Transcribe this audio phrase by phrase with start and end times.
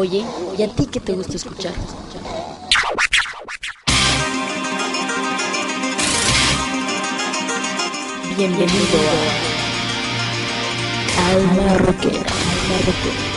[0.00, 0.24] Oye,
[0.56, 1.74] ¿y a ti qué te gusta escuchar?
[8.34, 8.98] Bienvenido
[11.18, 12.14] a Alma Rockera.
[12.16, 13.29] Alma Rockera.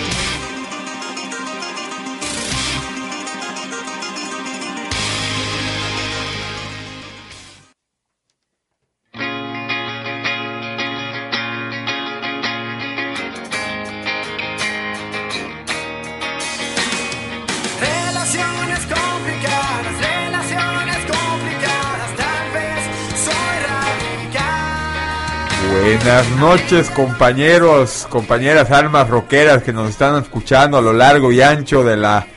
[26.13, 31.83] Buenas noches compañeros, compañeras almas rockeras que nos están escuchando a lo largo y ancho
[31.83, 32.27] de la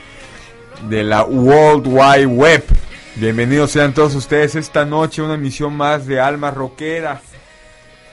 [0.89, 2.65] de la World Wide Web.
[3.17, 7.21] Bienvenidos sean todos ustedes esta noche una emisión más de Alma Rockera.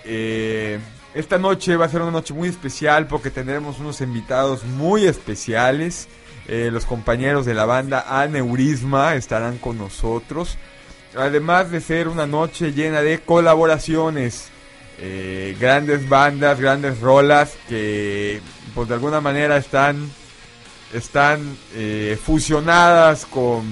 [0.03, 0.79] Eh,
[1.13, 6.09] esta noche va a ser una noche muy especial porque tendremos unos invitados muy especiales.
[6.49, 10.57] Eh, los compañeros de la banda Aneurisma estarán con nosotros.
[11.15, 14.51] Además de ser una noche llena de colaboraciones.
[14.99, 18.41] Eh, grandes bandas, grandes rolas que
[18.75, 20.09] pues de alguna manera están
[20.93, 23.63] están eh, fusionadas con,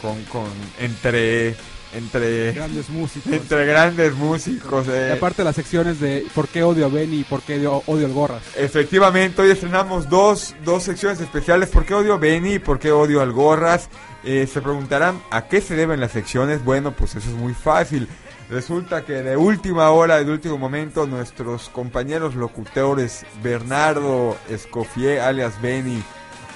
[0.00, 0.46] con, con
[0.80, 1.54] entre
[1.94, 3.32] entre grandes músicos.
[3.32, 5.08] entre grandes músicos eh.
[5.10, 8.12] Y aparte las secciones de por qué odio a Benny y por qué odio, al
[8.12, 8.42] Gorras.
[8.56, 11.68] Efectivamente, hoy estrenamos dos, dos secciones especiales.
[11.68, 13.88] ¿Por qué odio a Benny y por qué odio al Gorras?
[14.24, 16.64] Eh, se preguntarán a qué se deben las secciones.
[16.64, 18.08] Bueno, pues eso es muy fácil.
[18.50, 26.02] Resulta que de última hora, de último momento, nuestros compañeros locutores Bernardo Escofié, alias Benny,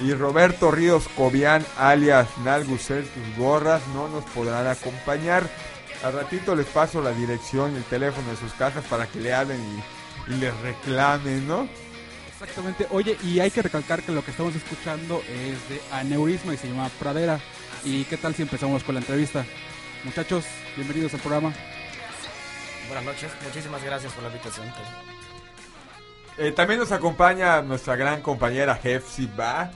[0.01, 5.49] y Roberto Ríos Cobian, alias Nalgus Celtus Gorras, no nos podrán acompañar.
[6.05, 9.33] Al ratito les paso la dirección y el teléfono de sus casas para que le
[9.33, 11.67] hablen y, y les reclamen, ¿no?
[12.31, 12.87] Exactamente.
[12.91, 16.69] Oye, y hay que recalcar que lo que estamos escuchando es de Aneurisma y se
[16.69, 17.41] llama Pradera.
[17.83, 19.47] ¿Y qué tal si empezamos con la entrevista?
[20.05, 20.45] Muchachos,
[20.77, 21.55] bienvenidos al programa.
[22.89, 24.67] Buenas noches, muchísimas gracias por la invitación.
[26.39, 29.71] Eh, también nos acompaña nuestra gran compañera Jefsi Ba.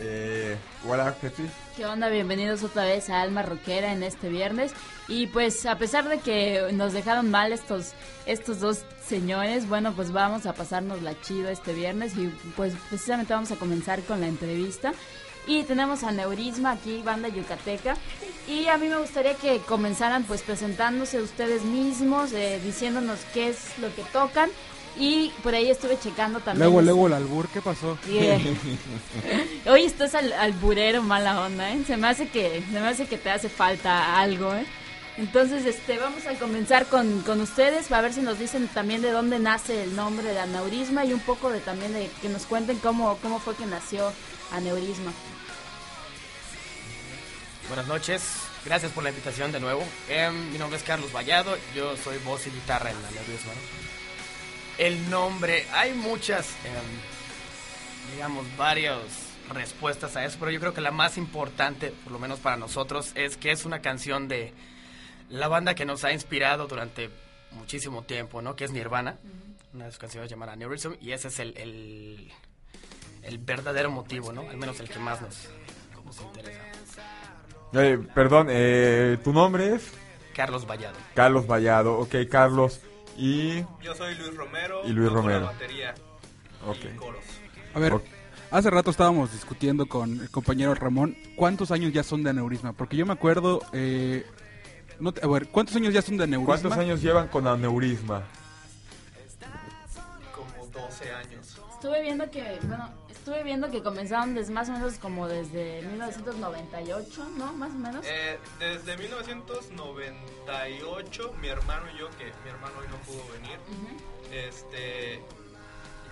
[0.00, 1.48] Eh, hola Jefsi.
[1.76, 2.08] ¿Qué onda?
[2.08, 4.72] Bienvenidos otra vez a Alma Rockera en este viernes.
[5.06, 7.92] Y pues a pesar de que nos dejaron mal estos,
[8.26, 13.34] estos dos señores, bueno, pues vamos a pasarnos la chido este viernes y pues precisamente
[13.34, 14.92] vamos a comenzar con la entrevista.
[15.48, 17.96] Y tenemos a Neurisma aquí, banda yucateca.
[18.46, 23.78] Y a mí me gustaría que comenzaran pues presentándose ustedes mismos, eh, diciéndonos qué es
[23.78, 24.50] lo que tocan.
[24.98, 26.64] Y por ahí estuve checando también.
[26.64, 27.96] Luego, luego el albur, ¿qué pasó?
[28.10, 28.38] Yeah.
[29.72, 31.82] Hoy estás al, al burero mala onda, ¿eh?
[31.86, 34.66] Se me hace que se me hace que te hace falta algo, ¿eh?
[35.16, 39.12] Entonces, este, vamos a comenzar con, con ustedes, a ver si nos dicen también de
[39.12, 42.78] dónde nace el nombre de aneurisma y un poco de también de que nos cuenten
[42.78, 44.12] cómo, cómo fue que nació
[44.52, 45.12] aneurisma.
[47.68, 49.84] Buenas noches, gracias por la invitación de nuevo.
[50.08, 53.10] Em, mi nombre es Carlos Vallado, yo soy voz y guitarra en la.
[53.10, 53.16] ¿no?
[54.78, 58.96] El nombre, hay muchas, em, digamos, varias
[59.50, 63.12] respuestas a eso, pero yo creo que la más importante, por lo menos para nosotros,
[63.14, 64.54] es que es una canción de
[65.28, 67.10] la banda que nos ha inspirado durante
[67.50, 68.56] muchísimo tiempo, ¿no?
[68.56, 69.18] Que es Nirvana,
[69.74, 72.32] una de sus canciones llamada Neurism, y ese es el, el,
[73.24, 74.48] el verdadero motivo, ¿no?
[74.48, 75.50] Al menos el que más nos,
[76.02, 76.77] nos interesa.
[77.74, 79.92] Eh, perdón, eh, ¿tu nombre es?
[80.34, 80.96] Carlos Vallado.
[81.14, 81.98] Carlos Vallado.
[81.98, 82.80] Ok, Carlos.
[83.16, 83.60] Y...
[83.82, 84.82] Yo soy Luis Romero.
[84.86, 85.40] Y Luis Romero.
[85.40, 85.94] La batería
[86.66, 86.76] Ok.
[86.94, 87.24] y coros.
[87.74, 87.94] A ver,
[88.50, 92.72] hace rato estábamos discutiendo con el compañero Ramón cuántos años ya son de aneurisma.
[92.72, 93.60] Porque yo me acuerdo.
[93.72, 94.24] Eh,
[95.00, 96.54] no te- a ver, ¿cuántos años ya son de aneurisma?
[96.54, 98.22] ¿Cuántos años llevan con aneurisma?
[100.34, 101.58] Como 12 años.
[101.74, 102.88] Estuve viendo que, bueno,
[103.28, 107.52] estuve viendo que comenzaron desde más o menos como desde 1998, ¿no?
[107.52, 108.06] Más o menos.
[108.06, 113.58] Eh, desde 1998, mi hermano y yo, que mi hermano hoy no pudo venir,
[114.32, 115.22] este,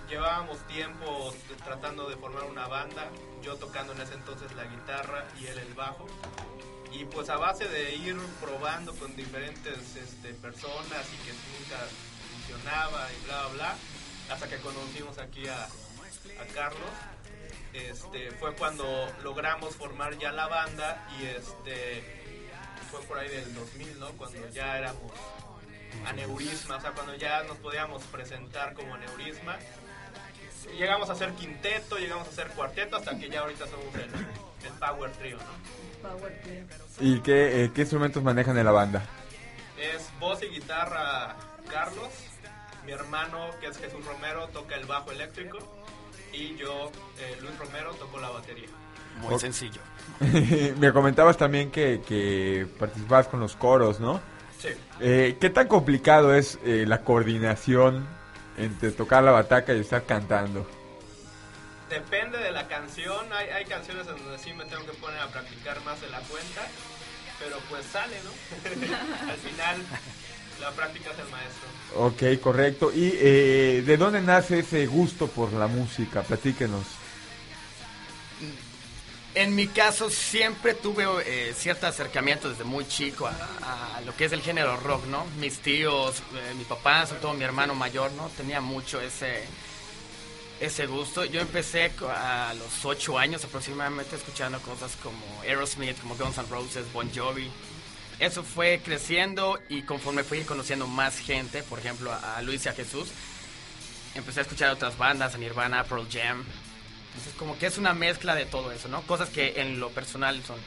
[0.07, 1.33] llevábamos tiempo
[1.63, 3.09] tratando de formar una banda,
[3.41, 6.05] yo tocando en ese entonces la guitarra y él el bajo.
[6.91, 11.79] Y pues a base de ir probando con diferentes este, personas y que nunca
[12.31, 13.75] funcionaba y bla, bla, bla,
[14.29, 15.67] hasta que conocimos aquí a,
[16.39, 16.89] a Carlos.
[17.73, 18.85] Este, fue cuando
[19.23, 22.03] logramos formar ya la banda y este
[22.89, 24.07] fue por ahí del 2000, ¿no?
[24.13, 25.11] Cuando ya éramos
[26.05, 29.57] aneurisma, o sea, cuando ya nos podíamos presentar como aneurisma.
[30.77, 34.09] Llegamos a ser quinteto, llegamos a ser cuarteto, hasta que ya ahorita somos el,
[34.65, 36.09] el Power Trio, ¿no?
[36.09, 36.65] Power Trio.
[36.99, 39.05] ¿Y qué, eh, qué instrumentos manejan en la banda?
[39.77, 41.35] Es voz y guitarra
[41.69, 42.09] Carlos,
[42.85, 45.59] mi hermano que es Jesús Romero toca el bajo eléctrico
[46.37, 48.67] y yo, eh, Luis Romero, toco la batería.
[49.21, 49.81] Muy sencillo.
[50.77, 54.21] Me comentabas también que, que participabas con los coros, ¿no?
[54.59, 54.69] Sí.
[54.99, 58.07] Eh, ¿Qué tan complicado es eh, la coordinación
[58.57, 60.67] entre tocar la bataca y estar cantando?
[61.89, 65.27] Depende de la canción, hay, hay canciones en donde sí me tengo que poner a
[65.27, 66.61] practicar más de la cuenta,
[67.39, 68.31] pero pues sale, ¿no?
[69.31, 69.85] Al final,
[70.59, 71.67] la práctica es el maestro.
[71.95, 72.91] Ok, correcto.
[72.93, 76.21] ¿Y eh, de dónde nace ese gusto por la música?
[76.21, 76.85] Platíquenos.
[79.35, 84.25] En mi caso siempre tuve eh, cierto acercamiento desde muy chico a, a lo que
[84.25, 85.25] es el género rock, ¿no?
[85.39, 88.29] Mis tíos, eh, mi papá, sobre todo mi hermano mayor, ¿no?
[88.35, 89.43] Tenía mucho ese
[90.59, 91.25] ese gusto.
[91.25, 96.91] Yo empecé a los ocho años aproximadamente escuchando cosas como Aerosmith, como Guns N' Roses,
[96.91, 97.49] Bon Jovi.
[98.19, 102.69] Eso fue creciendo y conforme fui conociendo más gente, por ejemplo a, a Luis y
[102.69, 103.09] a Jesús,
[104.15, 106.43] empecé a escuchar otras bandas, a Nirvana, Pearl Jam.
[107.09, 109.01] Entonces como que es una mezcla de todo eso, ¿no?
[109.03, 110.57] Cosas que en lo personal son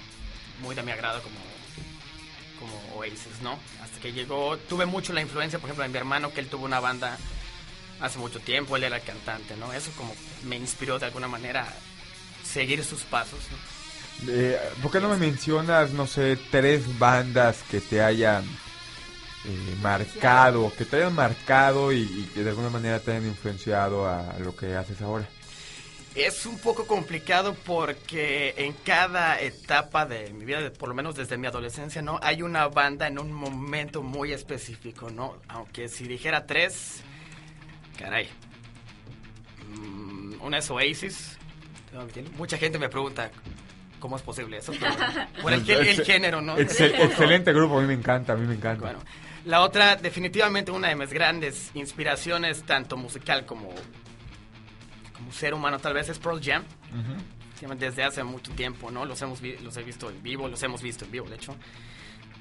[0.62, 1.38] muy de mi agrado como,
[2.58, 3.58] como Oasis, ¿no?
[3.82, 6.64] Hasta que llegó, tuve mucho la influencia, por ejemplo, de mi hermano, que él tuvo
[6.64, 7.18] una banda
[8.00, 9.72] hace mucho tiempo, él era el cantante, ¿no?
[9.72, 10.14] Eso como
[10.44, 13.79] me inspiró de alguna manera a seguir sus pasos, ¿no?
[14.28, 20.72] Eh, ¿Por qué no me mencionas, no sé, tres bandas que te hayan eh, marcado,
[20.76, 24.54] que te hayan marcado y, y que de alguna manera te hayan influenciado a lo
[24.54, 25.26] que haces ahora?
[26.14, 31.36] Es un poco complicado porque en cada etapa de mi vida, por lo menos desde
[31.36, 32.18] mi adolescencia, ¿no?
[32.20, 35.36] Hay una banda en un momento muy específico, ¿no?
[35.46, 37.02] Aunque si dijera tres,
[37.96, 38.28] caray.
[39.68, 41.38] Mm, una es Oasis.
[42.36, 43.30] Mucha gente me pregunta
[44.00, 44.92] cómo es posible eso, pero
[45.42, 46.56] por el, gé- el género, ¿no?
[46.58, 48.82] Excel- excelente grupo, a mí me encanta, a mí me encanta.
[48.82, 48.98] bueno,
[49.44, 53.70] la otra, definitivamente una de mis grandes inspiraciones, tanto musical como,
[55.16, 56.64] como ser humano, tal vez es Pearl Jam.
[57.78, 59.04] Desde hace mucho tiempo, ¿no?
[59.04, 61.54] Los, hemos los he visto en vivo, los hemos visto en vivo, de hecho.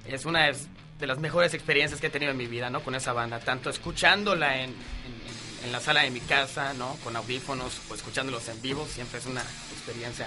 [0.06, 0.56] Es una de,
[0.98, 2.80] de las mejores experiencias que he tenido en mi vida, ¿no?
[2.82, 6.96] Con esa banda, tanto escuchándola en, en- en la sala de mi casa, ¿no?
[7.04, 10.26] Con audífonos o escuchándolos en vivo, siempre es una experiencia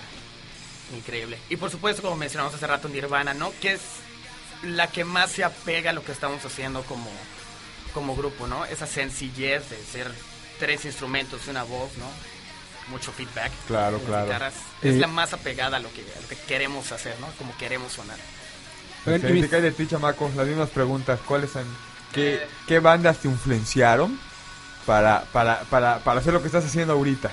[0.97, 1.39] increíble.
[1.49, 3.53] Y por supuesto, como mencionamos hace rato, Nirvana, ¿no?
[3.61, 3.81] Que es
[4.63, 7.11] la que más se apega a lo que estamos haciendo como,
[7.95, 8.65] como grupo, ¿no?
[8.67, 10.13] Esa sencillez de ser
[10.59, 12.07] tres instrumentos y una voz, ¿no?
[12.89, 13.51] Mucho feedback.
[13.67, 14.27] Claro, claro.
[14.27, 14.55] guitarras.
[14.83, 17.29] Eh, es la más apegada a lo, que, a lo que queremos hacer, ¿no?
[17.39, 18.19] Como queremos sonar.
[19.07, 20.35] Mis- ¿Qué hay de ti, chamacos?
[20.37, 21.19] Las mismas preguntas.
[21.27, 21.65] ¿Cuáles son?
[22.13, 22.47] ¿Qué, Eh.
[22.69, 24.19] qué bandas te influenciaron
[24.87, 27.31] para, para, para, para hacer lo que estás haciendo ahorita?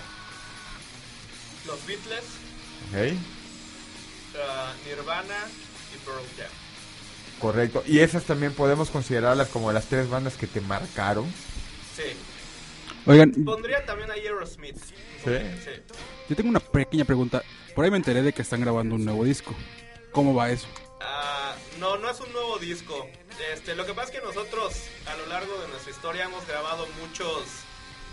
[1.67, 2.23] Los Beatles,
[2.91, 3.17] ¿Ok?
[4.85, 5.37] Nirvana
[5.93, 6.49] y Pearl Jam.
[7.39, 7.83] Correcto.
[7.87, 11.25] Y esas también podemos considerarlas como las tres bandas que te marcaron.
[11.95, 12.03] Sí.
[13.05, 14.77] Oigan, Pondría también a Aerosmith.
[14.77, 15.31] ¿Sí?
[15.63, 15.95] Sí.
[16.29, 17.41] yo tengo una pequeña pregunta.
[17.73, 19.55] Por ahí me enteré de que están grabando un nuevo disco.
[20.11, 20.67] ¿Cómo va eso?
[21.01, 23.07] Ah, no, no es un nuevo disco.
[23.53, 24.73] Este, lo que pasa es que nosotros
[25.07, 27.43] a lo largo de nuestra historia hemos grabado muchos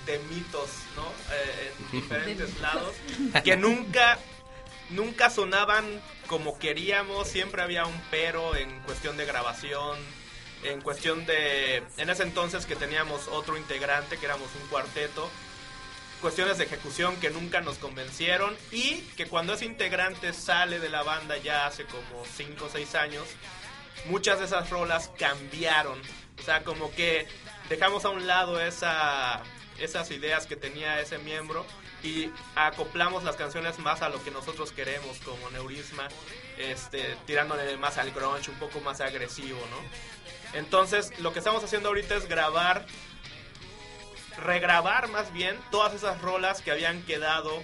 [0.07, 1.05] de mitos, ¿no?
[1.35, 2.95] Eh, en diferentes lados
[3.43, 4.19] que nunca
[4.91, 5.85] nunca sonaban
[6.27, 9.99] como queríamos, siempre había un pero en cuestión de grabación,
[10.65, 15.31] en cuestión de en ese entonces que teníamos otro integrante, que éramos un cuarteto,
[16.21, 21.03] cuestiones de ejecución que nunca nos convencieron y que cuando ese integrante sale de la
[21.03, 23.25] banda ya hace como 5 o 6 años,
[24.07, 26.01] muchas de esas rolas cambiaron.
[26.39, 27.27] O sea, como que
[27.69, 29.43] dejamos a un lado esa,
[29.79, 31.65] esas ideas que tenía ese miembro
[32.07, 36.07] y acoplamos las canciones más a lo que nosotros queremos, como Neurisma,
[36.57, 40.59] este, tirándole más al grunge, un poco más agresivo, ¿no?
[40.59, 42.87] Entonces, lo que estamos haciendo ahorita es grabar
[44.39, 47.63] regrabar más bien todas esas rolas que habían quedado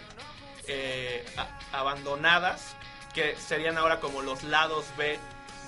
[0.66, 1.24] eh,
[1.70, 2.74] abandonadas,
[3.14, 5.18] que serían ahora como los lados B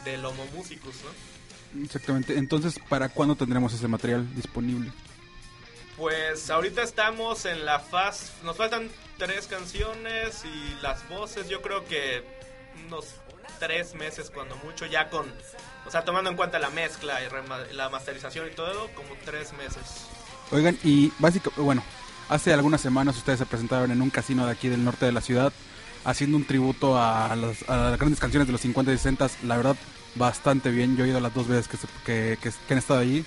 [0.05, 1.85] del Homo Musicus, ¿no?
[1.85, 2.39] Exactamente.
[2.39, 4.93] Entonces, ¿para cuándo tendremos ese material disponible?
[5.97, 11.85] Pues ahorita estamos en la fase, nos faltan tres canciones y las voces, yo creo
[11.87, 12.25] que
[12.87, 13.07] unos
[13.61, 15.27] tres meses cuando mucho, ya con,
[15.87, 20.07] o sea, tomando en cuenta la mezcla y la masterización y todo, como tres meses.
[20.51, 21.85] Oigan, y básicamente, bueno,
[22.29, 25.21] hace algunas semanas ustedes se presentaron en un casino de aquí del norte de la
[25.21, 25.53] ciudad
[26.05, 29.31] haciendo un tributo a las, a las grandes canciones de los 50 y 60.
[29.45, 29.77] La verdad,
[30.17, 30.97] bastante bien.
[30.99, 31.87] Yo he ido las dos veces que, se-
[32.67, 33.25] que han estado allí.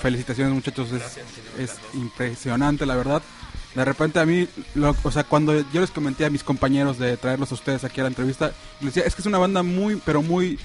[0.00, 1.18] Felicitaciones muchachos, es,
[1.58, 3.22] es impresionante la verdad.
[3.74, 7.16] De repente a mí, lo- o sea, cuando yo les comenté a mis compañeros de
[7.16, 10.00] traerlos a ustedes aquí a la entrevista, les decía, es que es una banda muy,
[10.04, 10.58] pero muy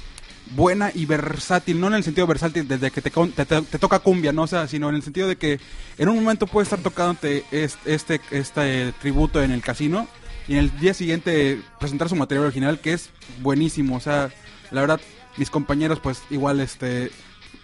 [0.56, 3.80] buena y versátil, no en el sentido versátil desde que te, con- te, te- te
[3.80, 4.44] toca cumbia, ¿no?
[4.44, 5.60] O sea, sino en el sentido de que
[5.98, 10.08] en un momento puede estar tocándote este, este, este tributo en el casino
[10.48, 13.10] y en el día siguiente presentar su material original que es
[13.42, 14.32] buenísimo, o sea,
[14.72, 15.00] la verdad,
[15.38, 17.12] mis compañeros pues igual este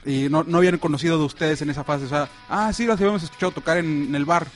[0.10, 3.00] y no, no habían conocido de ustedes en esa fase, o sea, ah, sí, los
[3.00, 4.48] habíamos escuchado tocar en, el bar,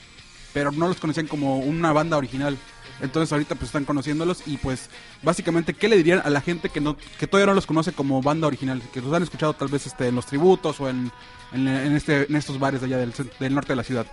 [0.51, 2.57] pero no los conocían como una banda original.
[3.01, 4.89] Entonces ahorita pues están conociéndolos y pues
[5.23, 8.21] básicamente qué le dirían a la gente que no que todavía no los conoce como
[8.21, 11.11] banda original, que los han escuchado tal vez este en los tributos o en,
[11.53, 14.05] en, este en estos bares de allá del, del norte de la ciudad.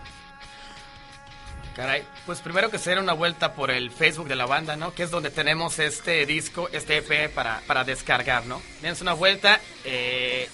[1.77, 4.93] Caray, pues primero que se una vuelta por el Facebook de la banda, ¿no?
[4.93, 8.61] Que es donde tenemos este disco, este EP para, para descargar, ¿no?
[8.83, 9.61] Dense una vuelta.
[9.85, 10.49] eh,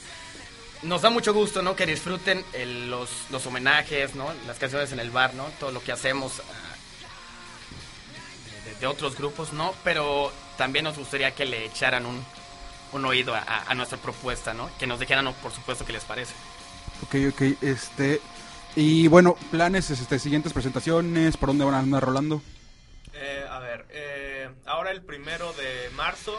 [0.83, 1.75] nos da mucho gusto, ¿no?
[1.77, 4.33] Que disfruten el- los, los homenajes, ¿no?
[4.47, 5.45] Las canciones en el bar, ¿no?
[5.61, 6.75] Todo lo que hacemos ah,
[8.65, 9.75] de, de otros grupos, ¿no?
[9.85, 12.25] Pero también nos gustaría que le echaran un,
[12.93, 14.71] un oído a, a- a nuestra propuesta, ¿no?
[14.79, 16.35] Que nos dijeran, por supuesto, qué les parece.
[17.03, 18.21] Ok, ok, este
[18.75, 22.43] y bueno, planes, este siguientes presentaciones, por dónde van a andar rolando.
[23.15, 26.39] Eh, a ver, eh, ahora el primero de marzo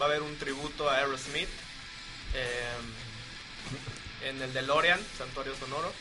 [0.00, 1.48] va a haber un tributo a Aerosmith
[2.34, 2.68] eh,
[4.28, 5.92] en el DeLorean, Santuario Sonoro.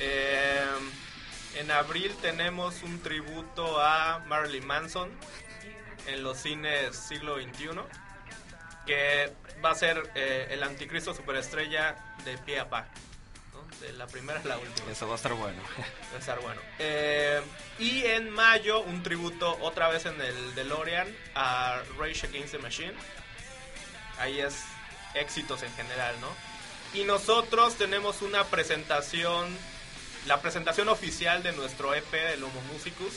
[0.00, 0.60] Eh,
[1.56, 5.10] en abril tenemos un tributo a Marilyn Manson
[6.06, 7.68] en los cines siglo XXI,
[8.86, 9.32] que
[9.64, 12.86] va a ser eh, el anticristo superestrella de pie a pa,
[13.52, 13.86] ¿no?
[13.86, 14.90] de la primera a la última.
[14.90, 15.62] Eso va a estar bueno.
[16.12, 16.60] Va a estar bueno.
[16.78, 17.40] Eh,
[17.78, 22.94] y en mayo, un tributo otra vez en el DeLorean a Rage Against the Machine.
[24.18, 24.64] Ahí es
[25.14, 26.53] éxitos en general, ¿no?
[26.94, 29.48] Y nosotros tenemos una presentación,
[30.26, 33.14] la presentación oficial de nuestro EP, el Homo Musicus,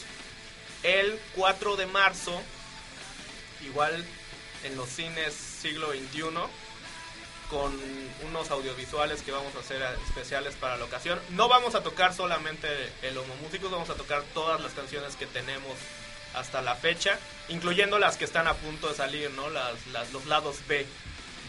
[0.82, 2.42] el 4 de marzo,
[3.64, 4.04] igual
[4.64, 6.24] en los cines siglo XXI,
[7.52, 7.72] con
[8.28, 11.20] unos audiovisuales que vamos a hacer especiales para la ocasión.
[11.30, 12.68] No vamos a tocar solamente
[13.04, 15.74] el Homo Musicus, vamos a tocar todas las canciones que tenemos
[16.34, 19.52] hasta la fecha, incluyendo las que están a punto de salir, ¿no?
[19.52, 19.76] Las,
[20.12, 20.84] los lados B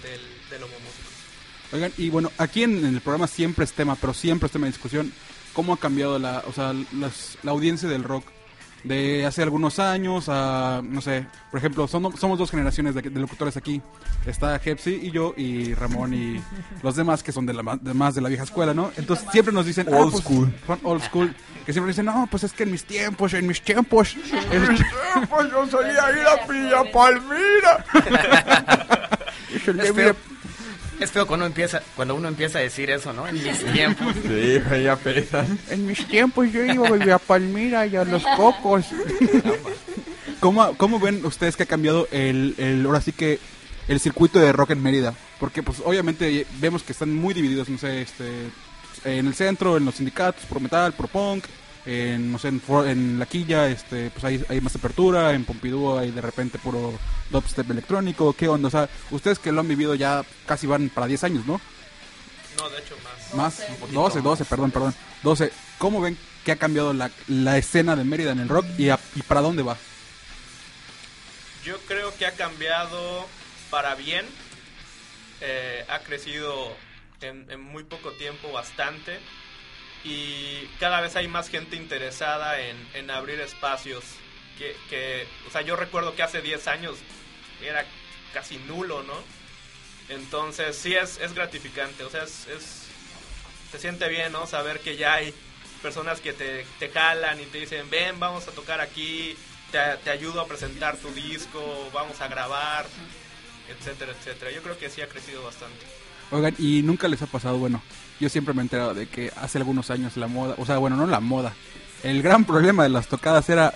[0.03, 1.18] del, del Homo Musicus.
[1.73, 4.67] Oigan, y bueno, aquí en, en el programa siempre es tema, pero siempre es tema
[4.67, 5.13] de discusión,
[5.53, 8.25] cómo ha cambiado la, o sea, las- la audiencia del rock
[8.85, 13.21] de hace algunos años a, no sé, por ejemplo, son- somos dos generaciones de, de
[13.21, 13.83] locutores aquí.
[14.25, 16.41] Está Hepsi y yo y Ramón y
[16.83, 18.93] los demás que son de la de más de la vieja escuela, ¿no?
[18.97, 20.55] Entonces siempre nos dicen, Old ah, pues, school.
[20.67, 21.35] son old school,
[21.67, 24.17] que siempre dicen, no, pues es que en mis tiempos, en mis tiempos.
[24.53, 27.85] es- Pues yo solía ir a Villa Palmira.
[29.53, 30.15] es el
[31.01, 33.29] Es feo, cuando, empieza, cuando uno empieza a decir eso, ¿no?
[33.29, 34.15] En mis tiempos.
[34.23, 35.47] Sí, ya pesa.
[35.71, 38.87] En mis tiempos yo iba a Palmira y a los cocos.
[40.41, 43.39] ¿Cómo, ¿Cómo ven ustedes que ha cambiado el, el, ahora sí que
[43.89, 45.15] el circuito de rock en Mérida?
[45.41, 48.29] Porque pues obviamente vemos que están muy divididos, no sé, este,
[49.05, 51.45] en el centro, en los sindicatos, pro metal, pro punk,
[51.89, 55.99] en, no sé, en, en La Quilla, este, pues hay, hay más apertura, en Pompidou
[55.99, 56.93] hay de repente puro
[57.31, 58.69] dubstep electrónico, ¿qué onda?
[58.69, 61.59] O sea, ustedes que lo han vivido ya casi van para 10 años, ¿no?
[62.59, 63.35] No, de hecho más.
[63.35, 64.95] Más, 12, 12, perdón, perdón.
[65.23, 65.51] 12.
[65.79, 68.99] ¿Cómo ven que ha cambiado la, la escena de Mérida en el rock y, a-
[69.15, 69.77] y para dónde va?
[71.65, 73.27] Yo creo que ha cambiado
[73.71, 74.27] para bien.
[75.41, 76.77] Eh, ha crecido
[77.21, 79.19] en, en muy poco tiempo bastante.
[80.05, 84.05] Y cada vez hay más gente interesada en, en abrir espacios.
[84.59, 86.97] Que, o sea, yo recuerdo que hace 10 años
[87.63, 87.85] era
[88.35, 89.15] casi nulo, ¿no?
[90.09, 92.03] Entonces sí es, es gratificante.
[92.05, 92.85] O sea, es, es-
[93.71, 94.47] se siente bien, ¿no?
[94.47, 95.35] Saber que ya hay
[95.83, 99.37] personas que te, te jalan y te dicen, ven, vamos a tocar aquí,
[99.71, 102.87] te, te ayudo a presentar tu disco, vamos a grabar,
[103.69, 104.51] etcétera, etcétera.
[104.51, 105.85] Yo creo que sí ha crecido bastante.
[106.31, 107.83] Oigan, y nunca les ha pasado, bueno,
[108.21, 110.97] yo siempre me he enterado de que hace algunos años la moda, o sea, bueno,
[110.97, 111.53] no la moda,
[112.03, 113.75] el gran problema de las tocadas era,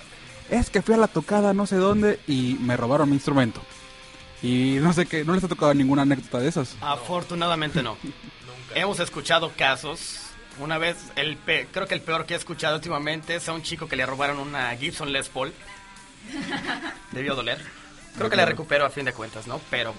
[0.49, 3.61] es que fui a la tocada no sé dónde y me robaron mi instrumento.
[4.41, 6.75] Y no sé qué, no les ha tocado ninguna anécdota de esas.
[6.81, 7.97] Afortunadamente no.
[8.03, 8.79] Nunca.
[8.79, 10.19] Hemos escuchado casos.
[10.59, 13.63] Una vez, el pe- creo que el peor que he escuchado últimamente es a un
[13.63, 15.53] chico que le robaron una Gibson Les Paul.
[17.11, 17.59] Debió doler.
[18.17, 19.59] Creo que la recupero a fin de cuentas, ¿no?
[19.71, 19.93] Pero,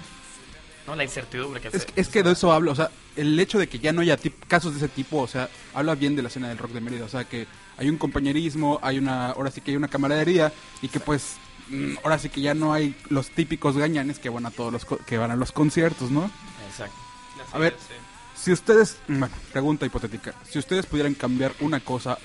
[0.86, 0.94] ¿no?
[0.96, 3.68] La incertidumbre que Es, se- es que de eso hablo, o sea, el hecho de
[3.68, 6.28] que ya no haya tip- casos de ese tipo, o sea, habla bien de la
[6.28, 9.60] escena del rock de Mérida, o sea, que hay un compañerismo, hay una, ahora sí
[9.60, 11.36] que hay una camaradería y que pues,
[11.68, 14.84] mm, ahora sí que ya no hay los típicos gañanes que van a todos los,
[14.84, 16.30] co- que van a los conciertos, ¿no?
[16.68, 16.94] Exacto.
[17.42, 17.76] Así A ver.
[17.78, 17.94] sí.
[18.36, 22.18] Si ustedes, bueno, pregunta hipotética, si ustedes pudieran cambiar una cosa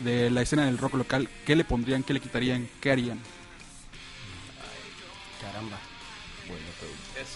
[0.00, 3.18] de la escena del rock local, ¿qué le pondrían, qué le quitarían, qué harían?
[5.40, 5.78] Caramba.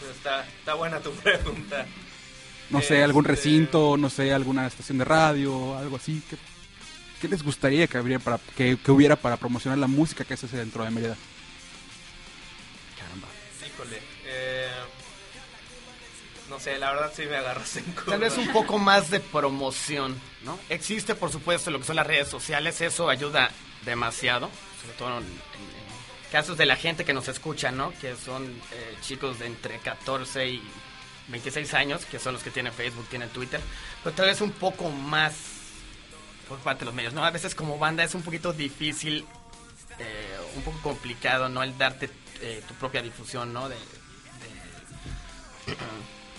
[0.00, 1.86] Eso está, está buena tu pregunta.
[2.70, 6.22] No sé, algún Este- recinto, no sé, alguna estación de radio, algo así.
[6.28, 6.36] ¿Qué,
[7.20, 10.46] qué les gustaría que, habría para, que, que hubiera para promocionar la música que se
[10.46, 11.16] hace dentro de Mérida?
[13.66, 13.98] Híjole.
[14.26, 14.68] eh,
[16.50, 18.04] no sé, la verdad sí me agarras en curva.
[18.12, 20.58] Tal vez un poco más de promoción, ¿no?
[20.68, 23.50] Existe, por supuesto, lo que son las redes sociales, eso ayuda
[23.84, 24.50] demasiado,
[24.82, 25.67] sobre todo en, en
[26.30, 27.92] casos de la gente que nos escucha, ¿no?
[28.00, 30.62] Que son eh, chicos de entre 14 y
[31.28, 33.60] 26 años, que son los que tienen Facebook, tienen Twitter,
[34.02, 35.34] pero tal vez un poco más
[36.48, 37.24] por parte de los medios, ¿no?
[37.24, 39.26] A veces como banda es un poquito difícil,
[39.98, 41.62] eh, un poco complicado, ¿no?
[41.62, 42.08] El darte
[42.40, 43.68] eh, tu propia difusión, ¿no?
[43.68, 43.76] De,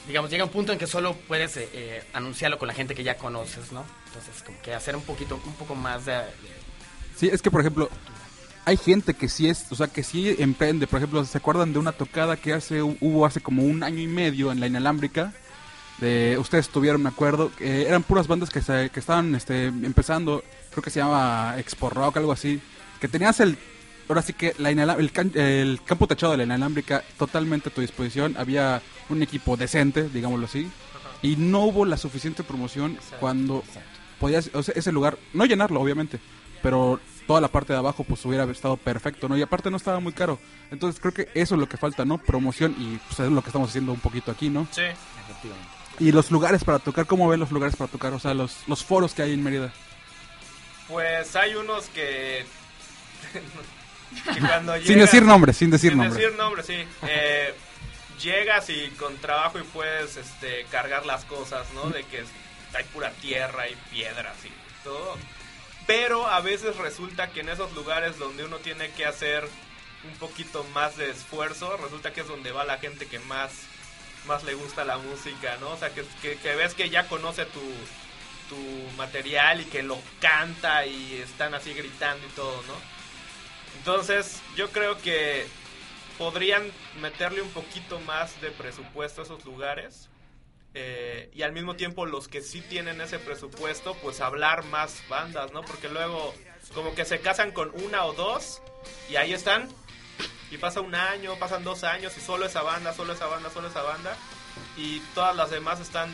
[0.08, 3.04] digamos, llega un punto en que solo puedes eh, eh, anunciarlo con la gente que
[3.04, 3.86] ya conoces, ¿no?
[4.08, 6.24] Entonces, como que hacer un poquito, un poco más de-
[7.16, 7.90] Sí, es que por ejemplo,
[8.70, 10.86] hay gente que sí es, o sea, que sí emprende.
[10.88, 14.08] Por ejemplo, ¿se acuerdan de una tocada que hace hubo hace como un año y
[14.08, 15.34] medio en la inalámbrica?
[16.00, 20.44] De, ustedes tuvieron, me acuerdo, que eran puras bandas que, se- que estaban este, empezando,
[20.72, 22.62] creo que se llama Expo Rock, algo así,
[23.02, 23.58] que tenías el,
[24.08, 28.36] ahora sí que la el, el campo techado de la inalámbrica totalmente a tu disposición,
[28.38, 30.70] había un equipo decente, digámoslo así,
[31.22, 33.64] y no hubo la suficiente promoción cuando
[34.22, 36.20] podías, o sea, ese lugar, no llenarlo obviamente,
[36.64, 37.00] pero
[37.30, 39.38] toda la parte de abajo pues hubiera estado perfecto, ¿no?
[39.38, 40.40] Y aparte no estaba muy caro.
[40.72, 42.18] Entonces creo que eso es lo que falta, ¿no?
[42.18, 44.68] Promoción y pues es lo que estamos haciendo un poquito aquí, ¿no?
[44.72, 44.82] Sí.
[46.00, 48.14] Y los lugares para tocar, ¿cómo ven los lugares para tocar?
[48.14, 49.72] O sea, los, los foros que hay en Mérida.
[50.88, 52.48] Pues hay unos que.
[54.34, 56.20] que cuando Sin llegas- decir nombres, sin decir sin nombres.
[56.20, 56.84] decir nombres, sí.
[57.04, 57.54] Eh,
[58.24, 61.92] llegas y con trabajo y puedes este, cargar las cosas, ¿no?
[61.92, 62.24] De que
[62.76, 65.16] hay pura tierra y piedras y todo.
[65.90, 69.50] Pero a veces resulta que en esos lugares donde uno tiene que hacer
[70.04, 73.64] un poquito más de esfuerzo, resulta que es donde va la gente que más,
[74.28, 75.72] más le gusta la música, ¿no?
[75.72, 77.62] O sea, que, que, ves que ya conoce tu,
[78.50, 82.76] tu material y que lo canta y están así gritando y todo, ¿no?
[83.80, 85.48] Entonces, yo creo que
[86.20, 90.08] podrían meterle un poquito más de presupuesto a esos lugares.
[90.74, 95.52] Eh, y al mismo tiempo los que sí tienen ese presupuesto, pues hablar más bandas,
[95.52, 95.62] ¿no?
[95.64, 96.34] Porque luego
[96.74, 98.62] como que se casan con una o dos
[99.10, 99.70] y ahí están.
[100.52, 103.68] Y pasa un año, pasan dos años y solo esa banda, solo esa banda, solo
[103.68, 104.16] esa banda.
[104.78, 106.12] Y todas las demás están,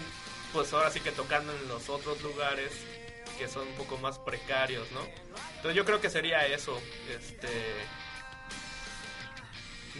[0.51, 2.71] pues ahora sí que tocando en los otros lugares
[3.37, 5.01] que son un poco más precarios, ¿no?
[5.55, 7.49] Entonces yo creo que sería eso, este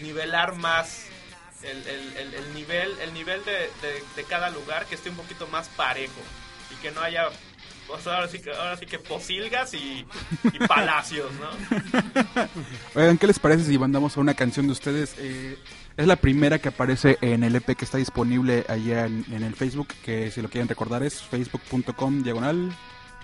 [0.02, 1.08] nivelar más
[1.66, 5.16] el, el- el- el nivel el nivel de, de- de cada lugar que esté un
[5.18, 6.22] poquito más parejo
[6.72, 7.28] y que no haya
[7.88, 10.06] pues ahora sí que ahora sí que posilgas y,
[10.52, 11.50] y palacios, ¿no?
[12.96, 15.14] Oigan, ¿qué les parece si mandamos a una canción de ustedes?
[15.20, 15.58] Eh,
[15.96, 19.56] es la primera que aparece en el EP que está disponible allá en, en el
[19.56, 22.76] Facebook, que si lo quieren recordar es facebook.com diagonal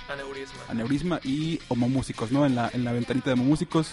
[0.10, 0.60] Aneurisma.
[0.70, 2.46] aneurisma y homomúsicos, ¿no?
[2.46, 3.92] En la, en la ventanita de homomúsicos.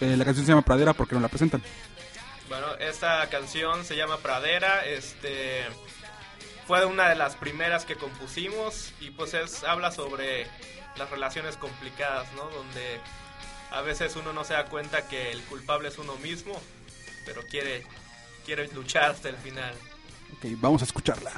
[0.00, 1.62] Eh, la canción se llama Pradera porque no la presentan.
[2.48, 5.64] Bueno, esta canción se llama Pradera, este
[6.66, 10.46] fue una de las primeras que compusimos y pues es habla sobre
[10.96, 12.44] las relaciones complicadas, ¿no?
[12.50, 13.00] Donde
[13.70, 16.60] a veces uno no se da cuenta que el culpable es uno mismo,
[17.26, 17.86] pero quiere
[18.44, 19.74] quiere luchar hasta el final.
[20.36, 21.32] Ok, vamos a escucharla.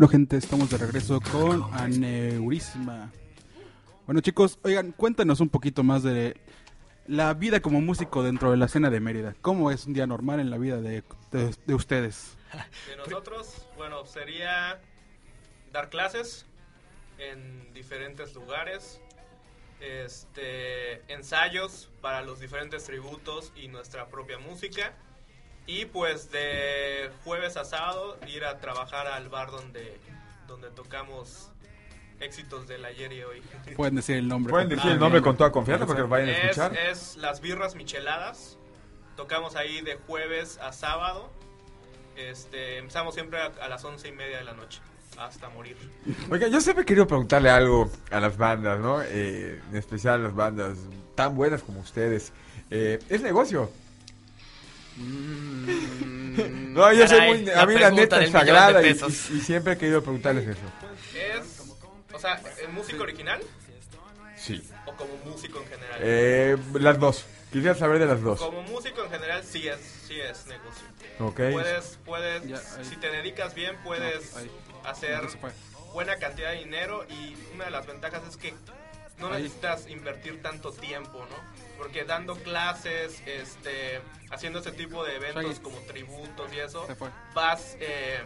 [0.00, 3.12] Bueno, gente, estamos de regreso con Aneurisma.
[4.06, 6.40] Bueno, chicos, oigan, cuéntanos un poquito más de
[7.06, 9.34] la vida como músico dentro de la escena de Mérida.
[9.42, 12.38] ¿Cómo es un día normal en la vida de, de- de ustedes?
[12.88, 14.80] De nosotros, bueno, sería
[15.70, 16.46] dar clases
[17.18, 19.02] en diferentes lugares,
[19.82, 24.94] este, ensayos para los diferentes tributos y nuestra propia música.
[25.66, 29.98] Y pues de jueves a sábado ir a trabajar al bar donde,
[30.48, 31.50] donde tocamos
[32.18, 33.42] éxitos del ayer y hoy.
[33.76, 34.50] Pueden decir el nombre.
[34.50, 36.76] Pueden decir el nombre con toda confianza porque nos vayan a Es, escuchar.
[36.76, 38.56] es las birras micheladas.
[39.16, 41.30] Tocamos ahí de jueves a sábado.
[42.16, 44.80] Este, empezamos siempre a, a las once y media de la noche.
[45.18, 45.76] Hasta morir.
[46.30, 49.02] Oiga, yo siempre he querido preguntarle algo a las bandas, ¿no?
[49.02, 50.78] Eh, en especial a las bandas
[51.14, 52.32] tan buenas como ustedes.
[52.70, 53.70] Eh, ¿Es negocio?
[55.00, 57.50] No, yo soy muy...
[57.50, 59.30] A mí la neta es sagrada y, pesos.
[59.30, 60.60] y- y siempre he querido preguntarles eso.
[61.14, 61.60] Es,
[62.14, 63.40] o sea, ¿en música original
[64.36, 64.62] Sí.
[64.86, 65.98] o como músico en general?
[66.00, 67.24] Eh, las dos.
[67.52, 68.38] Quisiera saber de las dos.
[68.40, 70.86] Como músico en general sí es, sí es negocio.
[71.18, 71.40] Ok.
[71.52, 72.42] Puedes, puedes,
[72.88, 75.20] si te dedicas bien, puedes No, hacer
[75.92, 78.54] buena cantidad de dinero y una de las ventajas es que
[79.20, 79.42] no Ahí.
[79.44, 81.36] necesitas invertir tanto tiempo, ¿no?
[81.78, 85.60] Porque dando clases, este, haciendo ese tipo de eventos Shaggy.
[85.60, 87.08] como tributos y eso, Se fue.
[87.34, 88.20] vas eh,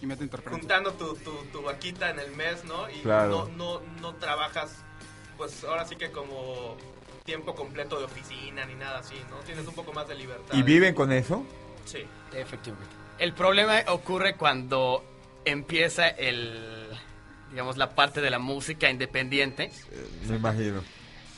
[0.00, 0.06] Y
[0.50, 2.88] juntando tu, tu, tu vaquita en el mes, ¿no?
[2.90, 3.48] Y Claro.
[3.56, 4.76] no, no, no trabajas,
[5.36, 6.76] pues ahora sí que como
[7.24, 9.36] tiempo completo de oficina ni nada así, ¿no?
[9.44, 10.52] Tienes un poco más de libertad.
[10.54, 11.44] ¿Y viven con eso?
[11.84, 12.04] Sí.
[12.34, 12.94] Efectivamente.
[13.18, 15.04] El problema ocurre cuando
[15.44, 16.88] empieza el,
[17.52, 19.64] digamos, la parte de la música independiente.
[19.92, 20.82] Eh, me imagino.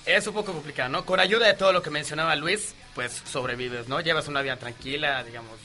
[0.07, 1.05] Es un poco complicado, ¿no?
[1.05, 4.01] Con ayuda de todo lo que mencionaba Luis, pues sobrevives, ¿no?
[4.01, 5.59] Llevas una vida tranquila, digamos,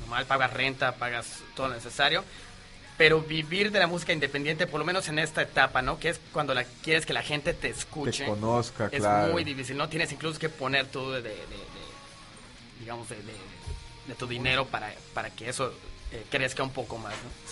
[0.00, 2.24] normal, pagas renta, pagas todo lo necesario.
[2.96, 6.00] Pero vivir de la música independiente, por lo menos en esta etapa, ¿no?
[6.00, 8.24] Que es cuando la, quieres que la gente te escuche.
[8.24, 9.32] Te conozca, es claro.
[9.32, 9.88] muy difícil, ¿no?
[9.88, 13.22] Tienes incluso que poner tú de, de- de- de- digamos, de, de-
[14.08, 15.72] de tu dinero para, para que eso
[16.10, 17.47] eh, crezca un poco más, ¿no?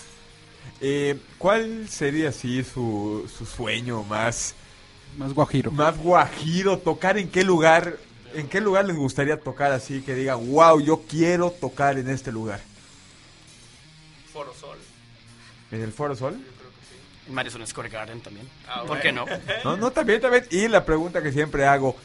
[0.81, 4.53] Eh, ¿Cuál sería así su, su sueño más,
[5.17, 5.71] Más guajiro.
[5.71, 6.77] más guajiro?
[6.77, 7.97] ¿Tocar en qué lugar?
[8.33, 12.31] ¿En qué lugar les gustaría tocar así que digan, wow, yo quiero tocar en este
[12.31, 12.59] lugar?
[14.31, 14.77] Foro Sol.
[15.71, 16.37] ¿En el Foro Sol?
[17.29, 18.47] Madison Square Garden también.
[18.67, 19.01] Ah, ¿Por bueno.
[19.01, 19.25] qué no?
[19.63, 20.45] No, no, también, también.
[20.51, 21.95] Y la pregunta que siempre hago,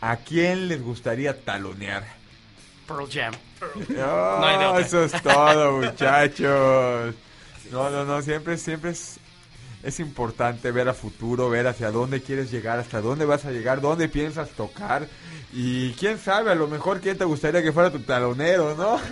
[0.00, 2.04] ¿a quién les gustaría talonear?
[2.86, 3.34] Pearl Jam.
[3.96, 4.80] Oh, hay de otra.
[4.80, 7.14] eso es todo, muchachos.
[7.72, 9.18] No, no, no, siempre, siempre es,
[9.82, 13.80] es importante ver a futuro, ver hacia dónde quieres llegar, hasta dónde vas a llegar,
[13.80, 15.08] dónde piensas tocar.
[15.54, 19.00] Y quién sabe, a lo mejor quién te gustaría que fuera tu talonero, ¿no?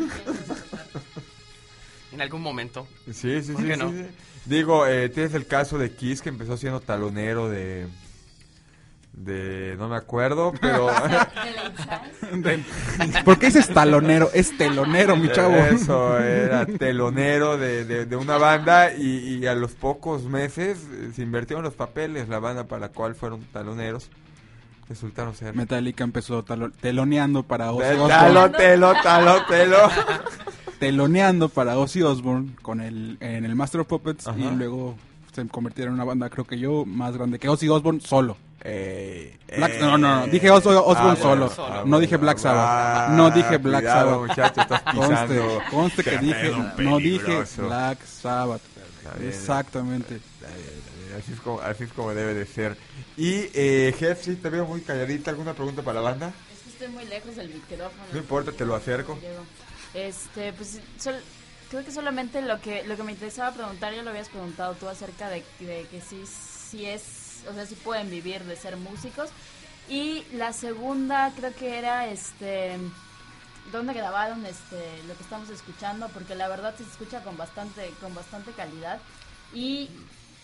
[2.13, 2.89] En algún momento.
[3.07, 3.91] Sí, sí, ¿Por sí, qué sí, no?
[3.91, 4.05] sí.
[4.45, 7.87] Digo, eh, tienes el caso de Kiss que empezó siendo talonero de...
[9.25, 9.77] De...
[9.79, 10.87] No me acuerdo, pero...
[12.33, 12.65] De-
[13.25, 14.31] ¿Por qué dices talonero?
[14.33, 15.55] Es telonero, mi chavo.
[15.57, 21.11] Eso, era telonero de, de- de una banda y, y a los pocos meses eh,
[21.15, 24.09] se invirtieron los papeles, la banda para la cual fueron taloneros
[24.89, 25.55] resultaron ser...
[25.55, 28.09] Metallica empezó talo- teloneando para Ozzy Osbourne.
[28.09, 29.77] Talo, telo, talo, telo.
[30.79, 34.39] Teloneando para Ozzy Osbourne con el, en el Master of Puppets Ajá.
[34.39, 34.97] y luego
[35.33, 38.37] se convirtieron en una banda, creo que yo, más grande que Ozzy Osbourne solo.
[38.63, 39.79] Eh, Black- eh.
[39.81, 41.53] no, no, no, dije Osbourne bueno, solo.
[41.59, 42.67] ah, No dije Black Sabbath.
[42.69, 44.29] ah, No dije Black cuidado, Sabbath.
[44.29, 47.45] muchacho, estás Conste, pisando conste que dije, no dije.
[47.59, 48.61] Black Sabbath.
[48.99, 49.29] Está bien.
[49.31, 50.21] Exactamente.
[51.19, 52.77] Así es, como, así es como debe de ser.
[53.17, 55.31] Y, eh, Jeff, sí, te veo muy calladita.
[55.33, 56.33] ¿Alguna pregunta para la banda?
[56.53, 58.03] Es que estoy muy lejos del micrófono.
[58.13, 59.19] No importa, te lo acerco.
[59.93, 61.21] Este, pues sol-
[61.69, 64.89] creo que solamente lo que lo que me interesaba preguntar ya lo habías preguntado tú
[64.89, 67.03] acerca de, de que sí sí es,
[67.49, 69.31] o sea, sí pueden vivir de ser músicos.
[69.89, 72.77] Y la segunda creo que era este
[73.73, 78.15] dónde grabaron este lo que estamos escuchando porque la verdad se escucha con bastante con
[78.15, 79.01] bastante calidad.
[79.53, 79.91] Y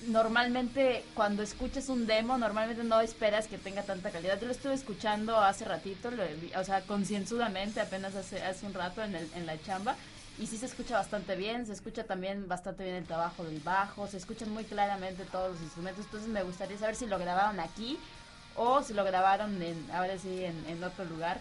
[0.08, 4.40] normalmente cuando escuchas un demo normalmente no esperas que tenga tanta calidad.
[4.40, 6.24] Yo lo estuve escuchando hace ratito lo
[6.58, 9.96] o sea concienzudamente apenas hace hace un rato en el, en la chamba
[10.38, 14.06] y sí se escucha bastante bien, se escucha también bastante bien el trabajo del bajo,
[14.06, 17.98] se escuchan muy claramente todos los instrumentos, entonces me gustaría saber si lo grabaron aquí
[18.54, 21.40] o si lo grabaron en, ahora sí en, en otro lugar.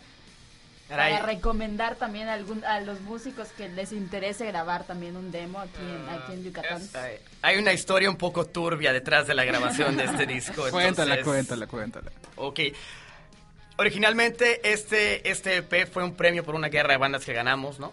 [0.88, 1.14] Caray.
[1.14, 5.60] Para recomendar también a, algún, a los músicos que les interese grabar también un demo
[5.60, 6.80] aquí en, aquí en Yucatán.
[6.80, 10.62] es- Hay- Hay una historia un poco turbia detrás de la grabación de este disco.
[10.70, 12.12] Cuéntala, entonces- cuéntala, cuéntala.
[12.36, 12.60] Ok.
[13.78, 17.92] Originalmente este, este EP fue un premio por una guerra de bandas que ganamos, ¿no?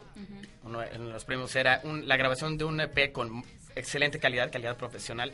[0.64, 3.44] Uno de los premios era la grabación de un EP con
[3.75, 5.33] excelente calidad, calidad profesional.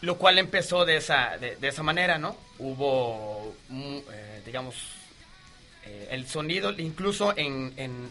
[0.00, 2.36] Lo cual empezó de esa, de esa manera, ¿no?
[2.58, 4.74] Hubo, mm, eh, digamos,
[5.86, 8.10] eh, el sonido, incluso en, en-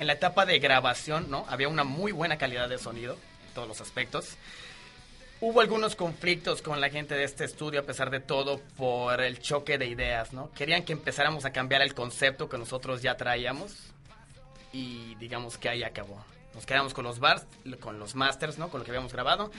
[0.00, 1.44] en la etapa de grabación, ¿no?
[1.48, 3.14] Había una muy buena calidad de sonido
[3.48, 4.36] en todos los aspectos.
[5.40, 9.38] Hubo algunos conflictos con la gente de este estudio, a pesar de todo, por el
[9.38, 10.50] choque de ideas, ¿no?
[10.52, 13.72] Querían que empezáramos a cambiar el concepto que nosotros ya traíamos
[14.72, 16.24] y digamos que ahí acabó.
[16.54, 17.44] Nos quedamos con los bars,
[17.80, 18.68] con los masters, ¿no?
[18.68, 19.50] Con lo que habíamos grabado.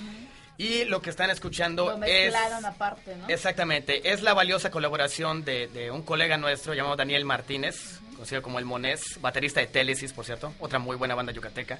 [0.57, 1.99] Y lo que están escuchando Lo es...
[2.31, 3.29] mezclaron aparte, ¿no?
[3.29, 8.59] Exactamente, es la valiosa colaboración de, de un colega nuestro llamado Daniel Martínez, conocido como
[8.59, 11.79] el Monés, baterista de Télesis, por cierto, otra muy buena banda yucateca.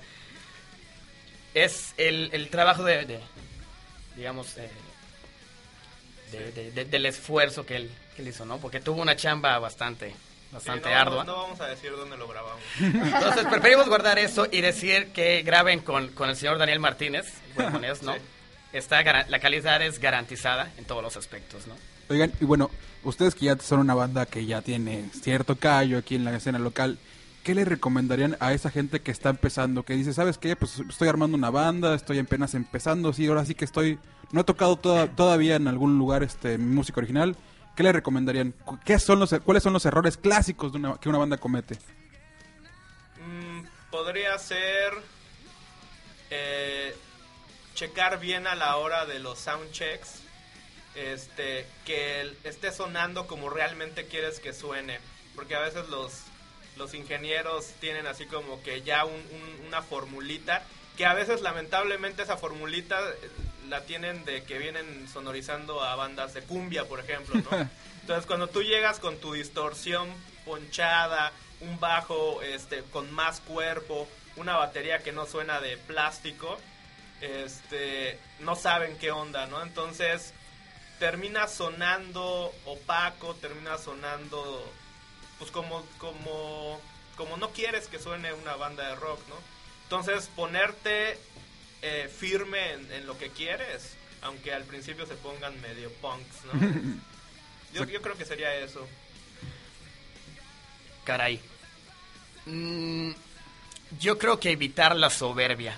[1.54, 3.20] Es el, el trabajo de, de,
[4.16, 4.70] digamos, eh,
[6.32, 8.60] de- de- de- del esfuerzo que él, que él hizo, ¿no?
[8.60, 10.16] Porque tuvo una chamba bastante,
[10.52, 11.24] bastante Sí, no, ardua.
[11.24, 12.62] No, no vamos a decir dónde lo grabamos.
[12.80, 17.54] Entonces preferimos guardar eso y decir que graben con, con el señor Daniel Martínez, el
[17.56, 18.14] buen Monés, ¿no?
[18.14, 18.20] Sí.
[18.74, 21.74] Está, gara- la calidad es garantizada en todos los aspectos, ¿no?
[22.10, 22.70] Oigan, y bueno,
[23.04, 26.60] ustedes que ya son una banda que ya tiene cierto callo aquí en la escena
[26.60, 26.98] local,
[27.44, 29.84] ¿qué le recomendarían a esa gente que está empezando?
[29.84, 30.56] Que dice, ¿sabes qué?
[30.56, 33.98] Pues estoy armando una banda, estoy apenas empezando, sí, ahora sí que estoy...
[34.32, 37.36] No he tocado toda- todavía en algún lugar este mi música original.
[37.80, 38.54] ¿Qué le recomendarían?
[38.84, 41.78] ¿Qué son los, ¿Cuáles son los errores clásicos que una banda comete?
[43.26, 44.92] Mm, podría ser
[46.30, 46.94] eh,
[47.76, 50.16] checar bien a la hora de los sound checks.
[50.94, 55.00] Este, que esté sonando como realmente quieres que suene.
[55.34, 56.24] Porque a veces los,
[56.76, 60.64] los ingenieros tienen así como que ya un- un- una formulita.
[60.98, 63.00] Que a veces lamentablemente esa formulita
[63.70, 67.70] la tienen de que vienen sonorizando a bandas de cumbia, por ejemplo, ¿no?
[68.02, 70.10] Entonces cuando tú llegas con tu distorsión
[70.46, 76.58] ponchada, un bajo este con más cuerpo, una batería que no suena de plástico,
[77.22, 79.62] este no saben qué onda, ¿no?
[79.62, 80.34] Entonces
[81.00, 84.72] termina sonando opaco, termina sonando
[85.38, 86.80] pues como como
[87.16, 89.36] como no quieres que suene una banda de rock, ¿no?
[89.84, 91.20] Entonces ponerte
[91.82, 97.00] eh, firme en, en lo que quieres, aunque al principio se pongan medio punks, ¿no?
[97.74, 98.88] Yo, yo creo que sería eso.
[101.04, 101.40] Caray.
[102.46, 103.12] Mm,
[104.00, 105.78] yo creo que evitar la soberbia,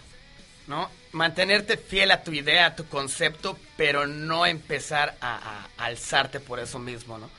[0.68, 0.90] ¿no?
[1.12, 6.60] Mantenerte fiel a tu idea, a tu concepto, pero no empezar a, a alzarte por
[6.60, 7.30] eso mismo, ¿no?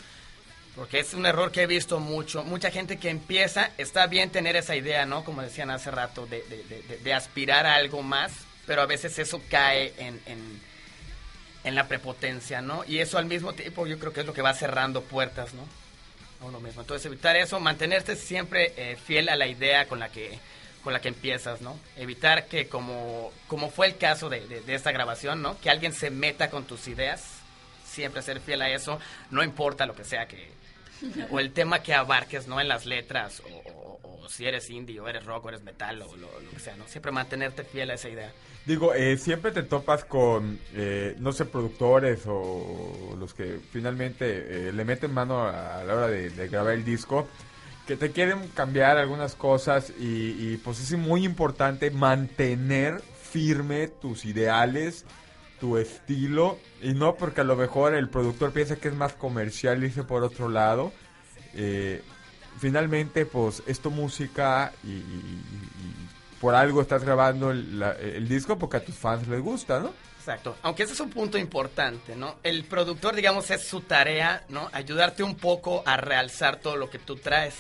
[0.76, 2.44] Porque es un error que he visto mucho.
[2.44, 5.24] Mucha gente que empieza, está bien tener esa idea, ¿no?
[5.24, 8.32] Como decían hace rato, de, de- de- de- de aspirar a algo más,
[8.72, 10.60] pero a veces eso cae en, en,
[11.64, 12.86] en la prepotencia, ¿no?
[12.88, 15.60] Y eso al mismo tiempo yo creo que es lo que va cerrando puertas, ¿no?
[16.40, 16.80] a uno mismo.
[16.80, 20.38] Entonces evitar eso, mantenerte siempre eh, fiel a la idea con la que
[20.82, 21.78] con la que empiezas, ¿no?
[21.98, 25.60] Evitar que como como fue el caso de, de- de esta grabación, ¿no?
[25.60, 27.22] Que alguien se meta con tus ideas,
[27.86, 28.98] siempre ser fiel a eso,
[29.30, 30.50] no importa lo que sea que
[31.28, 32.58] o el tema que abarques, ¿no?
[32.58, 33.58] En las letras o,
[34.32, 36.86] si eres indie o eres rock o eres metal o lo, lo que sea, ¿no?
[36.88, 38.32] Siempre mantenerte fiel a esa idea.
[38.64, 44.72] Digo, eh, siempre te topas con, eh, no sé, productores o los que finalmente eh,
[44.72, 47.28] le meten mano a, la hora de, de grabar el disco,
[47.86, 54.24] que te quieren cambiar algunas cosas y, y, pues es muy importante mantener firme tus
[54.24, 55.04] ideales,
[55.60, 59.80] tu estilo, y no porque a lo mejor el productor piensa que es más comercial
[59.80, 60.92] dice por otro lado.
[61.54, 62.02] Eh,
[62.62, 66.08] finalmente, pues, es tu música y, y- y
[66.40, 69.92] por algo estás grabando el, la- el disco porque a tus fans les gusta, ¿no?
[70.20, 70.56] Exacto.
[70.62, 72.36] Aunque ese es un punto importante, ¿no?
[72.44, 74.70] El productor, digamos, es su tarea, ¿no?
[74.72, 77.54] Ayudarte un poco a realzar todo lo que tú traes.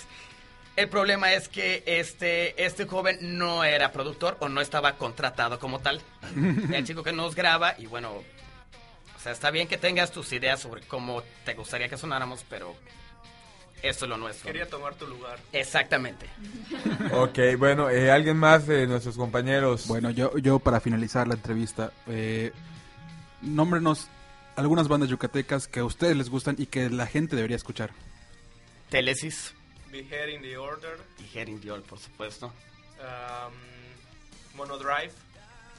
[0.76, 5.80] El problema es que este, este joven no era productor o no estaba contratado como
[5.80, 6.00] tal.
[6.72, 10.60] El chico que nos graba y bueno, o sea, está bien que tengas tus ideas
[10.60, 12.74] sobre cómo te gustaría que sonáramos, pero
[13.82, 14.46] esto es lo nuestro.
[14.46, 15.38] Quería tomar tu lugar.
[15.52, 16.26] Exactamente.
[17.12, 19.86] Ok, bueno, eh, ¿alguien más de nuestros compañeros?
[19.86, 22.52] Bueno, yo, yo para finalizar la entrevista, eh,
[23.42, 24.08] nómbrenos
[24.56, 27.90] algunas bandas yucatecas que a ustedes les gustan y que la gente debería escuchar.
[28.90, 29.54] Telesis
[29.90, 32.46] Behead in the Order, y Herin Diol, por supuesto.
[33.00, 35.10] um, Monodrive,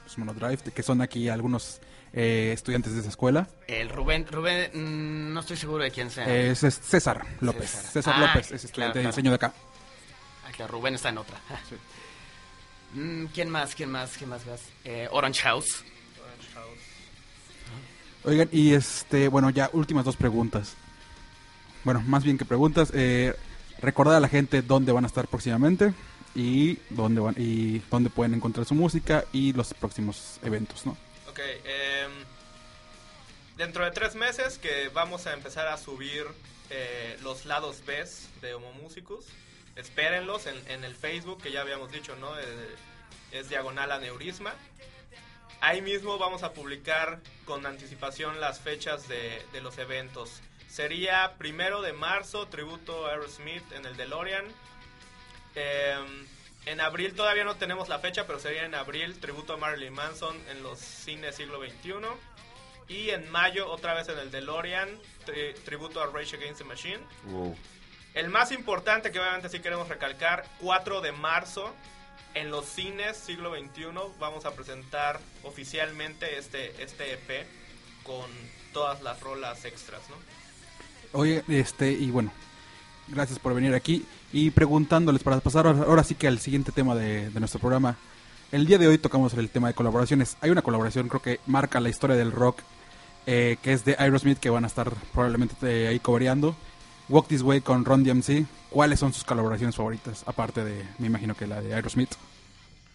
[0.03, 1.79] Pues Monodrive, que son aquí algunos
[2.13, 3.47] eh, estudiantes de esa escuela.
[3.67, 6.27] El Rubén, Rubén, mm, no estoy seguro de quién sea.
[6.27, 7.69] Eh, es es César López.
[7.69, 7.91] César.
[7.91, 9.53] César, Ah, López es claro, estudiante de diseño de acá.
[10.47, 11.37] Ah, claro, Rubén está en otra.
[11.69, 11.75] Sí.
[12.99, 13.73] Mm, ¿Quién más?
[13.73, 14.15] ¿Quién más?
[14.17, 14.41] ¿Quién más?
[14.85, 15.83] Eh, Orange House.
[16.23, 16.79] Orange House.
[18.25, 20.75] Oigan, y este, bueno, ya últimas dos preguntas.
[21.83, 22.91] Bueno, más bien que preguntas.
[22.93, 23.33] Eh,
[23.81, 25.93] recordar a la gente dónde van a estar próximamente
[26.35, 30.95] y dónde van y dónde pueden encontrar su música y los próximos eventos, ¿no?
[31.33, 32.11] Ok, em,
[33.57, 36.27] dentro de tres meses que vamos a empezar a subir
[36.69, 38.05] eh, los lados B
[38.41, 39.25] de Homo Musicus.
[39.75, 42.39] Espérenlos en, el Facebook que ya habíamos dicho, ¿no?
[42.39, 42.75] Eh,
[43.31, 44.53] es diagonal aneurisma.
[45.59, 50.39] Ahí mismo vamos a publicar con anticipación las fechas de, de los eventos.
[50.69, 54.45] Sería primero de marzo, tributo a Aerosmith en el DeLorean.
[55.55, 56.27] Em,
[56.65, 60.35] en abril todavía no tenemos la fecha, pero sería en abril, tributo a Marilyn Manson
[60.49, 61.93] en los cines siglo XXI.
[62.87, 64.89] Y en mayo, otra vez en el DeLorean,
[65.25, 66.99] tri- tributo a Rage Against the Machine.
[67.25, 67.55] Wow.
[68.13, 71.73] El más importante que obviamente sí queremos recalcar, 4 de marzo,
[72.35, 73.85] en los cines siglo XXI,
[74.19, 77.45] vamos a presentar oficialmente este, este EP
[78.03, 78.29] con
[78.73, 80.15] todas las rolas extras, ¿no?
[81.19, 82.31] Oye, este, y bueno,
[83.07, 87.29] gracias por venir aquí y preguntándoles para pasar ahora, sí que al siguiente tema de,
[87.29, 87.95] de nuestro programa.
[88.51, 90.37] El día de hoy tocamos el tema de colaboraciones.
[90.41, 92.59] Hay una colaboración, creo que marca la historia del rock,
[93.25, 96.55] eh, que es de Aerosmith, que van a estar probablemente eh, ahí cobereando.
[97.09, 98.45] Walk This Way con Ron DMC.
[98.69, 100.23] ¿Cuáles son sus colaboraciones favoritas?
[100.25, 102.11] Aparte de, me imagino que la de Aerosmith.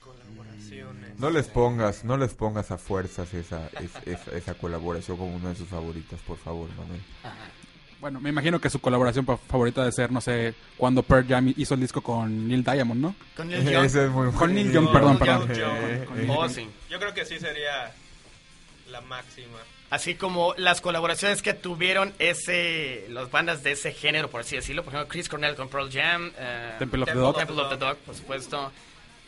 [0.05, 1.19] Colaboraciones.
[1.19, 5.51] No les pongas, no les pongas a fuerzas esa, es- esa, esa colaboración como una
[5.51, 7.01] de sus favoritas, por favor, Manuel.
[8.01, 11.53] Bueno, me imagino que su colaboración pa- favorita de ser, no sé, cuando Pearl Jam
[11.57, 13.15] hizo el disco con Neil Diamond, ¿no?
[13.37, 13.85] Con Neil Young.
[13.85, 14.73] Ese es muy Con Neil.
[14.73, 15.49] Young, perdón, Con perdón.
[15.49, 16.05] Neil Young.
[16.05, 16.17] Con.
[16.19, 16.69] Neil Oh, sí.
[16.89, 17.93] Yo creo que sí sería
[18.91, 19.59] la máxima.
[19.91, 24.85] Así como las colaboraciones que tuvieron ese, las bandas de ese género, por así decirlo.
[24.85, 26.31] Por ejemplo, Chris Cornell con Pearl Jam.
[26.39, 27.37] eh, Temple of the Temple Dog.
[27.39, 28.71] Temple of the Dog, por supuesto.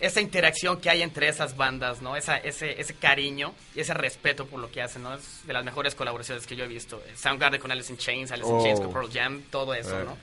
[0.01, 2.17] Esa interacción que hay entre esas bandas, ¿no?
[2.17, 5.15] Esa, ese, ese cariño y ese respeto por lo que hacen, ¿no?
[5.15, 7.03] Es de las mejores colaboraciones que yo he visto.
[7.17, 8.63] Soundgarden con Alice in Chains, Alice in Oh.
[8.63, 10.05] Chains con Pearl Jam, todo eso, Eh.
[10.05, 10.17] ¿no?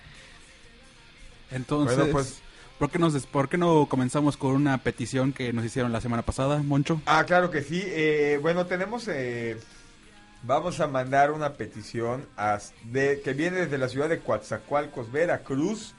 [1.52, 2.40] Entonces, Bueno, pues-
[2.80, 6.02] ¿por, qué nos, des- ¿por qué no comenzamos con una petición que nos hicieron la
[6.02, 7.02] semana pasada, Moncho?
[7.06, 7.82] Ah, claro que sí.
[7.86, 9.08] Eh, bueno, tenemos.
[9.08, 9.58] eh,
[10.44, 12.28] vamos a mandar una petición
[12.84, 15.94] de, que viene desde la ciudad de Coatzacoalcos, Veracruz.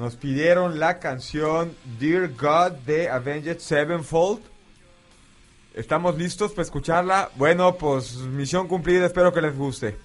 [0.00, 4.40] Nos pidieron la canción Dear God de Avenged Sevenfold.
[5.74, 7.28] ¿Estamos listos para escucharla?
[7.36, 9.98] Bueno, pues misión cumplida, espero que les guste.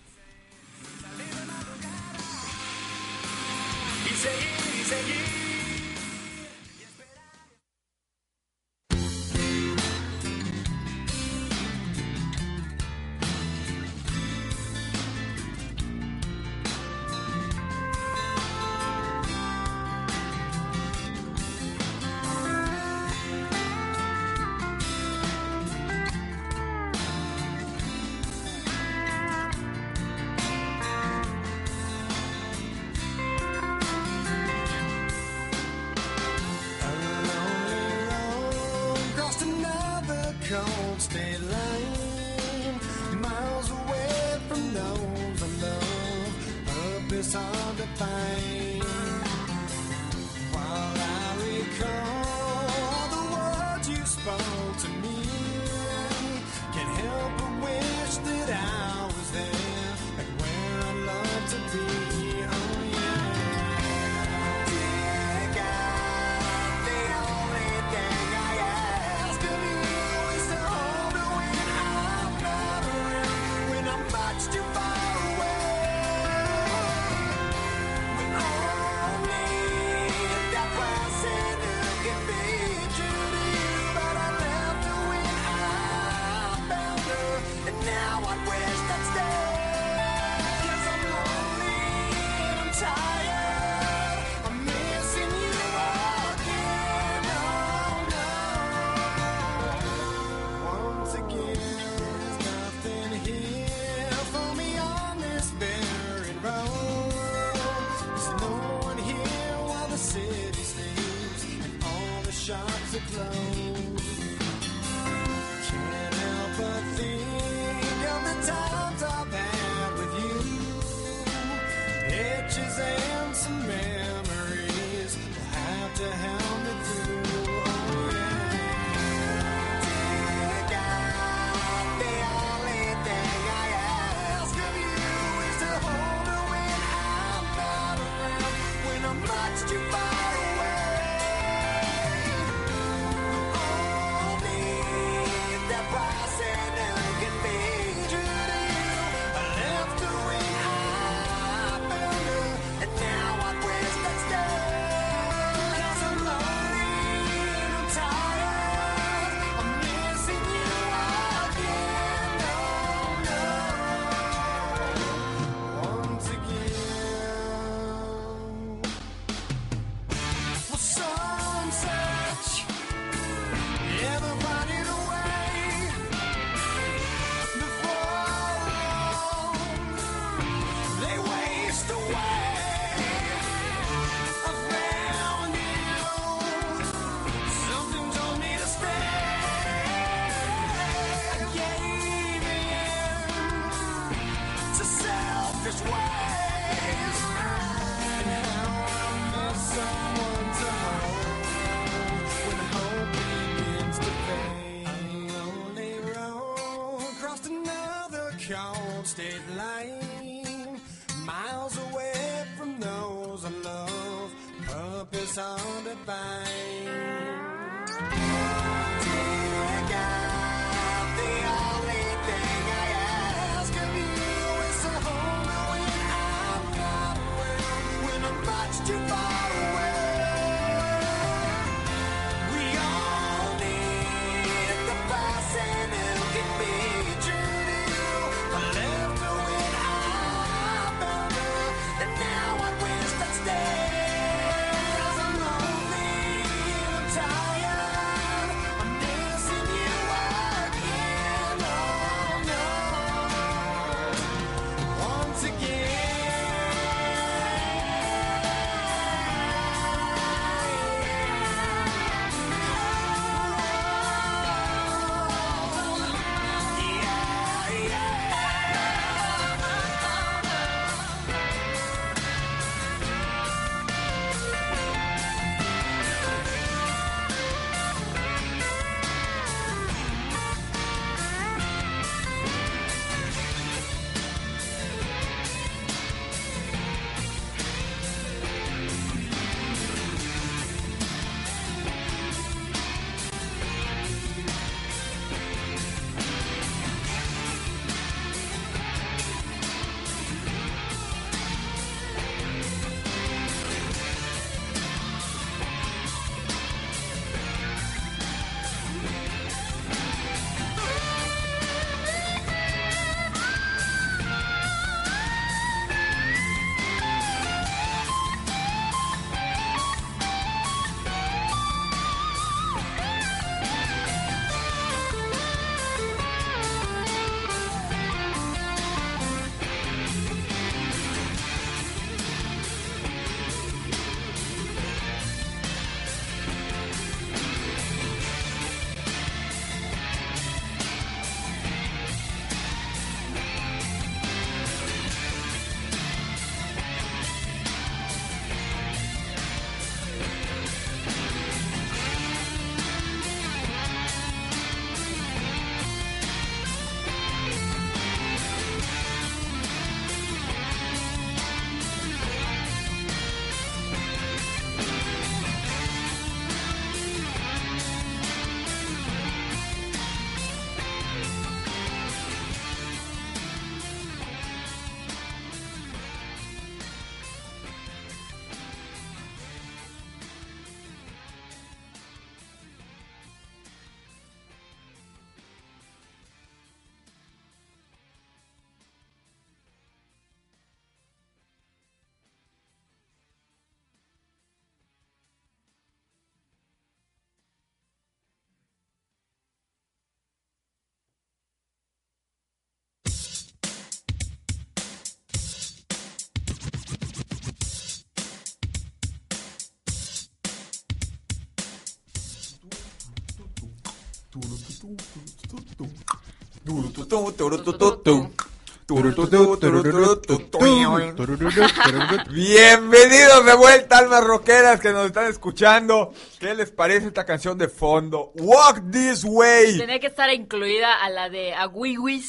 [422.29, 426.13] Bienvenidos de vuelta, almas rockeras que nos están escuchando.
[426.39, 428.31] ¿Qué les parece esta canción de fondo?
[428.35, 429.79] Walk This Way.
[429.79, 431.55] Tenía que estar incluida a la de.
[431.55, 432.23] A wee wee.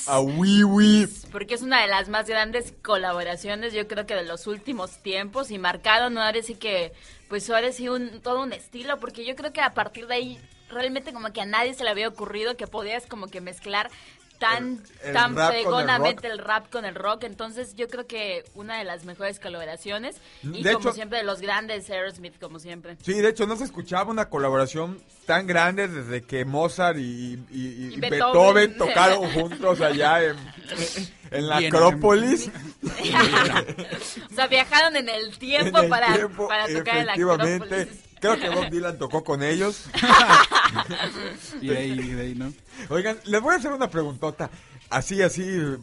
[1.31, 5.51] Porque es una de las más grandes colaboraciones, yo creo que de los últimos tiempos.
[5.51, 6.95] Y marcaron ahora sí que,
[7.29, 8.99] pues ahora sí, un, todo un estilo.
[8.99, 10.41] Porque yo creo que a partir de ahí,
[10.71, 13.91] realmente como que a nadie se le había ocurrido que podías como que mezclar
[14.39, 16.33] tan, El- el tan con el pregonamente rock.
[16.33, 17.25] el rap con el rock.
[17.25, 20.17] Entonces yo creo que una de las mejores colaboraciones.
[20.43, 22.99] Y De como hecho- siempre, de los grandes Aerosmith, como siempre.
[23.03, 27.47] Sí, de hecho no se escuchaba una colaboración tan grande desde que Mozart y, y-
[27.51, 28.11] y- Y y Beethoven.
[28.73, 28.77] Beethoven.
[28.79, 30.37] tocaron juntos allá en,
[31.31, 31.57] en la.
[31.57, 32.51] Acrópolis.
[34.31, 37.13] o sea, viajaron en el tiempo, En el para, tiempo, para tocar en la.
[37.15, 37.89] Acrópolis.
[38.21, 39.87] Creo que Bob Dylan tocó con ellos.
[41.61, 42.53] Y de ahí, de ahí, ¿no?
[42.89, 44.51] Oigan, les voy a hacer una preguntota.
[44.91, 45.77] Así, así, eh,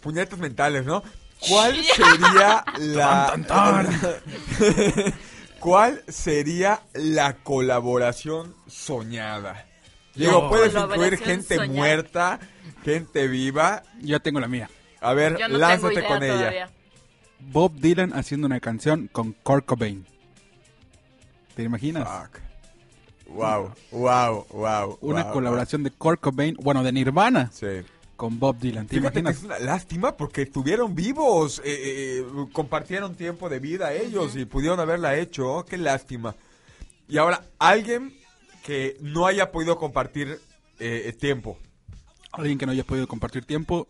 [0.00, 1.02] puñetas mentales, ¿no?
[1.48, 3.34] ¿Cuál sería la...
[5.60, 9.66] ¿Cuál sería la colaboración soñada?
[10.14, 11.78] Digo, puedes incluir gente soñada.
[11.78, 12.40] muerta,
[12.84, 13.82] gente viva.
[14.00, 14.68] Ya tengo la mía.
[15.00, 16.70] A ver, Yo no lánzate con ella.
[17.38, 20.06] Bob Dylan haciendo una canción con Kurt Cobain.
[21.54, 22.08] ¿Te imaginas?
[22.08, 22.40] Fuck.
[23.28, 24.98] Wow, wow, wow.
[25.00, 27.66] Una wow, colaboración de Kurt Cobain, bueno, de Nirvana, Sí.
[28.16, 28.86] con Bob Dylan.
[28.86, 29.38] ¿Te Fíjate que imaginas?
[29.38, 31.64] es una lástima porque estuvieron vivos, eh,
[32.20, 35.50] eh, compartieron tiempo de vida ellos y pudieron haberla hecho.
[35.50, 36.34] Oh, qué lástima.
[37.08, 38.14] Y ahora, alguien
[38.64, 40.40] que no haya podido compartir
[40.78, 41.58] eh, eh, tiempo.
[42.32, 43.86] Alguien que no haya podido compartir tiempo.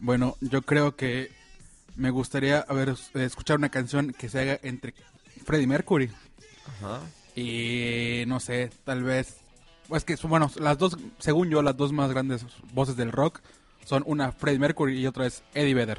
[0.00, 1.30] Bueno, yo creo que
[1.96, 4.94] me gustaría eh, escuchar una canción que se haga entre
[5.44, 6.10] Freddie Mercury
[7.36, 9.36] y no sé, tal vez.
[9.92, 13.40] Es que, bueno, las dos, según yo, las dos más grandes voces del rock
[13.84, 15.98] son una Freddie Mercury y otra es Eddie Vedder.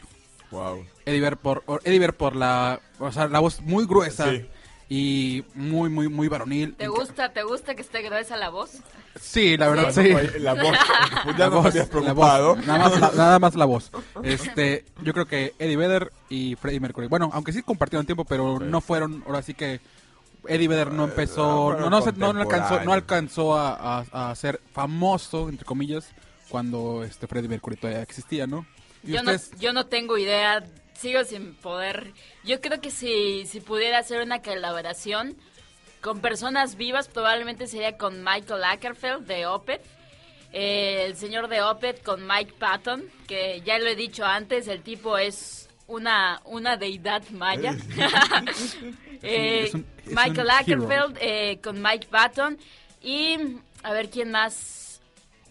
[0.52, 0.86] Wow.
[1.06, 4.46] Eddie Vedder por, o- Eddie Vedder por la, o sea, la voz muy gruesa Sí.
[4.90, 6.74] y muy, muy, muy varonil.
[6.76, 8.72] ¿Te gusta, te gusta que esté gruesa la voz?
[9.20, 10.02] Sí, la verdad, Sí.
[10.34, 10.40] sí.
[10.40, 10.76] La voz,
[11.24, 12.56] pues ya La no voz, habías la preocupado.
[12.56, 13.92] voz, nada, más la, nada más la voz.
[14.24, 17.08] Este, yo creo que Eddie Vedder y Freddie Mercury.
[17.08, 19.80] Bueno, aunque sí compartieron tiempo, pero no fueron, ahora sí que
[20.48, 24.60] Eddie Vedder no empezó, no, no, se- no alcanzó, no alcanzó a, a- a ser
[24.74, 26.10] famoso, entre comillas,
[26.50, 28.66] cuando este Freddie Mercury todavía existía, ¿no?
[29.04, 32.14] Y Yo no, yo no tengo idea, sigo sin poder.
[32.44, 35.36] Yo creo que si, si pudiera hacer una colaboración
[36.02, 39.82] con personas vivas, probablemente sería con Michael Ackerfeld de Opeth.
[40.54, 44.82] Eh, el señor de Opeth con Mike Patton, que ya lo he dicho antes, el
[44.84, 47.76] tipo es una, una deidad maya.
[49.22, 50.50] Eh, es un- es un Michael.
[50.52, 52.60] Ackerfeld eh, con Mike Patton
[53.02, 53.38] y
[53.82, 55.02] a ver quién más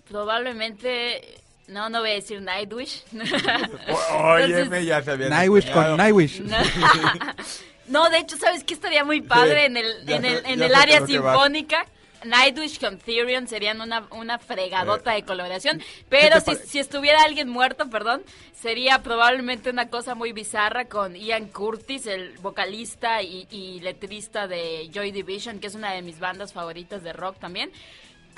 [0.09, 6.41] probablemente no no voy a decir Nightwish Entonces- ya se había Nightwish con Nightwish.
[7.89, 8.11] no.
[8.11, 11.07] De hecho sabes que estaría muy padre en el en el en el área qué
[11.07, 11.87] sinfónica
[12.25, 17.89] Nightwish con Therion serían una, una fregadota de colaboración, pero si, si estuviera alguien muerto,
[17.91, 18.23] perdón,
[18.53, 24.91] sería probablemente una cosa muy bizarra con Ian Curtis, el vocalista y, y letrista de
[24.93, 27.71] Joy Division, que es una de mis bandas favoritas de rock también,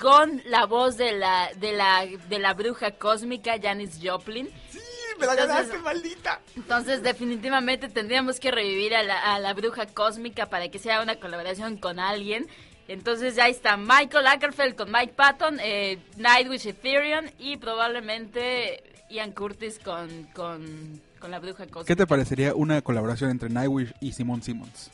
[0.01, 4.51] con la voz de la, de la, de la bruja cósmica Janis Joplin.
[4.71, 4.79] Sí,
[5.19, 6.41] me la Entonces- ganaste, maldita.
[6.55, 11.17] Entonces, definitivamente tendríamos que revivir a la, a la bruja cósmica para que sea una
[11.17, 12.47] colaboración con alguien.
[12.89, 19.79] Entonces, ya está Michael Ackerfeld con Mike Patton, eh, Nightwish Ethereum y probablemente Ian Curtis
[19.79, 21.85] con, con, con la bruja cósmica.
[21.87, 24.91] ¿Qué te parecería una colaboración entre Nightwish y Simon Simmons?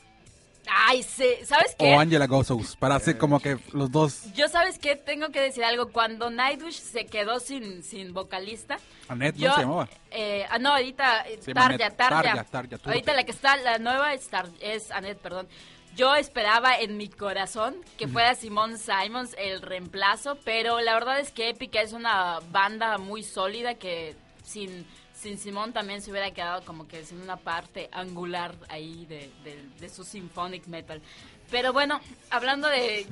[0.75, 1.93] Ay, sí, ¿sabes qué?
[1.93, 4.33] O Angela Gossos, para hacer como que los dos...
[4.33, 4.95] Yo, ¿sabes qué?
[4.95, 5.89] Tengo que decir algo.
[5.91, 8.79] Cuando Nightwish se quedó sin, sin vocalista...
[9.09, 9.89] Annette, yo, ¿no se llamaba?
[10.13, 11.25] eh, ah, no, ahorita...
[11.41, 11.91] Se Tarja.
[11.91, 12.47] Tarja.
[12.85, 15.49] Ahorita la que está, la nueva es, Tar- es Annette, perdón.
[15.97, 21.31] Yo esperaba en mi corazón que fuera Simone Simons el reemplazo, pero la verdad es
[21.33, 26.65] que Epica es una banda muy sólida que sin, sin Simón también se hubiera quedado
[26.65, 31.03] como que sin una parte angular ahí de, de- de su symphonic metal.
[31.51, 33.07] Pero bueno, hablando de,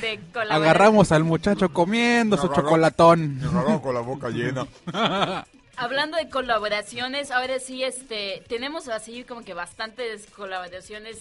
[0.00, 0.20] de,
[0.50, 3.40] Agarramos al muchacho comiendo su chocolatón.
[3.82, 4.66] Con la boca llena.
[5.76, 11.18] Hablando de colaboraciones, ahora sí, este, tenemos así como que bastantes colaboraciones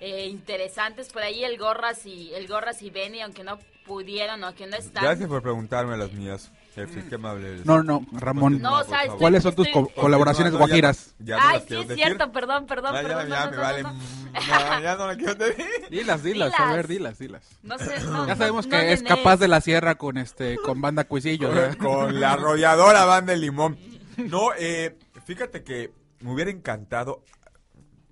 [0.00, 4.54] eh, interesantes por ahí el Gorras y el Gorras y Benny, aunque no pudieron o
[4.54, 5.02] que no están.
[5.04, 6.50] Gracias por preguntarme las mías.
[6.74, 7.66] Jefe, qué amable eres.
[7.66, 8.60] No, no, Ramón.
[8.60, 9.06] No, ¿sabes?
[9.06, 9.18] favor.
[9.20, 11.14] ¿Cuáles son tus Estoy- co- colaboraciones No, no, ya- guajiras?
[11.20, 12.04] ya no Ay, sí es decir.
[12.04, 13.28] cierto, perdón, perdón, Ya, perdón.
[13.28, 13.82] ya, ya me no, vale.
[13.84, 14.00] no, no.
[14.34, 15.66] No, ya no la quiero decir.
[15.90, 16.76] Dilas, dilas, a Dilas.
[16.76, 17.48] ver, dilas, dilas.
[17.62, 20.80] No sé, no, Ya sabemos no, que es capaz de la sierra con este con
[20.80, 21.50] banda Cuisillo.
[21.50, 21.76] ¿verdad?
[21.76, 23.78] Con la arrolladora banda de limón.
[24.16, 27.22] No, eh, fíjate que me hubiera encantado.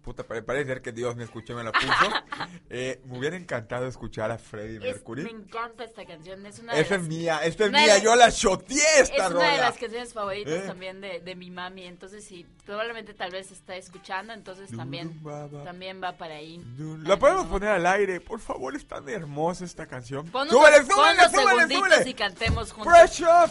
[0.03, 1.87] Puta, pare- parece ser que Dios me escuchó y me la puso.
[2.75, 5.25] Eh, me hubiera encantado escuchar a Freddie Es- Mercury.
[5.25, 8.03] me encanta esta canción, es una de Esa es las, mía, esta es mía, las-
[8.03, 9.57] yo la shoteé es esta una de rola.
[9.59, 10.65] las canciones favoritas Eh.
[10.67, 15.21] también de, de mi mami, entonces sí, probablemente tal vez está escuchando, entonces también,
[15.65, 16.63] también va para ahí.
[17.05, 20.27] La podemos poner al aire, por favor, es tan hermosa esta canción.
[20.29, 22.11] Pon unos, ¡Súbele, pon súbele, unos súbele, segunditos súbele!
[22.11, 22.93] y cantemos juntos.
[22.93, 23.51] Precious.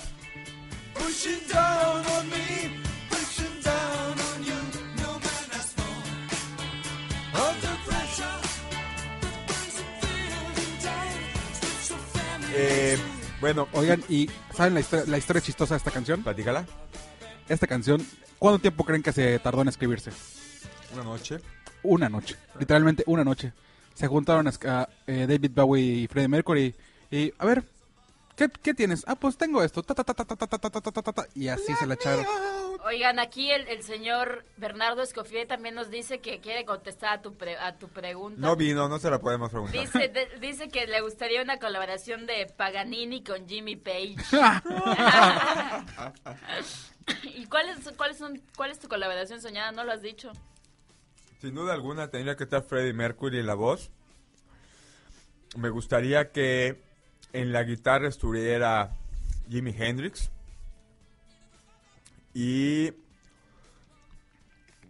[0.95, 2.90] Pushing down on me,
[12.54, 12.97] Eh,
[13.39, 16.24] bueno, Oigan, ¿y saben la historia, la historia chistosa de esta canción?
[16.24, 16.66] platícala.
[17.47, 18.06] Esta canción,
[18.39, 20.12] ¿cuánto tiempo creen que se tardó en escribirse?
[20.93, 21.39] Una noche.
[21.84, 23.54] Una noche, literalmente una noche.
[23.93, 26.76] Se juntaron a, a, eh, David Bowie y Freddie Mercury
[27.10, 27.64] y, a ver,
[28.63, 29.03] ¿Qué, tienes?
[29.07, 29.83] Ah, pues tengo esto.
[31.35, 32.25] Y así se la echaron.
[32.83, 37.57] Oigan, aquí el, señor Bernardo Escofier también nos dice que quiere contestar a tu, pre,
[37.57, 38.39] a tu pregunta.
[38.41, 39.79] No vino, no se la podemos preguntar.
[40.39, 44.15] Dice, que le gustaría una colaboración de Paganini con Jimmy Page.
[47.23, 48.15] ¿Y cuál es, cuál,
[48.55, 49.71] cuál es tu colaboración soñada?
[49.71, 50.31] No lo has dicho.
[51.41, 53.91] Sin duda alguna tendría que estar Freddie Mercury en la voz.
[55.55, 56.90] Me gustaría que
[57.34, 58.91] en la guitarra estuviera
[59.49, 60.32] Jimi Hendrix.
[62.34, 62.91] Y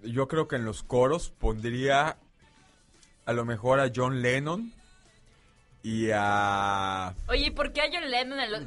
[0.03, 2.17] yo creo que en los coros pondría
[3.25, 4.71] a lo mejor a John Lennon
[5.83, 7.15] y a...
[7.27, 8.39] Oye, ¿y ¿por qué a John Lennon?
[8.39, 8.63] en los-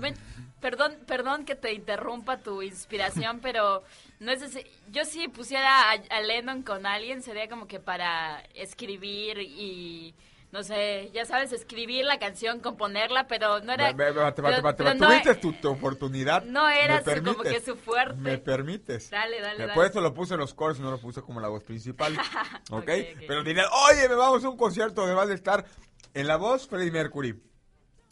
[0.60, 3.84] perdón, perdón que te interrumpa tu inspiración, pero
[4.18, 4.58] no es
[4.90, 10.14] yo si pusiera a, a Lennon con alguien sería como que para escribir y
[10.54, 14.42] no sé, ya sabes, escribir la canción, componerla, pero no era Ve- ve- bate, bate,
[14.56, 14.98] pero- bate, pero bate.
[15.00, 16.44] no- Tuviste tu, tu oportunidad.
[16.44, 18.14] no era ¿Me su- como que su fuerte.
[18.20, 19.10] ¿Me permites?
[19.10, 19.74] Dale, dale, Eh, dale.
[19.74, 22.16] Por eso lo puse en los coros no lo puse como la voz principal.
[22.70, 22.82] ¿Ok?
[22.84, 23.22] Ok, ok.
[23.26, 25.66] Pero dirán, oye, me vamos a un concierto donde va a estar
[26.14, 27.34] en la voz Freddie Mercury,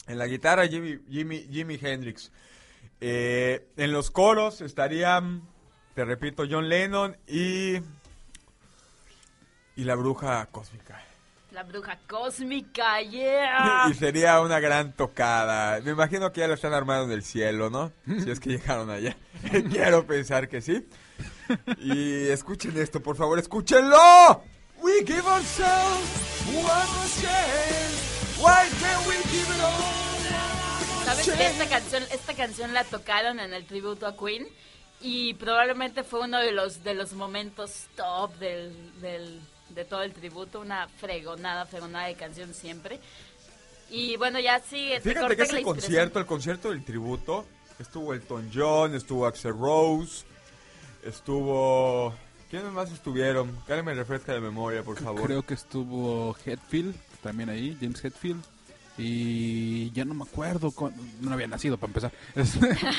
[0.07, 2.31] en la guitarra Jimmy, Jimmy, Jimi Hendrix.
[2.99, 5.47] Eh, en los coros estarían,
[5.95, 7.77] te repito, John Lennon y.
[9.75, 11.01] y la bruja cósmica.
[11.53, 13.85] La bruja cósmica, yeah.
[13.91, 15.79] Y sería una gran tocada.
[15.81, 17.91] Me imagino que ya lo están armando del cielo, ¿no?
[18.07, 19.15] Si es que llegaron allá.
[19.71, 20.87] Quiero pensar que sí.
[21.77, 24.43] Y escuchen esto, por favor, escúchenlo.
[24.81, 28.39] We give ourselves one chance.
[28.41, 31.05] Why can't we give it all?
[31.05, 34.47] ¿Sabes que esta canción, esta canción la tocaron en el tributo a Queen?
[35.01, 39.39] Y probablemente fue uno de los de los momentos top del, del-
[39.75, 42.99] de todo el tributo, una fregonada, fregonada de canción siempre.
[43.89, 47.45] Y bueno, ya sí, te Fíjate que ese concierto, el concierto del tributo,
[47.79, 50.25] estuvo Elton John, estuvo Axel Rose,
[51.03, 52.13] estuvo...
[52.49, 53.49] ¿Quiénes más estuvieron?
[53.67, 55.23] Alguien me refresca de memoria, por favor.
[55.23, 58.43] Creo que estuvo Hetfield también ahí, James Hetfield.
[58.95, 62.11] Y ya no me acuerdo, cu- no había nacido para empezar.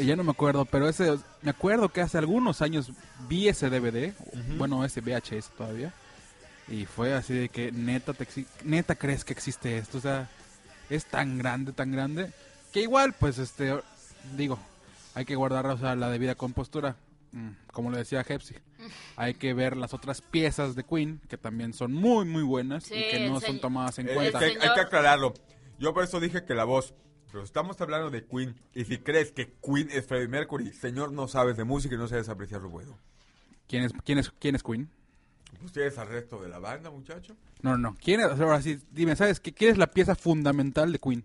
[0.00, 2.92] Ya no me acuerdo, pero ese, me acuerdo que hace algunos años
[3.28, 4.14] vi ese DVD,
[4.56, 5.92] bueno, ese VHS todavía.
[6.72, 8.26] Y fue así de que neta, te
[8.64, 10.28] neta crees que existe esto, o sea,
[10.90, 12.32] es tan grande, tan grande,
[12.72, 13.78] que igual, pues, este,
[14.36, 14.58] digo,
[15.14, 16.96] hay que guardar, o sea, la debida compostura,
[17.34, 18.56] Mm, como lo decía Hepsi.
[19.16, 22.94] Hay que ver las otras piezas de Queen, que también son muy, muy buenas Sí,
[22.94, 24.38] y que no son tomadas en Eh, cuenta.
[24.38, 25.32] hay, que, señor- hay que aclararlo.
[25.78, 26.92] Yo por eso dije que la voz.
[27.30, 28.54] Pero estamos hablando de Queen.
[28.74, 32.06] Y si crees que Queen es Freddie Mercury, señor, no sabes de música y no
[32.06, 32.98] sabes apreciar lo bueno.
[33.66, 34.90] ¿Quién es, quién es, quién es Queen?
[35.64, 37.36] ¿Ustedes al resto de la banda, muchacho?
[37.60, 37.96] No, no, no.
[38.02, 38.26] ¿Quién es?
[38.40, 39.52] Ahora sí, dime, ¿sabes qué?
[39.52, 41.24] ¿Quién es la pieza fundamental de Queen?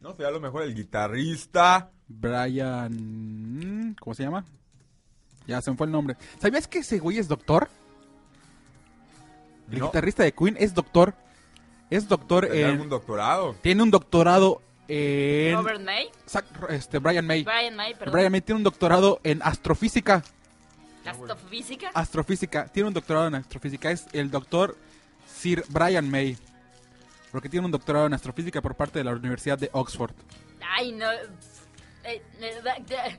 [0.00, 1.90] No sé, a lo mejor el guitarrista.
[2.08, 3.96] Brian...
[4.00, 4.44] ¿Cómo se llama?
[5.46, 6.16] Ya se me fue el nombre.
[6.40, 7.68] ¿Sabías que ese güey es doctor?
[9.70, 9.86] El No.
[9.86, 11.14] guitarrista de Queen es doctor.
[11.90, 12.70] Es doctor ¿Tendrá en...
[12.72, 13.54] algún doctorado?
[13.62, 15.54] Tiene un doctorado en...
[15.56, 16.08] Robert May,
[16.68, 17.44] este, Brian May.
[17.44, 18.12] Brian May, perdón.
[18.12, 20.22] Brian May tiene un doctorado en astrofísica.
[21.10, 21.90] Astrofísica.
[21.94, 22.68] Astrofísica.
[22.68, 23.90] Tiene un doctorado en astrofísica.
[23.90, 24.76] Es el doctor
[25.26, 26.36] Sir Brian May.
[27.32, 30.12] Porque tiene un doctorado en astrofísica por parte de la Universidad de Oxford.
[30.76, 31.06] Ay, no.
[32.08, 33.18] Eh, eh.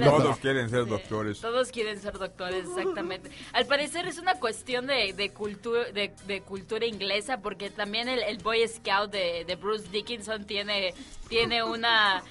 [0.00, 1.40] Todos quieren ser doctores.
[1.40, 3.30] Todos quieren ser doctores, exactamente.
[3.52, 8.22] Al parecer es una cuestión de, de, cultura, de, de cultura inglesa, porque también el,
[8.22, 10.94] el Boy Scout de, de Bruce Dickinson tiene,
[11.28, 12.22] tiene una...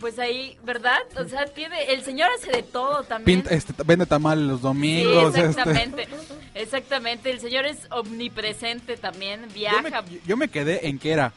[0.00, 0.98] Pues ahí, ¿verdad?
[1.18, 1.84] O sea, tiene...
[1.92, 3.40] El señor hace de todo también.
[3.42, 5.34] Pinta, este, vende tamales los Sí, domingos.
[5.34, 5.48] este.
[5.48, 6.08] exactamente.
[6.54, 7.30] Exactamente.
[7.30, 9.40] El señor es omnipresente también.
[9.42, 10.04] Yo, me, Viaja.
[10.26, 11.32] yo me quedé en que era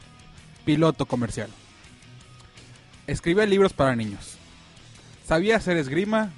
[0.64, 1.48] piloto comercial.
[3.06, 4.36] Escribía libros para niños.
[5.26, 6.30] Sabía hacer esgrima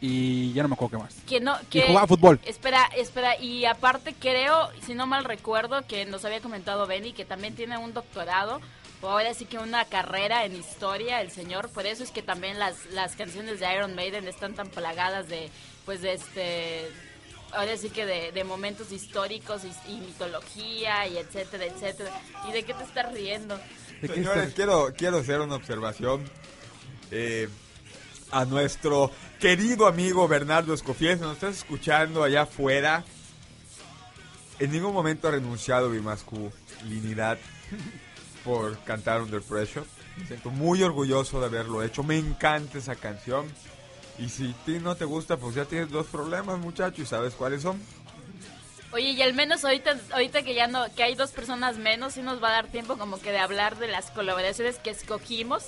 [0.00, 1.14] y ya no me acuerdo qué más.
[1.26, 2.40] Que no, Y que, jugaba fútbol.
[2.44, 7.24] Espera, espera, y aparte creo, si no mal recuerdo, que nos había comentado Benny, que
[7.24, 8.60] también tiene un doctorado,
[9.10, 12.86] ahora sí que una carrera en historia, el señor, por eso es que también las,
[12.86, 15.50] las canciones de Iron Maiden están tan plagadas de,
[15.84, 16.88] pues de este,
[17.52, 22.10] ahora sí que de, de momentos históricos y, y mitología y etcétera, etcétera.
[22.48, 23.58] ¿Y de qué te estás riendo?
[24.00, 26.24] ¿De qué Señores, quiero, quiero hacer una observación
[27.10, 27.48] eh,
[28.30, 31.18] a nuestro querido amigo Bernardo Escofiel.
[31.18, 33.04] Si nos estás escuchando allá afuera,
[34.58, 37.38] en ningún momento ha renunciado mi masculinidad
[38.44, 39.84] por cantar Under Pressure.
[40.16, 42.02] Me siento muy orgulloso de haberlo hecho.
[42.02, 43.46] Me encanta esa canción.
[44.18, 47.34] Y si a ti no te gusta, pues ya tienes dos problemas, muchacho, y sabes
[47.34, 47.80] cuáles son.
[48.92, 52.20] Oye, y al menos ahorita, ahorita que ya no, que hay dos personas menos, sí
[52.22, 55.64] nos va a dar tiempo como que de hablar de las colaboraciones que escogimos.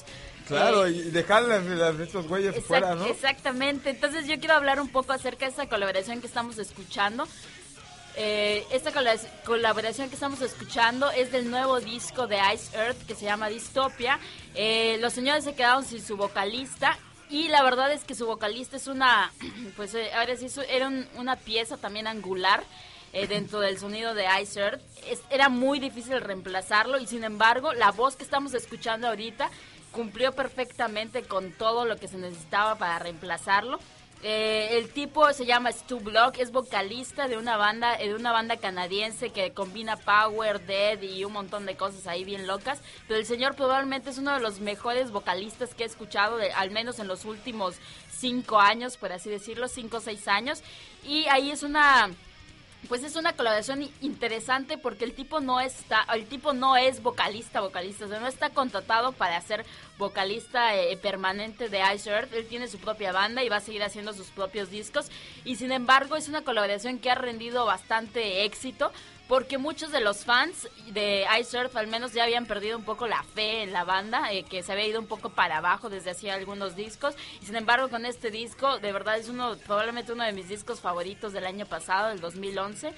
[0.47, 3.07] Claro, Eh, y dejarlas de las- de estos güeyes fuera, ¿no?
[3.07, 3.89] Exactamente.
[3.89, 7.27] Entonces yo quiero hablar un poco acerca de esta colaboración que estamos escuchando.
[8.17, 13.15] Eh, esta colab- colaboración que estamos escuchando es del nuevo disco de Ice Earth que
[13.15, 14.21] se llama Dystopia.
[14.55, 16.97] Eh, los señores se quedaron sin su vocalista
[17.29, 19.33] y la verdad es que su vocalista es una,
[19.77, 22.63] pues eh, ahora sí, era un- una pieza también angular
[23.13, 24.81] eh, dentro del sonido de Ice Earth.
[25.31, 29.51] Era muy difícil reemplazarlo y sin embargo la voz que estamos escuchando ahorita
[29.91, 33.79] cumplió perfectamente con todo lo que se necesitaba para reemplazarlo.
[34.27, 38.57] Eh, el tipo se llama Stu Block, es vocalista de una banda, de una banda
[38.57, 42.81] canadiense que combina power, dead y un montón de cosas ahí bien locas.
[43.07, 46.71] Pero el señor probablemente es uno de los mejores vocalistas que he escuchado, de- al
[46.71, 47.75] menos en los últimos
[48.11, 50.63] cinco años, por así decirlo, cinco o seis años.
[51.05, 52.09] Y ahí es una
[52.89, 57.61] pues es una colaboración interesante porque el tipo no está, el tipo no es vocalista,
[57.61, 59.65] vocalista, o sea, no está contratado para ser
[59.99, 63.83] vocalista eh, permanente de Ice Earth, él tiene su propia banda y va a seguir
[63.83, 65.11] haciendo sus propios discos.
[65.45, 68.93] Y sin embargo es una colaboración que ha rendido bastante éxito
[69.29, 73.07] porque muchos de los fans de Ice Earth al menos ya habían perdido un poco
[73.07, 76.11] la fe en la banda, eh, que se había ido un poco para abajo desde
[76.11, 77.15] hacía algunos discos.
[77.41, 81.33] Sin embargo, con este disco, de verdad es uno, probablemente uno de mis discos favoritos
[81.33, 82.93] del año pasado, del 2011.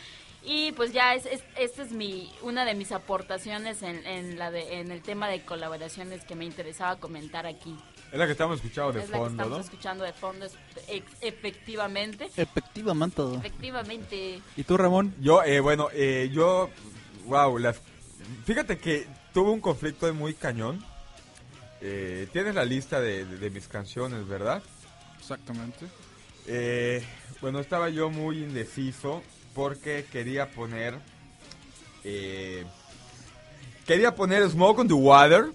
[0.44, 4.50] Y pues ya es, es, esta es mi, una de mis aportaciones en, en, la
[4.50, 7.76] de, en el tema de colaboraciones que me interesaba comentar aquí.
[8.16, 9.64] Es la que estamos escuchando de es la que fondo, estamos ¿no?
[9.64, 10.54] escuchando de fondo, es-
[10.88, 12.30] ex- efectivamente.
[12.34, 13.22] Efectivamente.
[13.36, 14.40] Efectivamente.
[14.56, 15.14] ¿Y tú, Ramón?
[15.20, 16.70] Yo, eh, bueno, eh, yo,
[17.26, 17.76] wow, las,
[18.46, 20.82] fíjate que tuve un conflicto muy cañón.
[21.82, 24.62] Eh, tienes la lista de, de- de mis canciones, ¿verdad?
[25.18, 25.84] Exactamente.
[26.46, 27.04] Eh,
[27.42, 29.22] bueno, estaba yo muy indeciso
[29.54, 30.94] porque quería poner,
[32.02, 32.64] eh,
[33.86, 35.48] quería poner Smoke on the Water,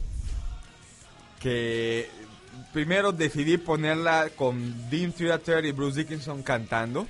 [1.40, 2.08] que
[2.74, 7.08] primero decidí ponerla con Dean Theater y Bruce Dickinson cantando,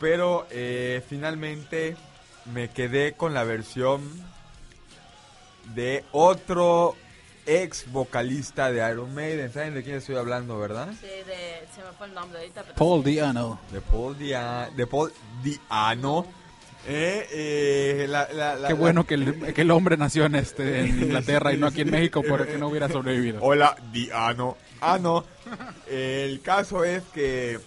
[0.00, 1.96] pero eh, finalmente
[2.52, 4.02] me quedé con la versión
[5.74, 6.94] de otro
[7.46, 9.52] ex vocalista de Iron Maiden.
[9.52, 10.88] ¿Saben de quién estoy hablando, verdad?
[11.00, 12.62] Sí, de- se me fue el nombre ahorita.
[12.62, 13.10] pero Paul sí.
[13.12, 13.60] Diano.
[13.70, 16.26] De Paul Dia de Paul Diano.
[16.86, 20.80] Eh, eh, la- la- la- Qué bueno que el, que el hombre nació en, este,
[20.80, 23.38] en Inglaterra y no aquí en México porque no hubiera sobrevivido.
[23.42, 24.56] Hola, Diano.
[24.80, 25.24] Ah, no.
[25.88, 27.58] El caso es que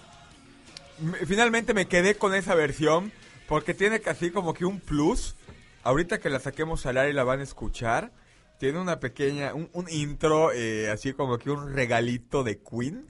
[1.26, 3.12] finalmente me quedé con esa versión
[3.48, 5.36] porque tiene casi como que un plus.
[5.84, 8.12] Ahorita que la saquemos al aire y la van a escuchar,
[8.60, 13.08] tiene una pequeña, un, un intro, eh, así como que un regalito de Queen,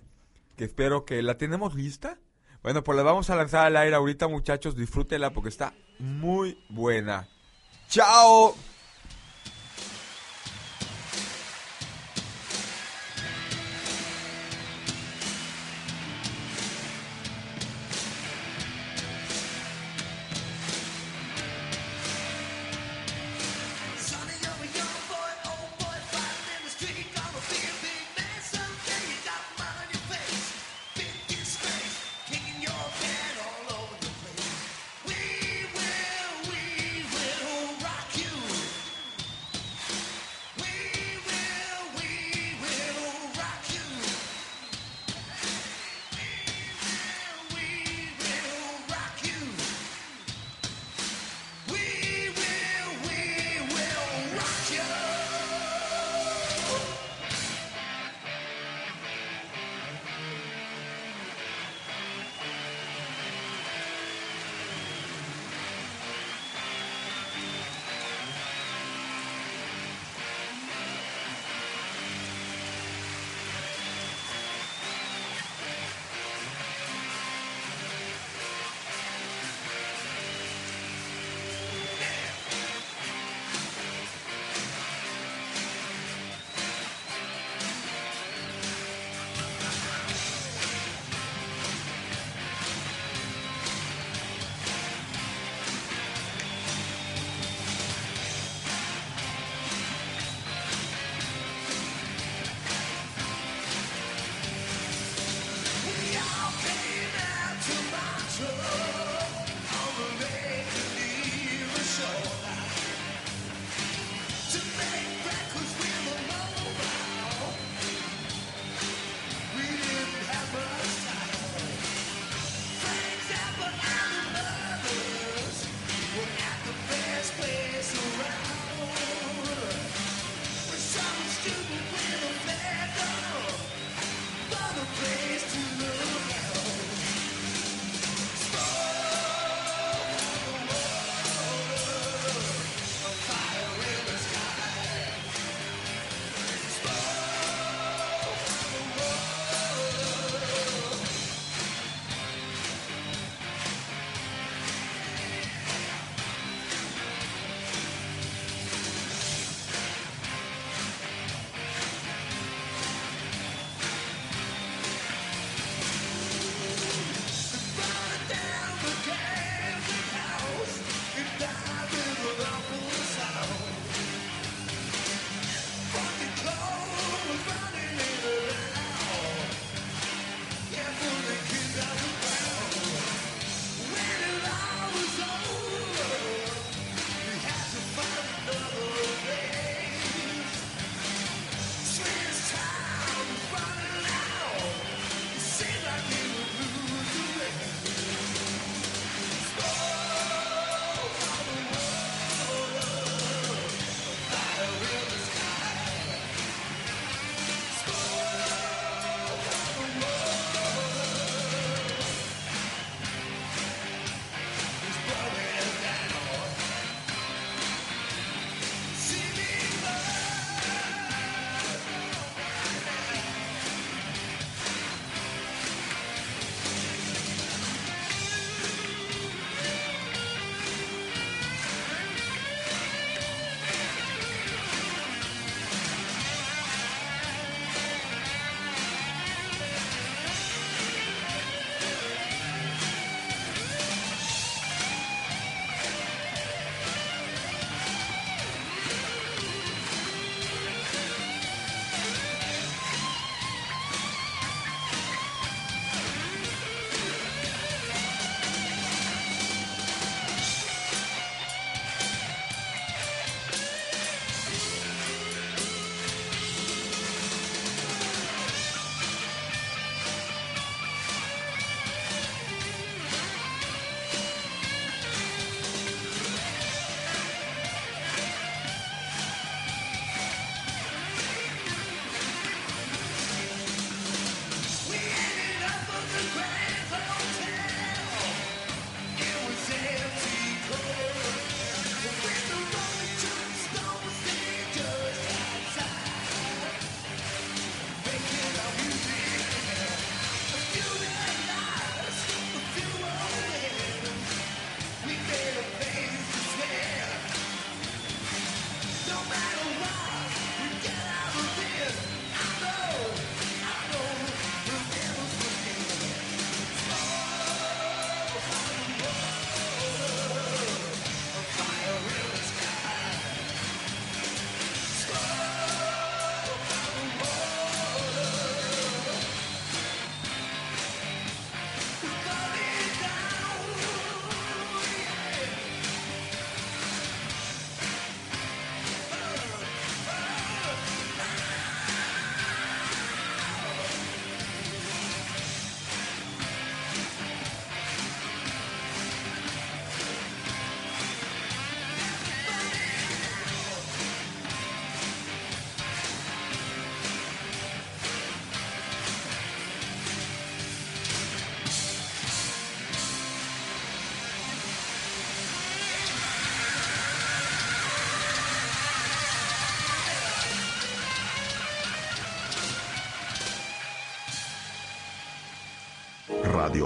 [0.56, 2.20] que espero que la tenemos lista.
[2.62, 7.28] Bueno, pues la vamos a lanzar al aire ahorita, muchachos, disfrútenla porque está muy buena.
[7.90, 8.56] ¡Chao!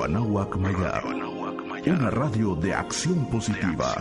[0.01, 1.05] Radio Anáhuac Mayab.
[1.85, 4.00] Una radio de acción positiva.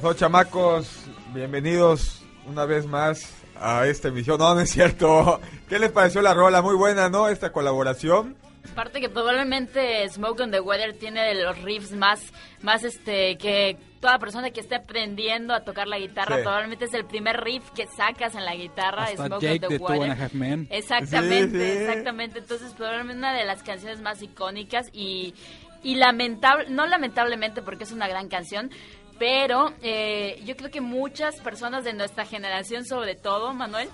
[0.00, 0.88] Pasó, chamacos?
[1.34, 4.38] Bienvenidos una vez más a esta emisión.
[4.38, 5.40] No, no es cierto.
[5.68, 6.62] ¿Qué les pareció la rola?
[6.62, 7.28] Muy buena, ¿no?
[7.28, 8.36] Esta colaboración.
[8.70, 12.32] Aparte que probablemente Smoke on the Weather tiene de los riffs más,
[12.62, 16.42] más este, que toda persona que esté aprendiendo a tocar la guitarra, Sí.
[16.42, 19.78] probablemente es el primer riff que sacas en la guitarra, Hasta Smoke Jake on the
[19.78, 20.24] de Two and a.
[20.24, 20.68] Half Men.
[20.70, 21.82] Exactamente, Sí, sí.
[21.88, 22.38] exactamente.
[22.38, 25.34] Entonces, probablemente una de las canciones más icónicas y,
[25.82, 28.70] y lamentable, no lamentablemente porque es una gran canción,
[29.18, 33.88] pero eh, yo creo que muchas personas de nuestra generación, sobre todo, Manuel,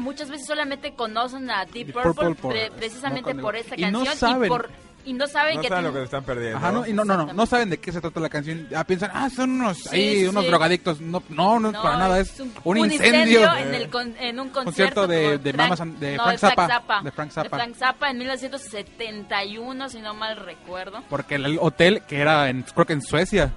[0.00, 3.82] muchas veces solamente conocen a Deep Deep Purple, Purple por pre- precisamente por esta y
[3.90, 4.44] no canción saben.
[4.46, 4.70] y por
[5.04, 6.58] y no saben No que saben lo tiene- que se están perdiendo.
[6.58, 8.66] Ajá, no, y no, no, no, no saben de qué se trata la canción.
[8.74, 11.00] Ah, piensan, ah, son unos, Sí, ahí, sí, unos drogadictos.
[11.00, 13.54] No, no, no, es No, para nada, es un, un, un incendio.
[13.54, 17.02] en, el con- en un Concierto concierto de- de Mamas de no, Frank Zappa, Zappa,
[17.04, 17.66] de Frank Zappa.
[17.78, 21.04] Zappa en 1971, si no mal recuerdo.
[21.08, 23.52] Porque el hotel, que era, en, creo que en Suecia,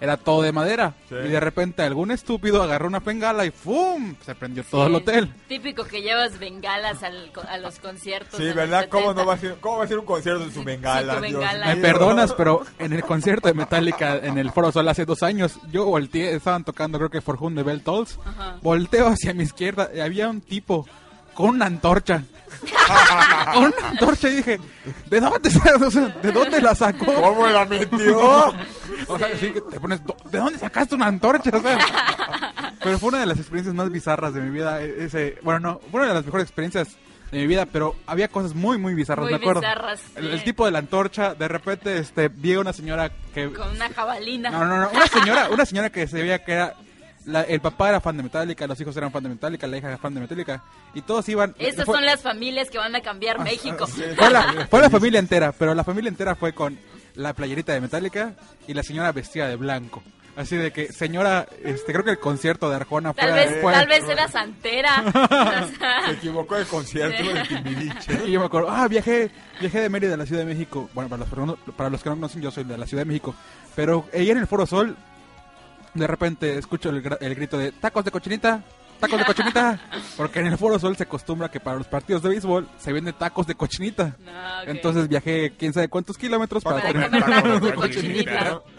[0.00, 0.94] era todo de madera.
[1.08, 1.14] Sí.
[1.16, 4.14] Y de repente algún estúpido agarró una bengala y ¡fum!
[4.24, 5.32] Se prendió todo el hotel.
[5.48, 8.38] Típico que llevas bengalas al- a los conciertos.
[8.38, 8.88] Sí, de ¿verdad?
[8.88, 9.20] ¿Cómo 70.
[9.22, 11.16] no va a ser, cómo va a ser un concierto en su bengala?
[11.16, 11.66] tu Dios bengala.
[11.66, 11.82] Me mío?
[11.82, 15.84] perdonas, pero en el concierto de Metallica en el Foro Sol hace dos años, yo
[15.86, 18.56] volteé, estaban tocando creo que For Whom the Bell Tolls, Ajá.
[18.62, 20.86] volteo hacia mi izquierda y había un tipo
[21.38, 22.20] con una antorcha.
[23.54, 24.58] con una antorcha y dije,
[25.08, 27.04] ¿de dónde, sa- o sea, ¿de dónde la sacó?
[27.14, 28.52] ¿Cómo la metió?
[29.06, 31.50] O sea, sí que te pones, "¿Do- ¿de dónde sacaste una antorcha?
[31.56, 31.78] O sea,
[32.82, 34.82] pero fue una de las experiencias más bizarras de mi vida.
[34.82, 36.88] e- Ese, bueno, no, fue una de las mejores experiencias
[37.30, 39.60] de mi vida, pero había cosas muy, muy bizarras, Muy me acuerdo.
[39.60, 40.30] bizarras, el, sí.
[40.32, 43.52] el tipo de la antorcha, de repente, este, vi a una señora que...
[43.52, 44.50] Con una jabalina.
[44.50, 46.74] No, no, no, una señora, una señora que se veía que era...
[47.28, 49.88] la- el papá era fan de Metallica, los hijos eran fan de Metallica, la hija
[49.88, 50.62] era fan de Metallica,
[50.94, 51.54] y todos iban...
[51.58, 53.86] Estas fue- son las familias que van a cambiar México.
[53.86, 56.78] fue la, fue la familia entera, pero la familia entera fue con
[57.14, 58.32] la playerita de Metallica
[58.66, 60.02] y la señora vestida de blanco.
[60.36, 63.24] Así de que, señora, este, creo que el concierto de Arjona fue...
[63.24, 65.02] Tal vez, fue- tal vez era santera.
[66.06, 67.28] Se equivocó el concierto Sí.
[67.32, 68.20] de Timbiriche.
[68.26, 70.88] Y yo me acuerdo, ah, viajé, viajé de Mérida a la Ciudad de México.
[70.94, 73.34] Bueno, para los, para los que no conocen, yo soy de la Ciudad de México.
[73.74, 74.96] Pero ella en el Foro Sol,
[75.94, 78.62] de repente escucho el, el grito de tacos de cochinita,
[79.00, 79.80] tacos de cochinita.
[80.16, 83.14] Porque en el Foro Sol se acostumbra que para los partidos de béisbol se venden
[83.14, 84.16] tacos de cochinita.
[84.24, 84.68] no, ok.
[84.68, 88.62] Entonces viajé quién sabe cuántos kilómetros para, Para comer tacos tacos de cochinita.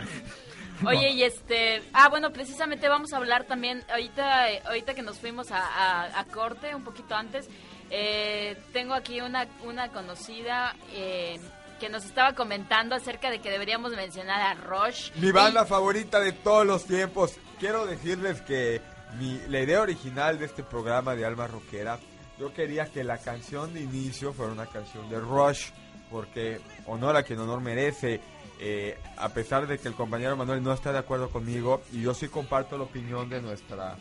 [0.86, 5.52] Oye, y este, ah, bueno, precisamente vamos a hablar también, ahorita, ahorita que nos fuimos
[5.52, 7.50] a, a- a corte, un poquito antes,
[7.90, 11.38] eh, tengo aquí una, una conocida eh,
[11.80, 15.12] que nos estaba comentando acerca de que deberíamos mencionar a Rush.
[15.16, 17.36] Mi banda favorita de todos los tiempos.
[17.60, 18.82] Quiero decirles que
[19.18, 21.98] mi, la idea original de este programa de Alma Rockera,
[22.40, 25.72] yo quería que la canción de inicio fuera una canción de Rush,
[26.12, 28.20] porque honor a quien honor merece.
[28.62, 32.14] eh, a pesar de que el compañero Manuel no está de acuerdo conmigo, y yo
[32.14, 33.96] sí comparto la opinión de nuestra,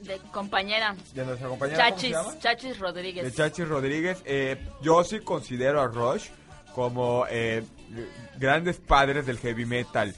[0.00, 0.94] De compañera.
[1.12, 1.88] de nuestra compañera.
[1.88, 2.38] ¿cómo se Chachis?
[2.40, 3.24] Chachis Rodríguez.
[3.24, 4.22] de Chachi Rodríguez.
[4.24, 6.28] eh, yo sí considero a Rush
[6.74, 7.62] como eh,
[8.38, 10.14] grandes padres del heavy metal.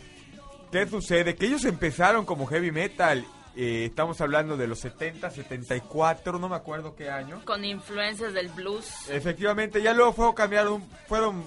[0.70, 1.34] ¿Qué sucede?
[1.36, 3.24] Que ellos empezaron como heavy metal.
[3.56, 7.42] eh, estamos hablando de los 70, 74, no me acuerdo qué año.
[7.44, 8.88] Con influencias del blues.
[9.10, 11.44] Efectivamente, ya luego fueron cambiaron, fueron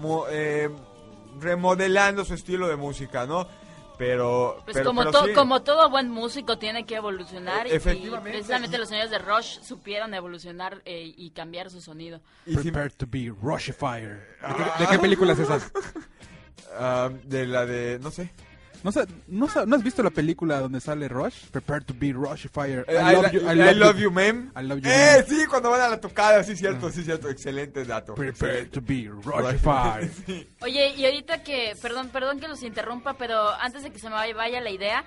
[0.00, 0.68] mo- eh,
[1.40, 3.46] remodelando su estilo de música, ¿no?
[3.98, 5.32] Pero, Pues pero- como, pero to- sí.
[5.34, 8.30] como todo buen músico tiene que evolucionar E- y- efectivamente.
[8.30, 12.20] y precisamente los señores de Rush supieron evolucionar eh, y cambiar su sonido.
[12.46, 14.36] Y si- Prepare to be Rushifier.
[14.40, 15.58] ¿De qué, de qué película es esa?
[16.78, 18.30] ah, de la de, no sé.
[18.82, 18.90] ¿No,
[19.28, 21.46] no, ¿No has visto la película donde sale Rush?
[21.50, 22.84] Prepare to be Rushifier.
[22.88, 24.52] Eh, I, lo- I love, you, ma'am.
[24.56, 25.24] I love you, Eh, ma'am.
[25.28, 27.28] sí, cuando van a la tocada, sí, cierto, sí, cierto.
[27.28, 28.14] Excelente dato.
[28.14, 28.70] Prepare excelente.
[28.70, 30.10] to be Rushifier.
[30.26, 30.48] Sí.
[30.60, 34.14] Oye, y ahorita que, perdón, perdón que los interrumpa, pero antes de que se me
[34.14, 35.04] vaya, vaya la idea,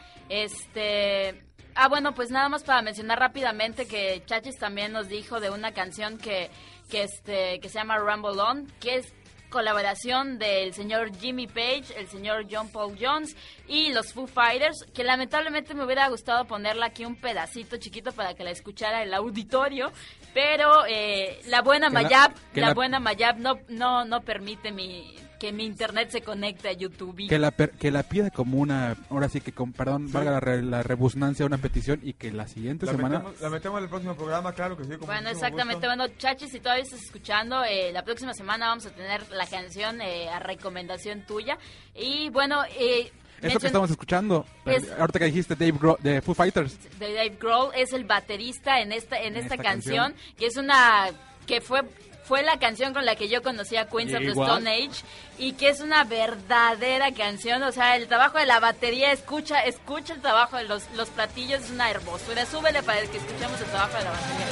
[0.51, 1.43] este...
[1.73, 5.71] Ah, bueno, pues nada más para mencionar rápidamente que Chachis también nos dijo de una
[5.73, 6.49] canción que,
[6.89, 9.13] que, este, que se llama Rumble On, que es
[9.51, 13.35] colaboración del señor Jimmy Page, el señor John Paul Jones
[13.67, 18.33] y los Foo Fighters, que lamentablemente me hubiera gustado ponerla aquí un pedacito chiquito para
[18.33, 19.91] que la escuchara el auditorio,
[20.33, 22.31] pero eh, la buena Mayab,
[22.61, 26.73] la, la- buena Mayab no, no, no permite mi que mi internet se conecte a
[26.73, 27.19] YouTube.
[27.21, 30.29] y- Que la, per- que la pida como una, ahora sí que con, perdón, valga
[30.29, 33.17] la, re- la rebusnancia, una petición y que la siguiente La semana...
[33.17, 34.91] metemos, la metemos en el próximo programa, claro que sí.
[34.91, 35.87] con Bueno, exactamente.
[35.87, 35.87] gusto.
[35.97, 39.99] Bueno, Chachi, si todavía estás escuchando, eh, la próxima semana vamos a tener la canción
[40.01, 41.57] eh, a recomendación tuya.
[41.95, 43.11] Y bueno, eh,
[43.41, 47.35] Eso que estamos escuchando, Es- ahorita que dijiste Dave Grohl de Foo Fighters, de Dave
[47.39, 50.35] Grohl es el baterista en esta en, En esta, esta canción, canción.
[50.37, 51.07] que es una
[51.47, 51.81] que fue
[52.23, 54.29] fue la canción con la que yo conocí a Queens of the.
[54.29, 55.03] Stone Age
[55.37, 60.13] y que es una verdadera canción, o sea, el trabajo de la batería, escucha escucha
[60.13, 62.45] el trabajo de los, los platillos, es una hermosura.
[62.45, 64.47] Súbele para que escuchemos el trabajo de la batería.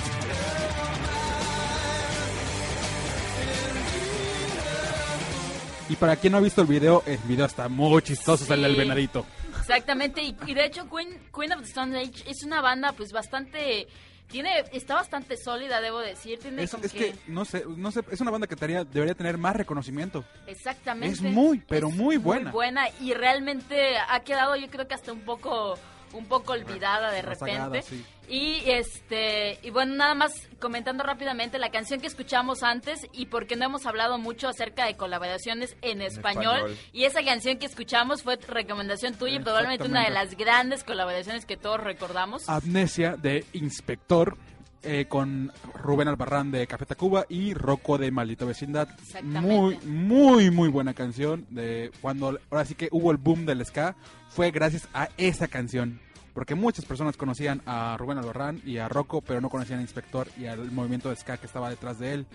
[5.90, 8.76] y para quien no ha visto el video, el video está muy chistoso, sale el
[8.76, 9.26] venadito.
[9.60, 13.12] Exactamente, y, y de hecho Queen, Queen of the Stone Age es una banda pues
[13.12, 13.88] bastante
[14.30, 18.22] tiene está bastante sólida, debo decir, tiene Es, es que, no sé, no sé, es
[18.22, 20.24] una banda que tendría- debería tener más reconocimiento.
[20.48, 21.14] Exactamente.
[21.16, 22.52] Es muy, pero Es muy buena.
[22.52, 25.78] buena y realmente ha quedado yo creo que hasta un poco
[26.14, 27.84] un poco olvidada de Rezagada, repente.
[27.84, 28.06] sí.
[28.28, 33.56] Y este y bueno, nada más comentando rápidamente la canción que escuchamos antes y porque
[33.56, 36.78] no hemos hablado mucho acerca de colaboraciones en español, español.
[36.94, 41.46] y esa canción que escuchamos fue recomendación tuya y probablemente una de las grandes colaboraciones
[41.46, 42.48] que todos recordamos.
[42.48, 44.38] Amnesia de Inspector
[44.82, 48.88] eh, con Rubén Albarrán de Café Tacuba y Rocco de Maldita Vecindad.
[49.02, 49.42] Exactamente.
[49.42, 51.46] Muy, muy, muy buena canción.
[51.50, 53.98] De cuando ahora sí que hubo el boom del ska,
[54.30, 56.00] fue gracias a esa canción.
[56.34, 60.28] Porque muchas personas conocían a Rubén Albarrán y a Rocco, pero no conocían a Inspector
[60.38, 62.28] y al movimiento de ska que estaba detrás de él.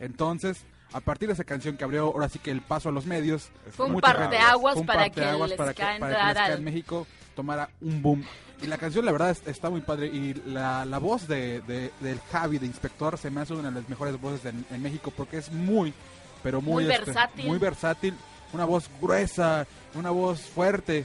[0.00, 3.06] Entonces, a partir de esa canción que abrió ahora sí que el paso a los
[3.06, 6.36] medios, Fue un gente- parteaguas fue un para que el para que, para que el
[6.36, 8.24] ska en México tomara un boom.
[8.60, 10.08] Y la canción, la verdad, es- está muy padre.
[10.08, 13.80] Y la, la voz de, de- del Javi, de Inspector, se me hace una de
[13.80, 15.94] las mejores voces de- en México porque es muy,
[16.42, 17.46] pero muy, Muy este, versátil.
[17.46, 18.14] muy versátil.
[18.52, 21.04] Una voz gruesa, una voz fuerte.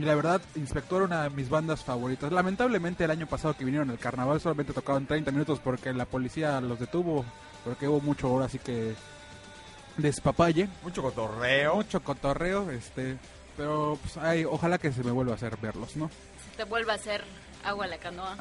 [0.00, 2.32] La verdad, Inspector, una de mis bandas favoritas.
[2.32, 6.60] Lamentablemente, el año pasado que vinieron al carnaval solamente tocaban 30 minutos porque la policía
[6.60, 7.24] los detuvo.
[7.64, 8.94] Porque hubo mucho ahora así que
[9.96, 11.76] despapalle Mucho cotorreo.
[11.76, 13.16] mucho cotorreo, este,
[13.56, 16.10] pero pues ay, ojalá que se me vuelva a hacer verlos, ¿no?
[16.56, 17.22] Te vuelve a hacer
[17.64, 18.36] agua a la canoa.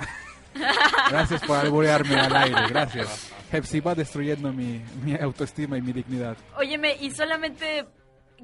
[1.10, 3.32] Gracias por alburearme al aire, gracias.
[3.50, 6.38] Pepsi va destruyendo mi, mi autoestima y mi dignidad.
[6.58, 7.86] Óyeme, y solamente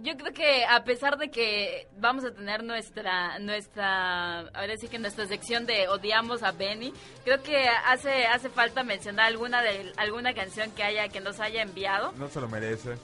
[0.01, 4.99] yo creo que a pesar de que vamos a tener nuestra nuestra ahora sí que
[4.99, 6.93] nuestra sección de odiamos a Benny,
[7.23, 11.61] creo que hace hace falta mencionar alguna de alguna canción que haya que nos haya
[11.61, 12.11] enviado.
[12.13, 12.95] No se lo merece.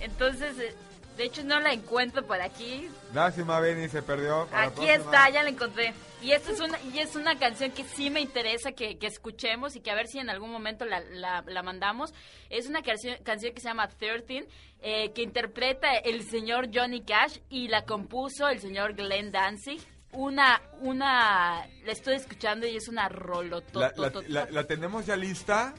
[0.00, 0.74] Entonces, eh,
[1.16, 2.88] de hecho no la encuentro por aquí.
[3.14, 4.48] Lástima, Benny, se perdió.
[4.50, 5.92] La Aquí está, ya la encontré.
[6.22, 9.74] Y esta es una y es una canción que sí me interesa que, que escuchemos
[9.76, 12.14] y que a ver si en algún momento la, la, la mandamos.
[12.48, 14.46] Es una canción, canción que se llama 13,
[14.82, 19.80] eh, que interpreta el señor Johnny Cash y la compuso el señor Glenn Danzig.
[20.12, 24.20] Una, una, la estoy escuchando y es una La, rolotototota.
[24.28, 25.74] la, la- la tenemos ya lista.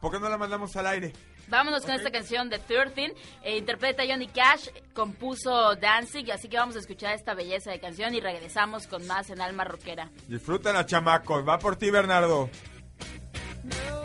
[0.00, 1.12] ¿Por qué no la mandamos al aire?
[1.48, 3.14] Vámonos con esta canción de 13.
[3.42, 8.14] eh, interpreta Johnny Cash, compuso Danzig, así que vamos a escuchar esta belleza de canción
[8.14, 10.10] y regresamos con más en Alma Rockera.
[10.28, 11.46] Disfruten a chamacos.
[11.46, 12.50] Va por ti, Bernardo.
[13.64, 13.95] Bad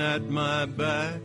[0.00, 1.20] at my back.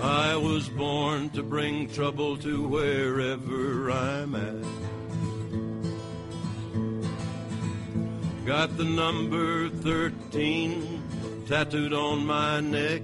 [0.00, 4.64] I was born to bring trouble to wherever I'm at.
[8.46, 13.02] Got the number 13 tattooed on my neck.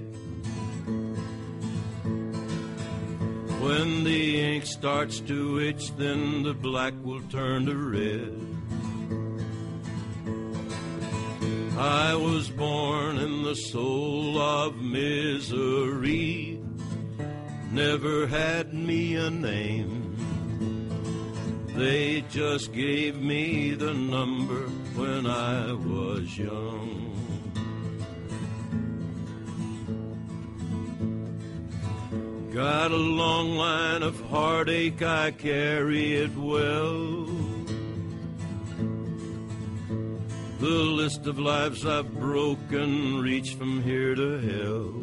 [3.59, 8.54] When the ink starts to itch, then the black will turn to red.
[11.77, 16.61] I was born in the soul of misery.
[17.69, 20.15] Never had me a name.
[21.75, 27.11] They just gave me the number when I was young.
[32.53, 37.34] Got a long line of heartache, I carry it well.
[40.59, 44.93] The list of lives I've broken reach from here to hell.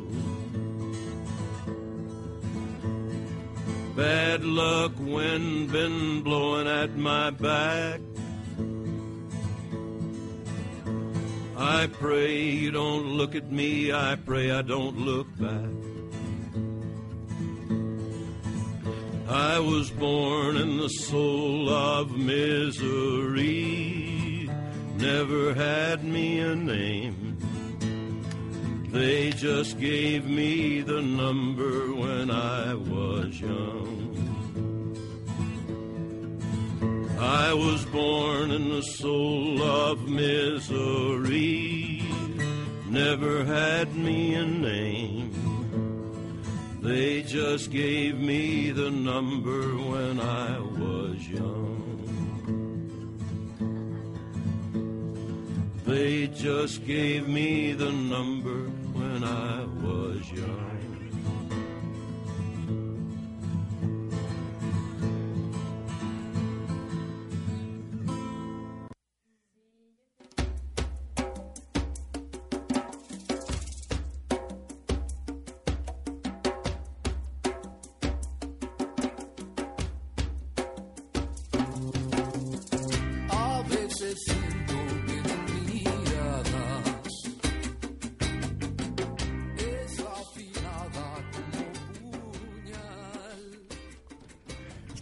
[3.94, 8.00] Bad luck, wind been blowing at my back.
[11.56, 15.70] I pray you don't look at me, I pray I don't look back.
[19.28, 23.40] I was born in the soul of misery,
[24.98, 27.38] never had me a name.
[28.90, 34.12] They just gave me the number when I was young.
[37.18, 42.02] I was born in the soul of misery,
[42.88, 45.30] never had me a name.
[46.82, 51.91] They just gave me the number when I was young.
[55.92, 60.81] They just gave me the number when I was young.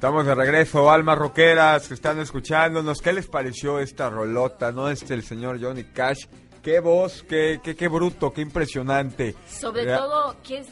[0.01, 3.03] Estamos de regreso, almas rockeras que están escuchándonos.
[3.03, 4.89] ¿Qué les pareció esta rolota, no?
[4.89, 6.25] Este, el señor Johnny Cash.
[6.63, 9.35] Qué voz, qué, qué, qué bruto, qué impresionante.
[9.47, 10.69] Sobre todo, que es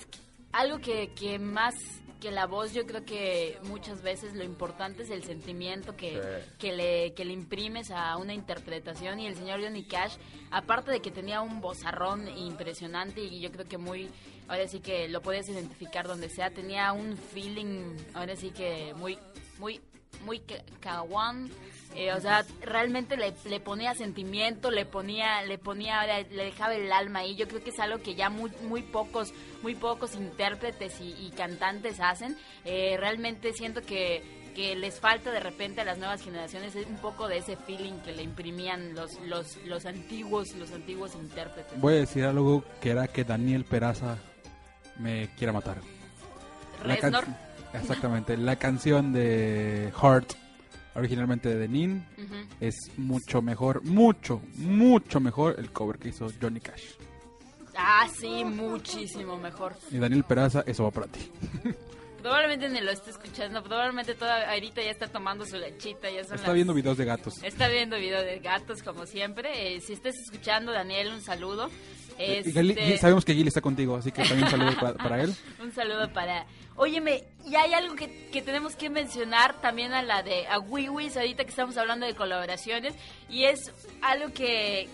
[0.50, 1.74] algo que, que más
[2.22, 6.55] que la voz, yo creo que muchas veces lo importante es el sentimiento que, Sí.
[6.59, 9.20] que, le, que le imprimes a una interpretación.
[9.20, 10.16] Y el señor Johnny Cash,
[10.50, 14.09] aparte de que tenía un vozarrón impresionante y yo creo que muy,
[14.48, 19.18] ahora sí que lo podías identificar donde sea, tenía un feeling, ahora sí que muy,
[19.58, 19.80] muy,
[20.24, 20.42] muy
[20.80, 21.50] caguán.
[21.94, 26.92] Eh, o sea, realmente le, le ponía sentimiento, le ponía, le ponía, le, dejaba el
[26.92, 27.34] alma ahí.
[27.34, 31.30] Yo creo que es algo que ya muy, muy pocos, muy pocos intérpretes y, y
[31.30, 32.36] cantantes hacen.
[32.64, 34.22] Eh, realmente siento que,
[34.54, 38.12] que les falta de repente a las nuevas generaciones un poco de ese feeling que
[38.12, 41.80] le imprimían los, los, los antiguos, los antiguos intérpretes.
[41.80, 44.18] Voy a decir algo que era que Daniel Peraza
[44.98, 45.78] me quiera matar.
[47.72, 48.36] Exactamente.
[48.36, 50.32] La canción de Heart,
[50.94, 52.04] originalmente de Nin,
[52.60, 56.84] es mucho mejor, mucho, mucho mejor el cover que hizo Johnny Cash.
[57.76, 59.76] Ah, sí, muchísimo mejor.
[59.90, 61.30] Y Daniel Peraza, eso va para ti.
[62.22, 66.34] Probablemente ni lo esté escuchando, probablemente toda ahorita ya está tomando su lechita, ya son
[66.34, 67.42] Está las- viendo videos de gatos.
[67.42, 69.76] Está viendo video de gatos como siempre.
[69.76, 71.70] Eh, si estás escuchando, Daniel, un saludo.
[72.18, 75.32] Y Este, sabemos que Gil está contigo, así que también un saludo para, para él.
[75.62, 76.46] Un saludo para...
[76.74, 81.16] Óyeme, y hay algo que, que tenemos que mencionar también a la de a Wiwis,
[81.16, 82.94] ahorita que estamos hablando de colaboraciones,
[83.28, 83.72] y es
[84.02, 84.88] algo que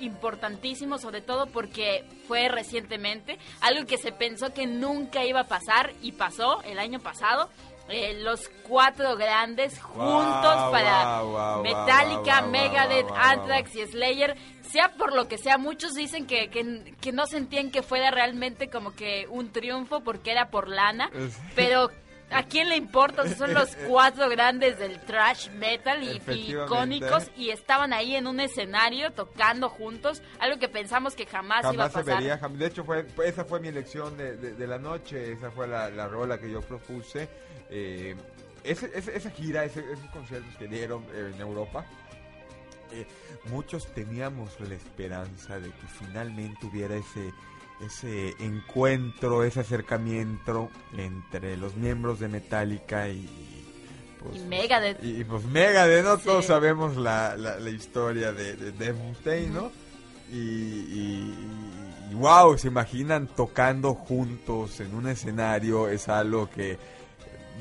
[0.00, 5.92] importantísimo, sobre todo porque fue recientemente, algo que se pensó que nunca iba a pasar
[6.02, 7.48] y pasó el año pasado.
[7.90, 13.06] eh, los cuatro grandes juntos Wow, para wow, wow, Metallica, Megadeth.
[13.16, 14.36] Anthrax y Slayer,
[14.70, 18.68] sea por lo que sea, muchos dicen que, que, que no sentían que fuera realmente
[18.68, 21.10] como que un triunfo porque era por lana,
[21.56, 21.90] pero
[22.30, 23.22] ¿a quién le importa?
[23.22, 28.26] O sea, son los cuatro grandes del thrash metal y, icónicos y estaban ahí en
[28.26, 32.14] un escenario tocando juntos, algo que pensamos que jamás, iba a Jamás se pasar.
[32.22, 35.50] vería, de hecho fue, fue- esa fue mi elección de, de- de la noche, esa
[35.50, 37.28] fue la, la rola que yo propuse.
[37.70, 38.14] Eh,
[38.64, 41.84] ese- ese- esa gira, ese- esos conciertos que dieron eh, en Europa,
[42.92, 43.06] eh,
[43.50, 47.32] muchos teníamos la esperanza de que finalmente hubiera ese
[47.84, 53.28] ese encuentro, ese acercamiento entre los miembros de Metallica y
[54.22, 55.02] pues, Y Megadeth.
[55.02, 56.16] y, pues Megadeth, ¿no?
[56.16, 56.24] Sí.
[56.24, 59.70] Todos sabemos la, la, la historia de, de Mustaine, ¿no?
[60.30, 61.34] Y, y,
[62.10, 66.78] y wow, se imaginan tocando juntos en un escenario, es algo que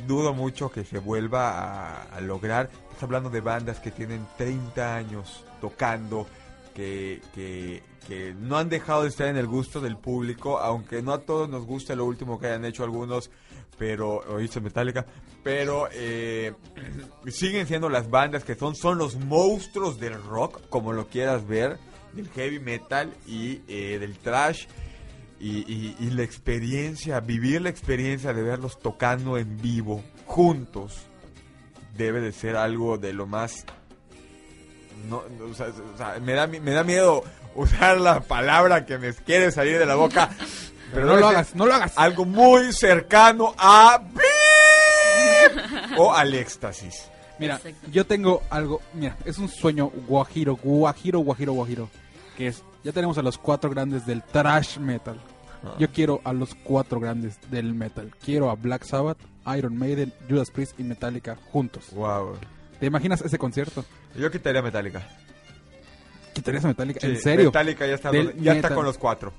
[0.07, 2.69] dudo mucho que se vuelva a, a lograr.
[2.87, 6.27] Estás hablando de bandas que tienen 30 años tocando,
[6.73, 11.11] que, que, que no han dejado de estar en el gusto del público, aunque no
[11.11, 13.29] a todos nos gusta lo último que hayan hecho algunos,
[13.77, 15.05] pero, oíste Metallica,
[15.43, 16.53] pero eh,
[17.27, 21.77] siguen siendo las bandas que son, son los monstruos del rock, como lo quieras ver,
[22.13, 24.65] del heavy metal y eh, del trash.
[25.39, 31.03] Y, y- la experiencia, vivir la experiencia de verlos tocando en vivo, juntos,
[31.95, 33.63] debe de ser algo de lo más...
[35.07, 35.67] No, o sea,
[36.19, 37.23] me, da, me da miedo
[37.57, 40.29] usar la palabra que me quiere salir de la boca,
[40.93, 41.93] pero no lo hagas, no lo hagas.
[41.97, 44.01] Algo muy cercano a...
[45.97, 47.09] o al éxtasis.
[47.39, 47.87] Mira, Exacto.
[47.91, 51.89] yo tengo algo, mira, es un sueño guajiro, guajiro, guajiro, guajiro.
[52.35, 55.19] que es, ya tenemos a los cuatro grandes del thrash metal.
[55.63, 55.75] Ah.
[55.79, 58.11] Yo quiero a los cuatro grandes del metal.
[58.23, 59.17] Quiero a Black Sabbath,
[59.55, 61.91] Iron Maiden, Judas Priest y Metallica juntos.
[61.91, 62.37] Wow.
[62.79, 63.83] ¿Te imaginas ese concierto?
[64.15, 65.07] Yo quitaría Metallica.
[66.47, 66.99] ¿Quitarías a Metallica?
[67.01, 67.45] Sí, ¿En serio?
[67.45, 68.75] Metallica ya está, Del ya está metal.
[68.75, 69.33] con los cuatro.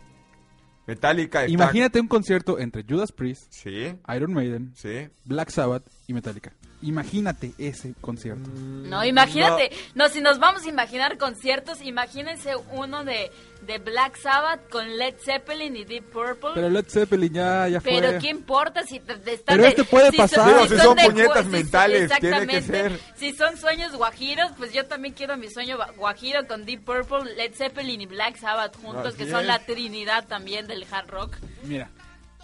[0.87, 1.53] Metallica está...
[1.53, 5.09] Imagínate un concierto entre Judas Priest, Sí, Iron Maiden, sí.
[5.25, 6.53] Black Sabbath y Metallica.
[6.81, 8.49] Imagínate ese concierto.
[8.55, 9.71] No, imagínate.
[9.97, 10.09] No.
[10.09, 13.33] si nos vamos a imaginar conciertos, imagínense uno de,
[13.67, 16.51] de Black Sabbath con Led Zeppelin y Deep Purple.
[16.55, 18.01] Pero Led Zeppelin ya, ya fue.
[18.01, 20.47] Pero qué importa si te, te están Pero de- este puede si pasar.
[20.47, 22.63] Digo, si son puñetas ju- si- mentales, tiene que exactamente.
[22.63, 23.01] ser.
[23.17, 27.35] Si son sueños guajiros, pues yo también quiero mi sueño gua- guajiro con Deep Purple,
[27.35, 29.47] Led Zeppelin y Black Sabbath juntos, Así que son es.
[29.49, 31.35] la trinidad también del hard rock.
[31.65, 31.91] Mira,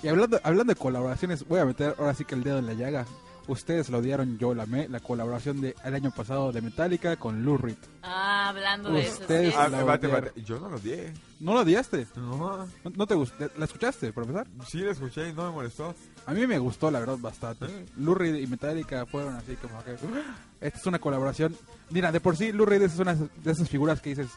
[0.02, 2.72] y hablando, hablando de colaboraciones, voy a meter ahora sí que el dedo en la
[2.74, 3.06] llaga.
[3.46, 4.88] Ustedes lo odiaron, yo la amé.
[4.88, 7.76] La colaboración del año pasado de Metallica con Lou Reed.
[8.02, 9.20] Ah, hablando de eso.
[9.20, 9.58] Ustedes- sí.
[9.58, 10.24] Ah, la bate, odiaron.
[10.30, 10.42] bate.
[10.42, 11.12] Yo no lo odié.
[11.40, 12.06] ¿No lo odiaste?
[12.16, 12.66] No.
[12.84, 13.50] ¿No, no te gustó?
[13.58, 14.46] ¿La escuchaste, empezar?
[14.66, 15.94] Sí, lo escuché y no me molestó.
[16.26, 17.66] A mí me gustó, la verdad, bastante.
[17.66, 17.74] Sí.
[17.98, 19.90] Lou Reed y Metallica fueron así como que...
[19.92, 21.54] "Ah, Esta es una colaboración...
[21.90, 24.28] Mira, de por sí, Lou Reed es una de esas figuras que dices...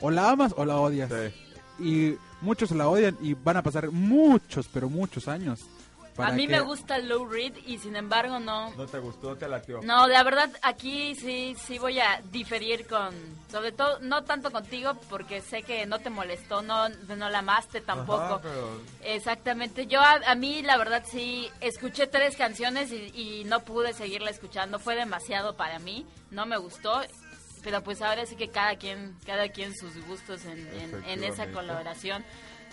[0.00, 1.10] O la amas o la odias.
[1.10, 1.84] Sí.
[1.84, 5.60] Y muchos la odian y van a pasar muchos, pero muchos años.
[6.18, 8.70] A mí que- me gusta Lou Reed y sin embargo no.
[8.74, 9.36] ¿No te gustó?
[9.36, 9.80] ¿Te latió?
[9.82, 13.14] No, la verdad, aquí sí, sí voy a diferir con,
[13.50, 17.80] sobre todo, no tanto contigo, porque sé que no te molestó, no, no la amaste
[17.80, 18.22] tampoco.
[18.22, 23.44] Ajá, pero- Exactamente, yo a, a mí la verdad sí, escuché tres canciones y, y
[23.44, 27.00] no pude seguirla escuchando, fue demasiado para mí, no me gustó,
[27.62, 31.50] pero pues ahora sí que cada quien, cada quien sus gustos en, en- en esa
[31.50, 32.24] colaboración.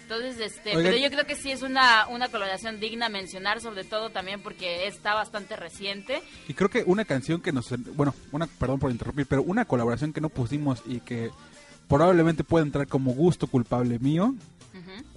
[0.04, 3.84] Entonces, este, pero yo creo que sí es una, una colaboración digna de mencionar, sobre
[3.84, 6.22] todo también porque está bastante reciente.
[6.48, 7.70] Y creo que una canción que nos...
[7.96, 11.32] Bueno, una, perdón por interrumpir, pero una colaboración que no pusimos y que
[11.88, 14.36] probablemente puede entrar como gusto culpable mío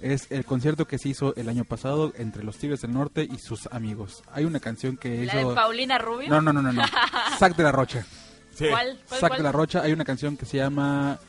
[0.01, 3.39] es el concierto que se hizo el año pasado entre los Tigres del Norte y
[3.39, 4.23] sus amigos.
[4.31, 5.55] Hay una canción que La de hizo...
[5.55, 6.29] Paulina Rubio.
[6.29, 6.83] No, no, no, no, no.
[7.39, 8.05] Zac de la Rocha.
[8.53, 8.67] Sí.
[8.69, 8.99] ¿Cuál?
[9.07, 9.37] ¿Cuál, Zac cuál?
[9.39, 11.19] de la Rocha, hay una canción que se llama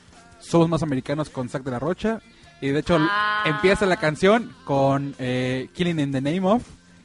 [0.41, 2.21] Somos más americanos con Zac de la Rocha.
[2.61, 3.45] Y de hecho Ah.
[3.47, 6.63] empieza la canción con eh, Killing in the Name of.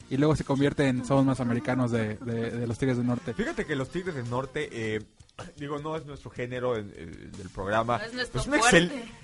[0.10, 3.34] Y luego se convierte en Somos más americanos de, de- de los Tigres del Norte.
[3.34, 5.02] Fíjate que los Tigres del Norte, eh,
[5.58, 7.98] digo, no es nuestro género en- en- del programa.
[7.98, 8.58] No es nuestro una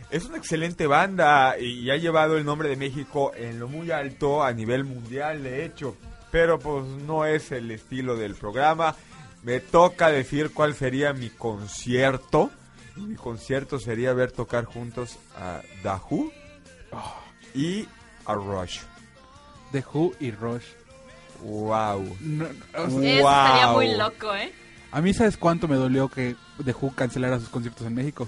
[0.09, 4.43] es una excelente banda y ha llevado el nombre de México en lo muy alto
[4.43, 5.95] a nivel mundial, de hecho.
[6.31, 8.95] Pero pues no es el estilo del programa.
[9.43, 12.49] Me toca decir cuál sería mi concierto.
[12.99, 16.31] Mi concierto sería ver tocar juntos a The Who
[17.53, 17.87] y
[18.25, 18.79] a Rush.
[19.71, 20.65] The Who y Rush.
[21.41, 22.17] Wow.
[22.19, 23.75] No, no, o sea, Eso estaría Wow.
[23.75, 24.51] muy loco, ¿eh?
[24.91, 26.35] a mí, ¿sabes cuánto me dolió que
[26.65, 28.27] The Who cancelara sus conciertos en México?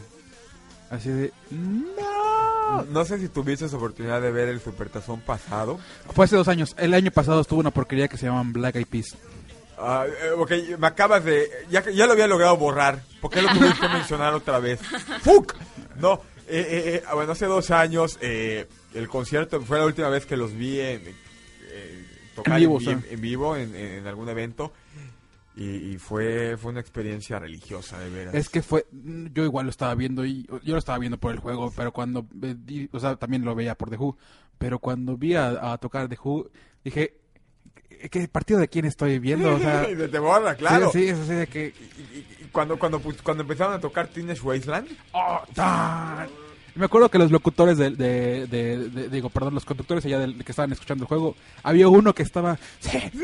[0.89, 1.33] Así de...
[1.49, 2.83] ¡No!
[2.89, 5.77] No sé si tuviste oportunidad de ver el Supertazón pasado.
[6.13, 6.73] Fue hace dos años.
[6.77, 9.15] El año pasado estuvo una porquería que se llaman Black Eyed Peas.
[9.81, 10.05] Ah,
[10.37, 11.49] ok, me acabas de...
[11.69, 13.01] Ya, ya lo había logrado borrar.
[13.19, 14.79] ¿Por qué lo tuviste que mencionar otra vez?
[15.21, 15.55] ¡Fuck!
[15.97, 20.25] No, eh, eh, eh, bueno, hace dos años eh, el concierto fue la última vez
[20.25, 21.01] que los vi en,
[21.69, 22.05] eh,
[22.35, 22.79] tocar En vivo,
[23.09, 24.71] en, vivo en, en- en algún evento.
[25.55, 28.33] Y, y fue, fue una experiencia religiosa, de veras.
[28.35, 31.39] Es que fue, yo igual lo estaba viendo y yo lo estaba viendo por el
[31.39, 32.25] juego, pero cuando,
[32.93, 34.17] o sea, también lo veía por The Who,
[34.57, 36.49] pero cuando vi a, a tocar The Who,
[36.85, 37.15] dije,
[38.09, 39.55] ¿qué, partido de quién estoy viendo?
[39.55, 40.89] O sea, de te borra, claro.
[40.91, 44.41] sí, sí, de que, Y- y- y cuando, cuando, pu- cuando empezaron a tocar Teenage
[44.41, 46.27] Wasteland, ¡oh, tan!
[46.73, 50.41] Me acuerdo que los locutores de, de- de- de- digo, perdón, los conductores allá del,
[50.43, 53.19] que estaban escuchando el juego, había uno que estaba, sí, sí,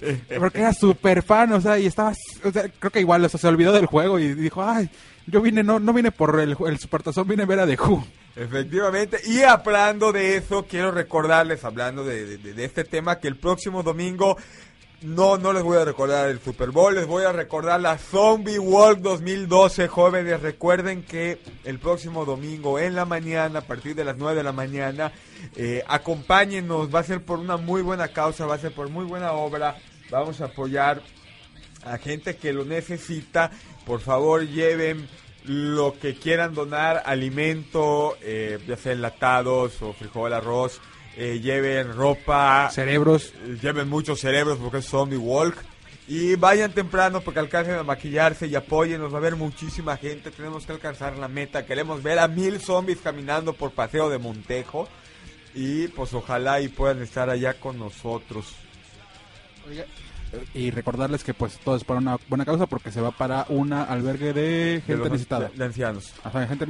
[0.00, 2.12] sí, porque era súper fan, o sea, y estaba,
[2.44, 4.90] o sea, creo que igual o sea, se olvidó del juego y dijo, ay,
[5.28, 8.04] yo vine, no, no vine por el, el supertazón, vine a ver a The Who.
[8.36, 14.36] Efectivamente, y hablando de eso, quiero recordarles, hablando de, este tema, que el próximo domingo,
[15.02, 18.58] no, no les voy a recordar el Super Bowl, les voy a recordar la Zombie
[18.58, 24.16] World 2012, jóvenes, recuerden que el próximo domingo en la mañana, a partir de las
[24.16, 25.12] 9 de la mañana,
[25.56, 29.06] eh, acompáñenos, va a ser por una muy buena causa, va a ser por muy
[29.06, 29.76] buena obra,
[30.08, 31.02] vamos a apoyar
[31.84, 33.50] a gente que lo necesita,
[33.86, 35.08] por favor lleven
[35.44, 40.80] lo que quieran donar, alimento, eh, ya sea enlatados o frijol, arroz,
[41.16, 43.32] eh, lleven ropa, Cerebros.
[43.44, 45.56] eh, lleven muchos cerebros porque es Zombie Walk.
[46.08, 50.66] Y vayan temprano porque alcancen a maquillarse y apoyen, va a haber muchísima gente, tenemos
[50.66, 54.88] que alcanzar la meta, queremos ver a mil zombies caminando por Paseo de Montejo
[55.54, 58.46] y pues ojalá y puedan estar allá con nosotros.
[59.68, 59.84] Oiga,
[60.54, 63.82] y recordarles que pues todo es para una buena causa porque se va para una
[63.84, 65.48] albergue de gente necesitada.
[65.48, 66.12] de- de ancianos.
[66.24, 66.66] Ajá, gente,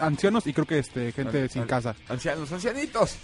[0.00, 1.94] ancianos y creo que este gente An- sin casa.
[2.08, 3.16] Ancianos, ancianitos.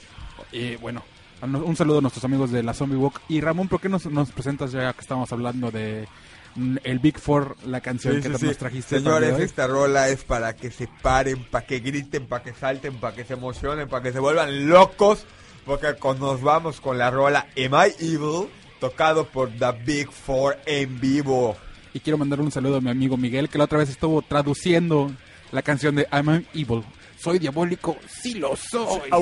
[0.53, 1.03] Y bueno,
[1.43, 3.21] un saludo a nuestros amigos de la Zombie Walk.
[3.29, 6.07] Y Ramón, ¿por qué nos, nos presentas ya que estamos hablando de
[6.55, 8.99] mm, el Big Four, la canción Sí, que sí, nos trajiste?
[8.99, 13.15] Señores, esta rola es para que se paren, para que griten, para que salten, para
[13.15, 15.25] que se emocionen, para que se vuelvan locos.
[15.65, 18.49] Porque con, nos vamos con la rola Am I Evil,
[18.79, 21.57] tocado por The Big Four en vivo.
[21.93, 25.11] Y quiero mandar un saludo a mi amigo Miguel, que la otra vez estuvo traduciendo
[25.53, 26.85] la canción de I'm Evil.
[27.19, 29.09] Soy diabólico, sí lo soy.
[29.11, 29.19] ¡Ah!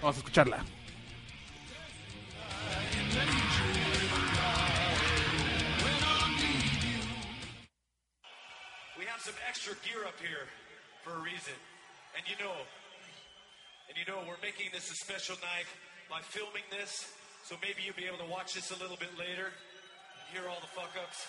[0.00, 0.64] Vamos a escucharla.
[8.98, 10.48] We have some extra gear up here
[11.04, 11.54] for a reason.
[12.16, 12.54] And you know,
[13.88, 15.66] and you know, we're making this a special night
[16.08, 17.19] by filming this.
[17.50, 20.62] So maybe you'll be able to watch this a little bit later and hear all
[20.62, 21.26] the fuck ups.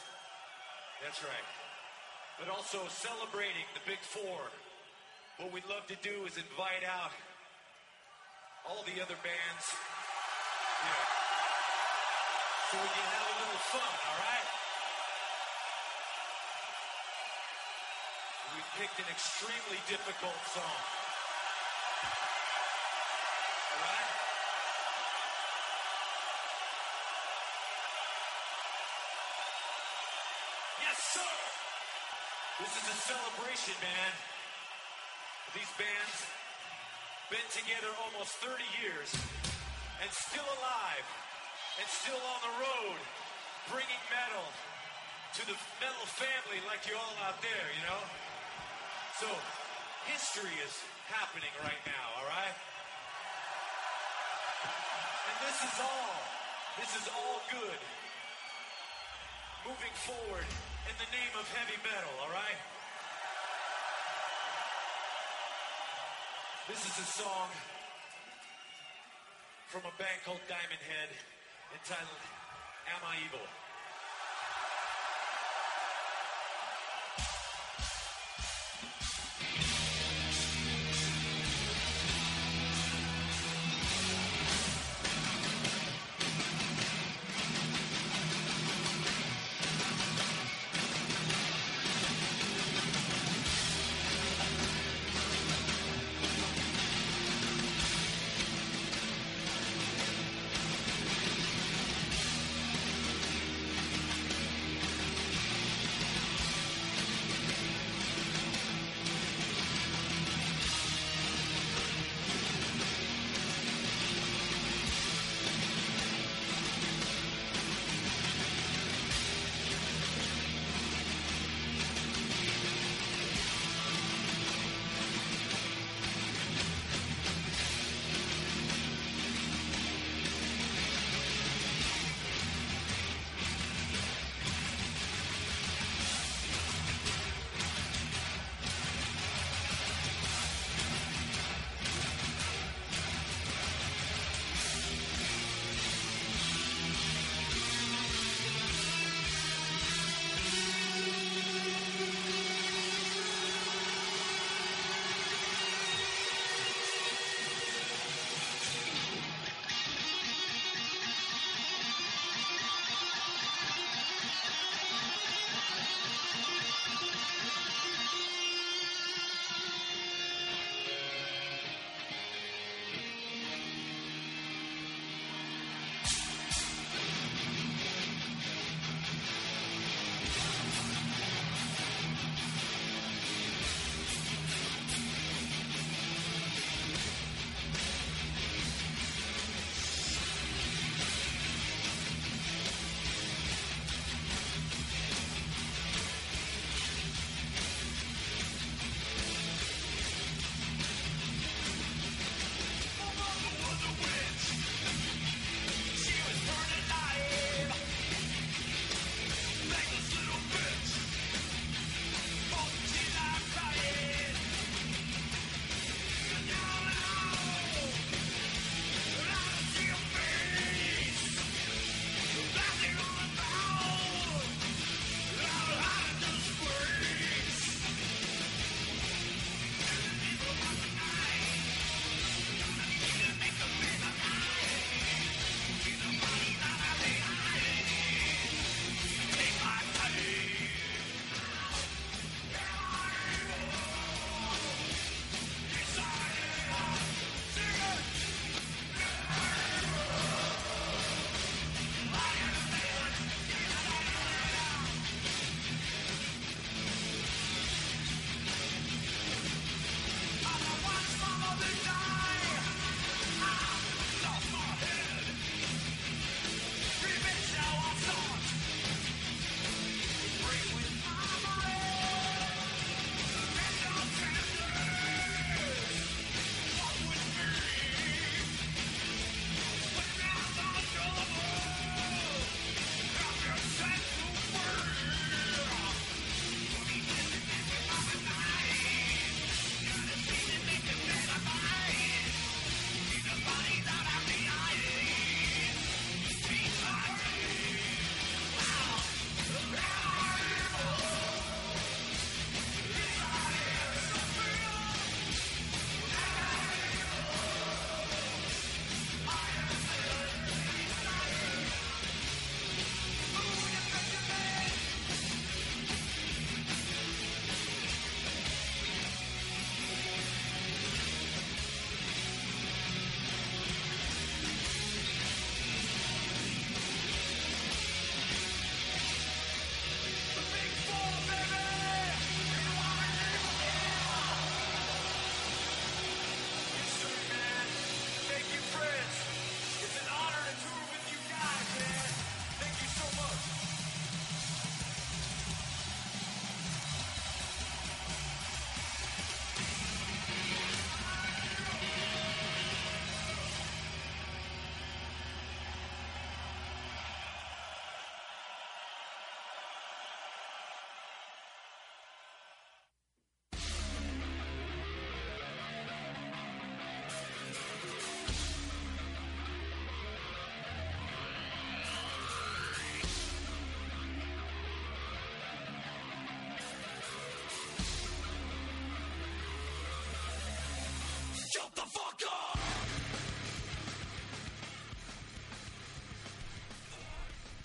[1.02, 1.48] That's right.
[2.38, 4.38] But also celebrating the big four.
[5.42, 7.10] What we'd love to do is invite out
[8.70, 9.66] all the other bands.
[10.86, 11.10] Yeah.
[12.70, 14.48] So we can have a little fun, all right?
[18.54, 20.82] We picked an extremely difficult song.
[23.74, 24.21] All
[32.62, 34.12] This is a celebration, man.
[35.58, 36.18] These bands
[37.34, 39.10] been together almost 30 years
[39.98, 41.08] and still alive
[41.82, 43.02] and still on the road
[43.74, 48.02] bringing metal to the metal family like you all out there, you know?
[49.18, 49.28] So,
[50.06, 52.58] history is happening right now, all right?
[54.70, 56.14] And this is all,
[56.78, 57.82] this is all good.
[59.62, 60.50] Moving forward
[60.90, 62.62] in the name of heavy metal, all right?
[66.68, 67.50] This is a song
[69.68, 71.14] from a band called Diamond Head
[71.78, 72.22] entitled
[72.90, 73.61] Am I Evil?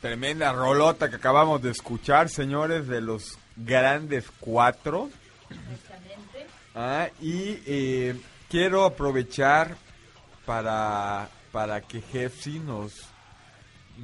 [0.06, 5.10] Tremenda rolota que acabamos de escuchar, señores, de los grandes cuatro.
[6.76, 8.14] Ah, y eh,
[8.48, 9.76] quiero aprovechar
[10.44, 12.92] para, para que Jefsi nos,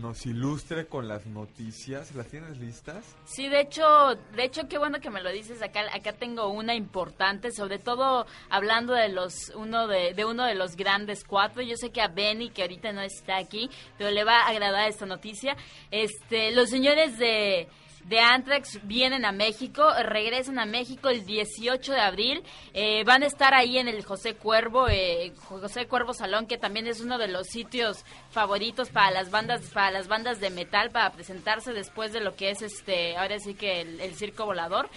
[0.03, 2.15] nos ilustre con las noticias.
[2.15, 3.17] ¿Las tienes listas?
[3.25, 5.63] Sí, de hecho, de hecho qué bueno que me lo dices.
[5.63, 10.57] Acá, acá tengo una importante, sobre todo hablando de los uno de, de uno de
[10.57, 11.63] los grandes cuatro.
[11.63, 14.89] Yo sé que a Benny que ahorita no está aquí, pero le va a agradar
[14.89, 15.57] esta noticia.
[15.93, 17.69] Este, los señores de
[18.05, 22.43] de Anthrax vienen a México, regresan a México el 18 de abril,
[22.75, 26.87] eh, van a estar ahí en el José Cuervo, eh, José Cuervo Salón, que también
[26.87, 31.13] es uno de los sitios favoritos para las bandas, para las bandas de metal, para
[31.13, 34.89] presentarse después de lo que es este, ahora sí que el, el circo volador.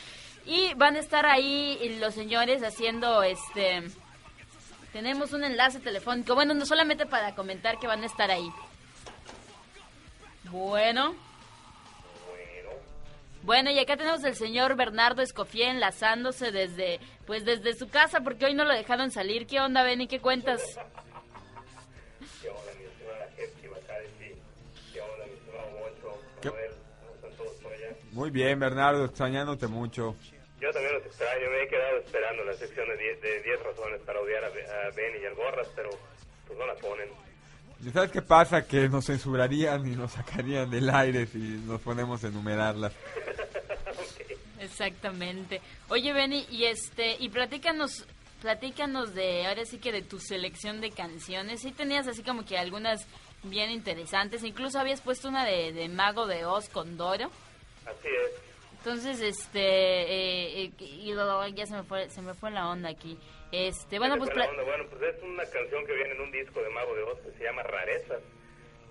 [0.46, 3.84] Y van a estar ahí los señores haciendo este
[4.96, 6.36] tenemos un enlace telefónico.
[6.36, 8.50] Bueno, no solamente para comentar que van a estar ahí.
[10.50, 11.25] Bueno.
[13.46, 18.46] Bueno, y acá tenemos el señor Bernardo Escofié enlazándose desde, pues desde su casa, porque
[18.46, 19.46] hoy no lo dejaron salir.
[19.46, 20.08] ¿Qué onda, Benny?
[20.08, 20.64] ¿Qué cuentas?
[22.42, 24.36] ¿Qué onda, mi estimada Jefti Bacardi?
[24.92, 26.22] ¿Qué onda, mi estimado Moncho?
[26.42, 26.50] ¿Qué?
[26.50, 27.90] Manuel, ¿cómo están todos por allá?
[28.14, 30.16] Muy bien, Bernardo, extrañándote mucho.
[30.60, 34.02] Yo también los extraño, me he quedado esperando la sección de 10 de 10 razones
[34.02, 35.90] para odiar a, Be- a Benny y al Gorras, pero
[36.48, 37.10] pues no la ponen.
[37.84, 38.66] ¿Y sabes qué pasa?
[38.66, 42.94] Que nos censurarían y nos sacarían del aire si nos ponemos a enumerarlas.
[44.60, 45.62] Exactamente.
[45.90, 48.06] Oye, Benny, y este, y platícanos,
[48.42, 51.62] platícanos de, ahora sí que de tu selección de canciones.
[51.62, 53.06] Sí tenías así como que algunas
[53.44, 54.44] bien interesantes.
[54.44, 57.30] Incluso habías puesto una de, de Mago de Oz con Doro.
[57.86, 58.45] Así es.
[58.86, 63.18] Entonces, este, eh, eh, y ya se me fue, se me fue la onda aquí.
[63.52, 64.64] Este, bueno, ¿Qué pues, onda?
[64.64, 67.32] Bueno, pues es una canción que viene en un disco de Mago de Oz que
[67.32, 68.22] se llama Rarezas.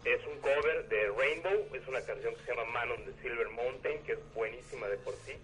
[0.04, 3.48] Es un cover de Rainbow, es una canción que se llama Man on the Silver
[3.50, 5.34] Mountain, que es buenísima de por sí.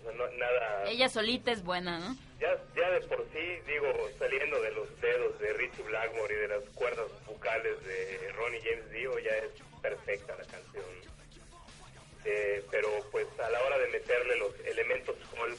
[0.00, 2.16] O sea, no- nada, ella solita es buena, ¿no?
[2.40, 3.86] ya, ya de por sí, digo,
[4.18, 8.90] saliendo de los dedos de Richie Blackmore y de las cuerdas vocales de Ronnie James
[8.90, 11.07] Dio, ya es perfecta la canción.
[12.24, 15.58] Eh, pero pues a la hora de meterle los elementos folk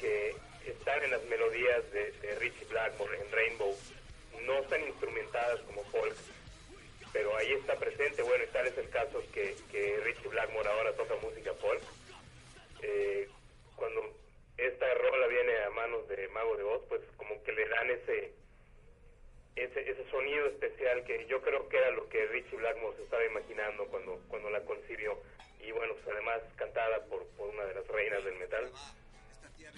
[0.00, 0.34] que
[0.66, 3.76] están en las melodías de, Richie Blackmore en Rainbow,
[4.44, 6.14] no están instrumentadas como folk,
[7.12, 10.92] pero ahí está presente, bueno, y tal es el caso que, que Richie Blackmore ahora
[10.94, 11.82] toca música folk.
[12.82, 13.28] Eh,
[13.76, 14.02] cuando
[14.56, 18.32] esta rola viene a manos de Mago de Oz, pues como que le dan ese,
[19.56, 23.24] ese ese sonido especial que yo creo que era lo que Richie Blackmore se estaba
[23.24, 25.18] imaginando cuando cuando la concibió
[25.60, 28.70] y bueno, pues además cantada por, por una de las reinas del metal,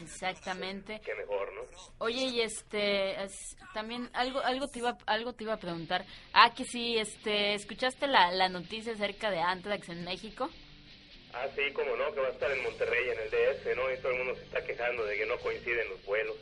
[0.03, 1.01] Exactamente.
[1.05, 1.63] qué mejor, ¿no?
[1.99, 6.05] Oye, y este, es- también algo, algo te iba, algo te iba a preguntar.
[6.33, 10.49] Ah, que sí, este, ¿escuchaste la, la noticia acerca de Anthrax en México?
[11.33, 13.93] Ah, sí, como no, que va a estar en Monterrey, en el DF, ¿no?
[13.93, 16.37] Y todo el mundo se está quejando de que no coinciden los vuelos.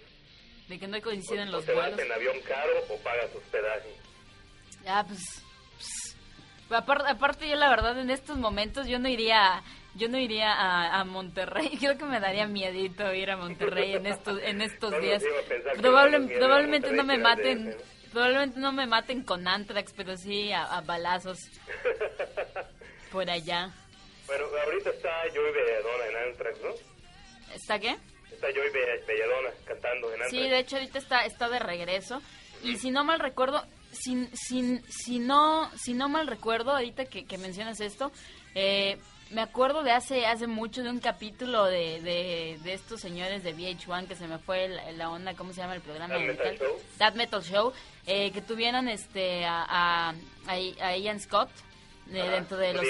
[0.69, 2.06] De que no coinciden o los te vas vuelos.
[2.06, 3.93] en avión caro o pagas hospedaje.
[4.86, 5.20] Ah, pues,
[6.70, 9.62] aparte, aparte yo la verdad en estos momentos yo no iría,
[9.95, 11.77] yo no iría a, a Monterrey.
[11.81, 15.23] Creo que me daría miedito ir a Monterrey en estos, en estos No días.
[15.78, 17.77] Probable- probablemente no me maten,
[18.12, 21.39] probablemente no me maten con Anthrax, pero sí a, a balazos
[23.12, 23.70] por allá.
[24.27, 27.55] Bueno, ahorita está Joey Belladonna en Anthrax, ¿no?
[27.55, 27.97] ¿Está qué?
[28.31, 30.31] Está Joey Be- Belladonna cantando en Anthrax.
[30.31, 32.20] Sí, de hecho ahorita está, está de regreso.
[32.62, 33.65] Y si no mal recuerdo,
[34.01, 38.12] si, si, si, no, si no mal recuerdo, ahorita que, que mencionas esto,
[38.55, 38.99] eh,
[39.31, 43.55] me acuerdo de hace, hace mucho de un capítulo de, de, de estos señores de
[43.55, 46.15] VH1 que se me fue la, la onda, ¿cómo se llama el programa?
[46.15, 46.59] That de Metal?
[46.59, 46.81] Show.
[46.99, 47.73] That Metal Show,
[48.07, 50.15] eh, que tuvieron este a,
[50.47, 51.51] a, Ian Scott
[52.11, 52.87] Ajá, dentro de los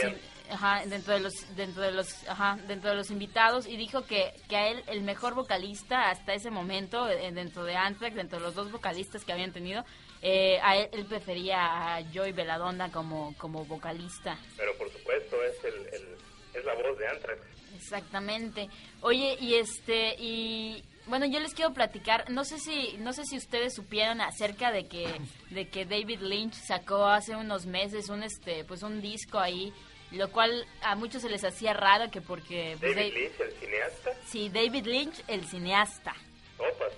[0.50, 4.32] ajá, dentro de los dentro de los ajá, dentro de los invitados y dijo que,
[4.48, 8.44] que a él el mejor vocalista hasta ese momento eh, dentro de Anthrax dentro de
[8.44, 9.84] los dos vocalistas que habían tenido
[10.22, 15.64] eh, a él, él prefería a Joey Belladonna como como vocalista Pero por supuesto, es,
[15.64, 16.16] el, el-
[16.54, 17.40] es la voz de Anthrax.
[17.76, 18.68] Exactamente.
[19.02, 23.36] Oye, y este y bueno, yo les quiero platicar, no sé si no sé si
[23.36, 25.06] ustedes supieron acerca de que
[25.50, 29.72] de que David Lynch sacó hace unos meses un este pues un disco ahí,
[30.10, 34.10] lo cual a muchos se les hacía raro que porque pues, David Lynch, el cineasta.
[34.26, 36.14] Sí, David Lynch, el cineasta.
[36.58, 36.92] Opas.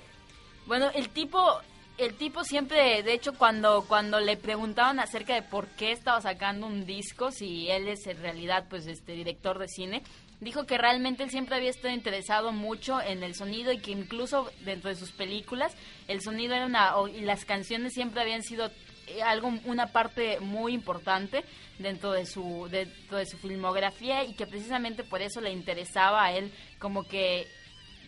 [0.66, 1.60] Bueno, el tipo,
[2.00, 6.66] el tipo siempre, de hecho, cuando, cuando le preguntaban acerca de por qué estaba sacando
[6.66, 10.02] un disco, si él es en realidad, pues, este director de cine,
[10.40, 14.50] dijo que realmente él siempre había estado interesado mucho en el sonido y que incluso
[14.64, 15.74] dentro de sus películas
[16.08, 18.70] el sonido era una, o- y las canciones siempre habían sido
[19.06, 21.44] eh, algo una parte muy importante
[21.78, 26.32] dentro de su dentro de su filmografía y que precisamente por eso le interesaba a
[26.32, 27.46] él como que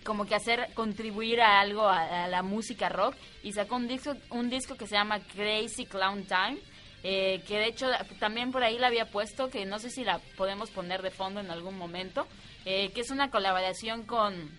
[0.04, 4.14] como que hacer contribuir a algo a, a la música rock y sacó un disco
[4.30, 6.58] un disco que se llama Crazy Clown Time
[7.04, 7.86] eh, que de hecho
[8.20, 11.40] también por ahí la había puesto que no sé si la podemos poner de fondo
[11.40, 12.26] en algún momento
[12.64, 14.50] eh, que es una colaboración con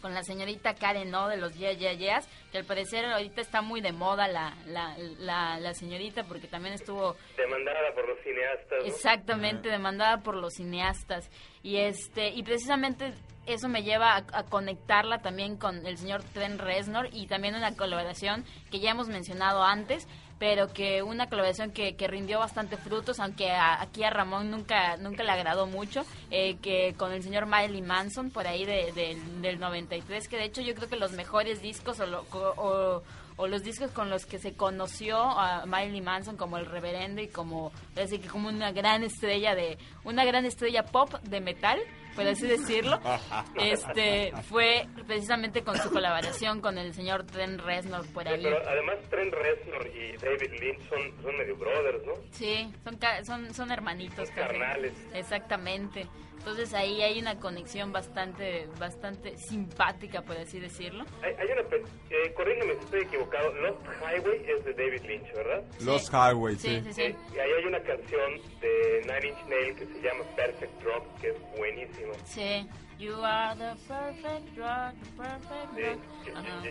[0.00, 3.60] con la señorita Karen No de los Yeah Yeah Yeahs, que al parecer ahorita está
[3.60, 8.78] muy de moda la, la, la, la señorita porque también estuvo Demandada por los cineastas.
[8.80, 8.86] ¿no?
[8.86, 11.30] Exactamente, demandada por los cineastas.
[11.62, 13.12] Y este y precisamente
[13.54, 18.44] eso me lleva a, conectarla también con el señor Trent Reznor y también una colaboración
[18.70, 20.06] que ya hemos mencionado antes,
[20.38, 24.96] pero que una colaboración que, que rindió bastante frutos, aunque a- aquí a Ramón nunca
[24.96, 29.42] nunca le agradó mucho, eh, que con el señor Miley Manson por ahí de- del-
[29.42, 33.02] del 93, que de hecho yo creo que los mejores discos o, lo- o-
[33.40, 37.28] o los discos con los que se conoció a Miley Manson como el reverendo y
[37.28, 41.80] como así que como una gran estrella de una gran estrella pop de metal
[42.14, 43.00] por así decirlo
[43.56, 48.58] este fue precisamente con su colaboración con el señor Trent Reznor por Sí, ahí pero
[48.68, 52.12] además Trent Reznor y David Lynch son, son medio brothers, ¿no?
[52.32, 54.92] sí son son son hermanitos Son carnales.
[55.14, 56.06] exactamente
[56.40, 61.84] entonces ahí hay una conexión bastante bastante simpática por así decirlo Hay, hay una, pe-
[62.10, 65.62] eh, corrígeme si estoy equivocado, Lost Highway es de David Lynch, ¿verdad?
[65.80, 66.82] Los Highway, sí.
[66.96, 71.20] Eh, y ahí hay una canción de Nine Inch Nails que se llama Perfect Drop,
[71.20, 72.12] que es buenísima.
[72.24, 72.68] sí
[72.98, 75.82] you are the perfect drug the perfect Sí.
[75.82, 76.62] drug Ajá.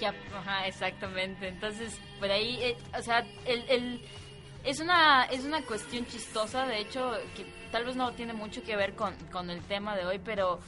[0.00, 1.46] Ya, ajá, exactamente.
[1.48, 4.00] Entonces, por ahí, eh, o sea, el, el-
[4.64, 8.76] es una es una cuestión chistosa, de hecho, que tal vez no tiene mucho que
[8.76, 10.58] ver con, con el tema de hoy, pero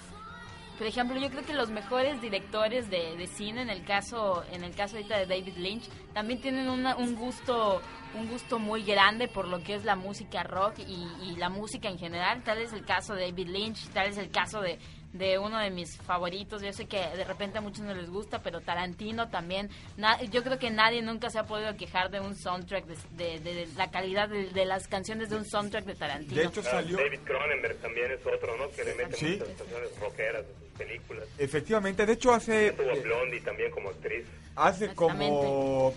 [0.78, 4.62] por ejemplo, yo creo que los mejores directores de, de cine, en el caso en
[4.62, 7.81] el caso ahorita de David Lynch, también tienen una- un gusto
[8.14, 11.89] un gusto muy grande por lo que es la música rock y, y la música
[11.89, 12.43] en general.
[12.44, 14.78] Tal es el caso de David Lynch, tal es el caso de,
[15.18, 16.62] de uno de mis favoritos.
[16.62, 19.70] Yo sé que de repente a muchos no les gusta, pero Tarantino también.
[19.97, 23.55] Na- yo creo que nadie nunca se ha podido quejar de un soundtrack, de, de-
[23.55, 26.40] de la calidad de, de las canciones de un soundtrack de Tarantino.
[26.40, 28.70] De hecho, salió- David Cronenberg también es otro, ¿no?
[28.70, 29.26] Que le mete Sí.
[29.38, 30.44] muchas canciones rockeras
[30.76, 31.24] películas.
[31.38, 34.26] Efectivamente, de hecho hace Tuvo a eh, Blondie también como actriz.
[34.56, 35.94] hace como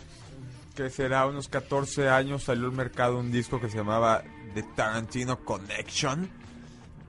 [0.76, 4.24] que será unos 14 años salió al mercado un disco que se llamaba
[4.54, 6.30] The Tarantino Connection,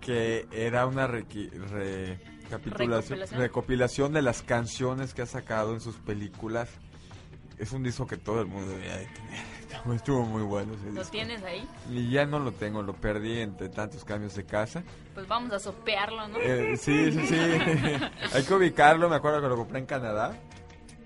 [0.00, 2.18] que era una recapitulación,
[2.50, 3.40] Recopilación.
[3.40, 6.68] recopilación de las canciones que ha sacado en sus películas.
[7.58, 9.60] Es un disco que todo el mundo debería de tener.
[9.94, 11.10] Estuvo muy bueno ese ¿Lo disco.
[11.10, 11.66] tienes ahí?
[11.90, 14.82] Y ya no lo tengo, lo perdí entre tantos cambios de casa.
[15.14, 16.38] Pues vamos a sopearlo, ¿no?
[16.40, 17.34] Eh, sí, sí, sí.
[18.34, 19.08] Hay que ubicarlo.
[19.10, 20.38] Me acuerdo que lo compré en Canadá.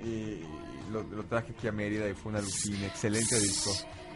[0.00, 0.42] Y
[0.92, 2.86] lo, lo traje aquí a Mérida y fue una alucina.
[2.86, 3.70] Excelente disco.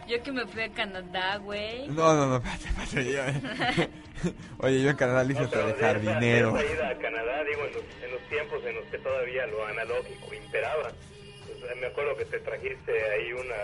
[0.09, 1.87] Yo que me fui a Canadá, güey.
[1.89, 3.13] No, no, no, espérate, espérate.
[3.13, 4.29] yo-
[4.59, 6.57] Oye, yo en Canadá le hice hasta de jardinero.
[6.57, 9.65] Esa ida a Canadá, digo, en los, en los tiempos en los que todavía lo
[9.67, 10.91] analógico imperaba.
[11.45, 13.55] Pues, me acuerdo que te trajiste ahí una,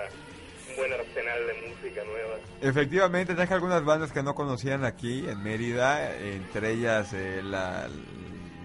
[0.69, 2.35] un buen arsenal de música nueva.
[2.61, 6.15] Efectivamente, traje algunas bandas que no conocían aquí en Mérida.
[6.15, 7.88] Entre ellas eh, la,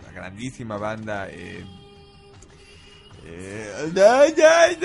[0.05, 1.29] la grandísima banda.
[1.31, 1.65] Eh,
[3.95, 4.77] La ay.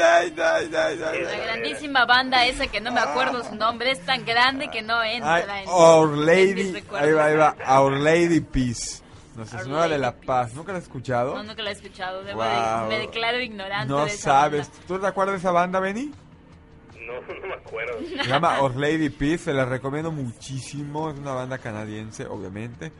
[1.45, 5.15] grandísima banda esa que no me acuerdo su nombre es tan grande que no Ay,
[5.17, 9.01] entra en, Our Lady, ahí va, ahí va, Our Lady Peace.
[9.35, 10.53] Nuestra Our Señora de la Paz.
[10.53, 11.35] ¿Nunca la has escuchado?
[11.35, 12.23] No, nunca la he escuchado.
[12.23, 12.83] Debo Wow.
[12.83, 14.69] de- me declaro ignorante No de esa sabes.
[14.69, 14.83] banda.
[14.87, 16.11] ¿Tú te acuerdas de esa banda, Benny?
[17.05, 17.99] No, no me acuerdo.
[18.23, 21.09] Se llama Our Lady Peace, se la recomiendo muchísimo.
[21.11, 22.91] Es una banda canadiense, obviamente.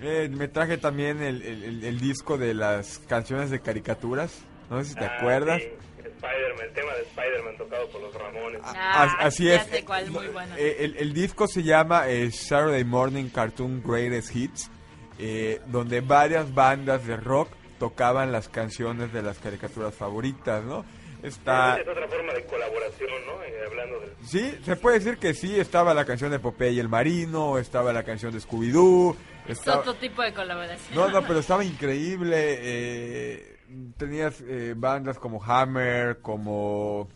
[0.00, 4.32] Eh, me traje también el, el- el- el disco de las canciones de caricaturas.
[4.72, 5.60] No sé si te Ah, acuerdas.
[5.60, 5.68] sí,
[5.98, 8.60] Spider-Man, el tema de Spider-Man tocado por los Ramones.
[8.64, 9.62] Ah, As- así es.
[9.66, 10.54] sé cuál, muy bueno.
[10.56, 14.70] Eh, el, el disco se llama eh, Saturday Morning Cartoon Greatest Hits,
[15.18, 20.84] eh, donde varias bandas de rock tocaban las canciones de las caricaturas favoritas, ¿no?
[21.22, 21.78] Está...
[21.80, 23.42] Es otra forma de colaboración, ¿no?
[23.44, 24.10] Eh, hablando del...
[24.24, 28.02] Sí, se puede decir que sí, estaba la canción de Popeye el Marino, estaba la
[28.04, 29.16] canción de Scooby-Doo,
[29.48, 30.94] Es otro tipo de colaboración.
[30.96, 32.36] No, no, pero estaba increíble.
[32.60, 33.51] eh,
[33.96, 37.08] tenías eh, bandas como Hammer, como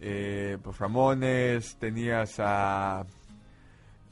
[0.00, 3.04] eh, pues Ramones, tenías a...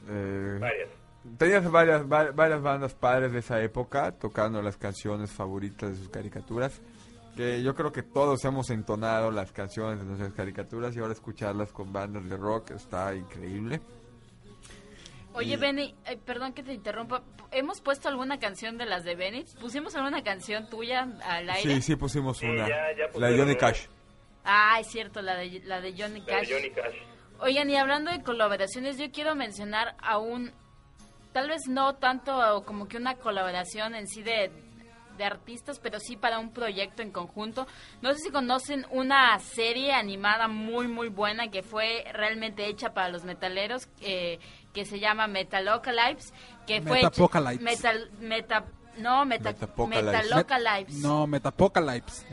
[0.07, 0.89] eh, Varias.
[1.37, 6.09] Tenías varias, va- varias bandas padres de esa época tocando las canciones favoritas de sus
[6.09, 6.79] caricaturas.
[7.35, 11.71] Que yo creo que todos hemos entonado las canciones de nuestras caricaturas y ahora escucharlas
[11.73, 13.81] con bandas de rock está increíble.
[15.37, 17.21] Oye, Y- Benny, eh, perdón que te interrumpa.
[17.51, 19.45] ¿Hemos puesto alguna canción de las de Benny?
[19.59, 21.75] ¿Pusimos alguna canción tuya al aire?
[21.75, 22.67] Sí, sí pusimos Sí, una.
[22.67, 22.77] ya-
[23.17, 23.57] la de Johnny una.
[23.59, 23.85] Cash.
[24.43, 26.47] Ah, es cierto, la de, la de Johnny La Cash.
[26.49, 26.95] de Johnny Cash.
[27.39, 30.51] Oigan, y hablando de colaboraciones, yo quiero mencionar a un,
[31.33, 34.51] tal vez no tanto como que una colaboración en sí de,
[35.17, 37.67] de artistas, pero sí para un proyecto en conjunto.
[38.01, 43.09] No sé si conocen una serie animada muy, muy buena que fue realmente hecha para
[43.09, 44.39] los metaleros, eh,
[44.77, 46.31] que se llama Metalocalypse,
[46.67, 47.63] que fue Metapocalypse.
[47.63, 48.65] Metal, meta,
[48.99, 50.11] no, meta, Metapocalypse.
[50.11, 50.97] Metalocalypse.
[50.99, 52.25] No, Metapocalypse.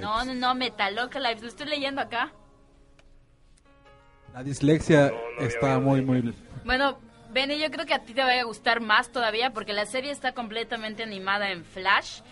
[0.00, 1.42] No, no, no, Metalocalypse.
[1.42, 2.32] Lo estoy leyendo acá.
[4.32, 6.34] La dislexia está muy, muy...
[6.64, 6.96] Bueno,
[7.30, 10.12] Benny, yo creo que a ti te va a gustar más todavía porque la serie
[10.12, 12.22] está completamente animada en Flash,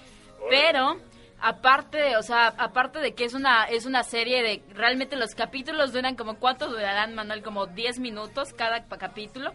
[0.48, 0.98] pero
[1.42, 5.92] aparte, o sea, aparte de que es una es una serie de realmente los capítulos
[5.92, 9.52] duran como cuánto durarán, Manuel, como 10 minutos cada capítulo.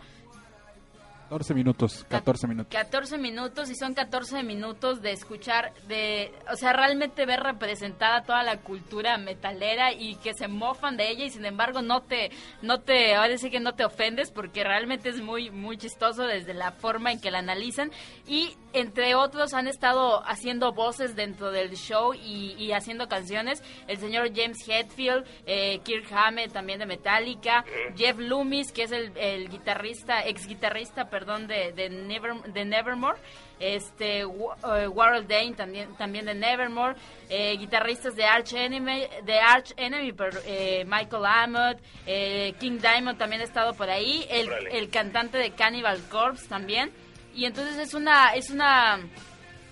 [1.29, 2.71] 14 minutos, 14 minutos.
[2.71, 8.43] 14 minutos y son 14 minutos de escuchar, de, o sea, realmente ver representada toda
[8.43, 12.29] la cultura metalera y que se mofan de ella y sin embargo no te,
[12.61, 16.53] no te, ahora sí que no te ofendes porque realmente es muy, muy chistoso desde
[16.53, 17.89] la forma en que la analizan.
[18.27, 23.63] Y entre otros han estado haciendo voces dentro del show y, y haciendo canciones.
[23.87, 27.65] El señor James Hetfield, eh, Kirk Hammett también de Metallica,
[27.95, 33.17] Jeff Loomis que es el, el guitarrista, ex guitarrista, perdón, de, de, Never- de Nevermore,
[33.57, 36.95] este Wa- eh, Warhol Dane también, también de Nevermore,
[37.29, 43.17] eh, guitarristas de Arch Enemy, de Arch Enemy, pero, eh, Michael Amott, eh, King Diamond
[43.17, 46.91] también ha estado por ahí, el, el cantante de Cannibal Corpse también,
[47.33, 48.99] y entonces es una, es una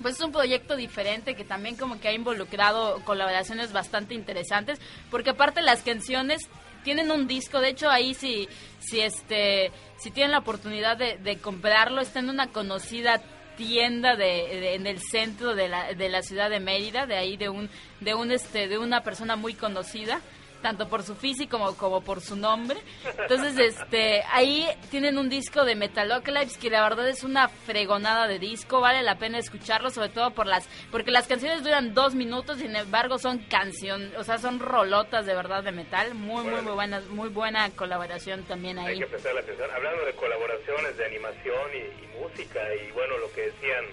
[0.02, 4.80] pues es un proyecto diferente que también como que ha involucrado colaboraciones bastante interesantes,
[5.12, 6.50] porque aparte las canciones
[6.84, 8.48] tienen un disco, de hecho ahí si,
[8.80, 13.22] si este, si tienen la oportunidad de, de comprarlo, está en una conocida
[13.58, 17.38] tienda de, de- en el centro de la, de la ciudad de Mérida, de ahí
[17.38, 17.70] de un,
[18.00, 20.22] de un este, de una persona muy conocida
[20.64, 22.80] tanto por su físico como, como por su nombre.
[23.20, 28.40] Entonces, este, ahí tienen un disco de Metalocalypse que la verdad es una fregonada de
[28.40, 32.58] disco, vale la pena escucharlo, sobre todo por las, porque las canciones duran dos minutos,
[32.58, 36.74] sin embargo son canción, o sea, son rolotas de verdad de metal, muy, muy, muy
[36.74, 39.00] buenas, muy buena colaboración también Hay ahí.
[39.00, 39.70] que prestarle atención.
[39.70, 43.86] Hablando de colaboraciones de animación y, y música, y bueno, lo que decían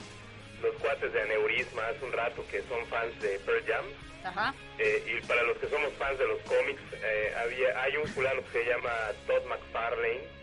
[0.63, 3.85] los cuates de Aneurisma hace un rato que son fans de Pearl Jam.
[4.31, 4.55] Ajá.
[4.79, 8.43] eh, y para los que somos fans de los cómics, eh, había, hay un fulano
[8.45, 8.91] que se llama
[9.27, 10.41] Todd McFarlane,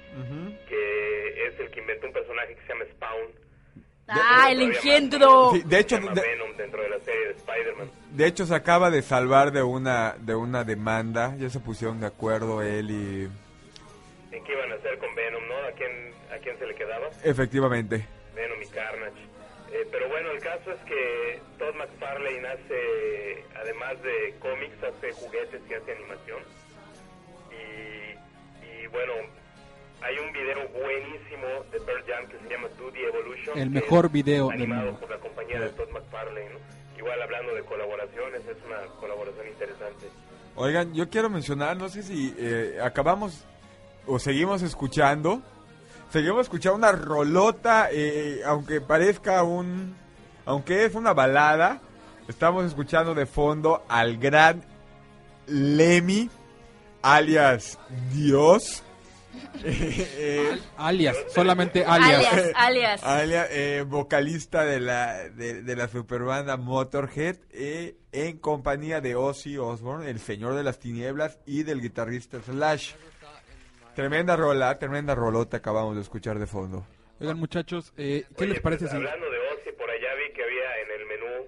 [0.68, 3.48] que es el que inventó un personaje que se llama Spawn.
[4.10, 5.52] Ah, el engendro.
[5.54, 7.92] Sí, de hecho, de- Venom dentro de la serie de Spider-Man.
[8.12, 11.36] De hecho, se acaba de salvar de una de una demanda.
[11.38, 13.24] Ya se pusieron de acuerdo él y...
[14.36, 15.56] ¿En qué iban a hacer con Venom, no?
[15.58, 15.92] ¿A quién,
[16.34, 17.10] a quién se le quedaba?
[17.24, 18.08] Efectivamente.
[18.34, 19.22] Venom y Carnage.
[19.74, 25.62] Eh, pero bueno, el caso es que Todd McFarlane hace, además de cómics, hace juguetes
[25.70, 26.40] y hace animación.
[27.52, 29.14] Y, y bueno,
[30.02, 33.58] hay un video buenísimo de Pearl Jam que se llama Do the Evolution.
[33.58, 35.00] El mejor video del Animado mundo.
[35.02, 36.50] por la compañía de Todd McFarlane.
[36.50, 36.60] ¿no?
[36.98, 40.08] Igual hablando de colaboraciones, es una colaboración interesante.
[40.56, 43.46] Oigan, yo quiero mencionar, no sé si eh, acabamos
[44.06, 45.42] o seguimos escuchando.
[46.10, 49.96] Seguimos escuchando una rolota, eh, aunque parezca un...
[50.46, 51.82] Aunque es una balada,
[52.28, 54.64] estamos escuchando de fondo al gran
[55.48, 56.30] Lemmy,
[57.02, 57.80] alias
[58.14, 58.84] Dios.
[59.64, 62.26] Eh, Alias, solamente alias.
[62.26, 63.04] Alias, alias.
[63.04, 69.58] Alia, eh, vocalista de la, de, de la superbanda Motorhead, eh, en compañía de Ozzy
[69.58, 72.94] Osbourne, el señor de las tinieblas, y del guitarrista Slash.
[73.96, 76.86] Tremenda rola, tremenda rolota acabamos de escuchar de fondo.
[77.20, 78.98] Oigan, muchachos, eh, ¿qué Oye, les parece pues, si...
[78.98, 81.48] Hablando de Ozzy, por allá vi que había en el menú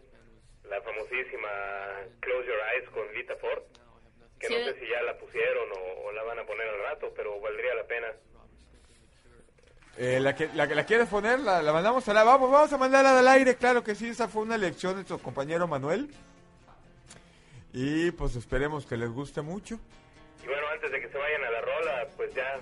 [0.70, 1.50] la famosísima
[2.20, 3.64] Close Your Eyes con Lita Ford,
[4.40, 4.54] que Sí.
[4.54, 7.40] no sé si ya la pusieron o, o la van a poner al rato, pero
[7.40, 8.08] valdría la pena.
[9.98, 11.40] Eh, la, que, la, que- ¿La quieres poner?
[11.40, 12.24] La, la mandamos a la...
[12.24, 15.18] Vamos, vamos a mandarla al aire, claro que sí, esa fue una elección de nuestro
[15.20, 16.10] compañero Manuel.
[17.74, 19.78] Y pues esperemos que les guste mucho.
[20.44, 22.60] Y bueno, antes de que se vayan a la rola, pues ya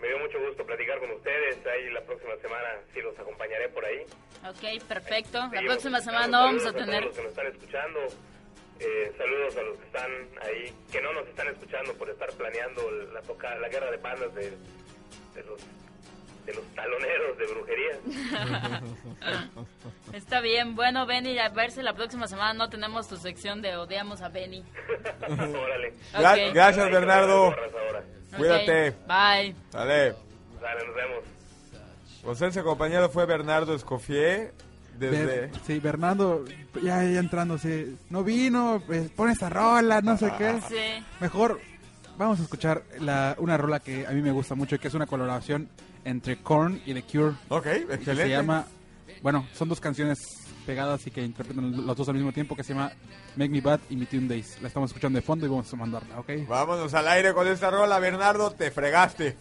[0.00, 1.64] me dio mucho gusto platicar con ustedes.
[1.66, 4.04] Ahí la próxima semana sí los acompañaré por ahí.
[4.48, 5.38] Ok, perfecto.
[5.52, 7.02] La próxima semana no vamos a Saludos tener...
[7.02, 8.00] todos los que nos están escuchando.
[8.80, 10.10] Eh, saludos a los que están
[10.42, 14.34] ahí, que no nos están escuchando por estar planeando la toca, la guerra de bandas
[14.34, 14.50] de,
[15.34, 15.60] de los
[16.44, 17.98] de los taloneros de brujería.
[20.12, 23.76] Está bien, bueno, Benny, a ver si la próxima semana no tenemos tu sección de
[23.76, 24.64] odiamos a Benny.
[25.28, 25.92] Órale.
[26.52, 27.54] Gracias, Bernardo.
[28.36, 28.90] Cuídate.
[29.06, 29.54] Bye.
[29.70, 30.14] Dale.
[30.60, 31.24] Dale, nos vemos.
[32.24, 34.52] Pues ese compañero fue Bernardo Escofié.
[34.98, 35.24] Desde...
[35.26, 36.44] Ber- sí, Bernardo,
[36.82, 37.96] ya, ya entrando, sí.
[38.10, 40.60] No vino, pues, pon esta rola, no sé qué.
[40.68, 41.04] Sí.
[41.20, 41.60] Mejor
[42.18, 45.06] vamos a escuchar la, una rola que a mí me gusta mucho, que es una
[45.06, 45.68] colaboración
[46.04, 47.34] entre Korn y The Cure.
[47.48, 48.22] Ok, que excelente.
[48.24, 48.66] Se llama,
[49.22, 50.18] bueno, son dos canciones
[50.66, 52.92] pegadas y que interpretan los dos al mismo tiempo, que se llama
[53.34, 54.60] Make Me Bad y Me Tune Days.
[54.60, 56.30] La estamos escuchando de fondo y vamos a mandarla, ¿ok?
[56.46, 59.36] Vámonos al aire con esta rola, Bernardo, te fregaste.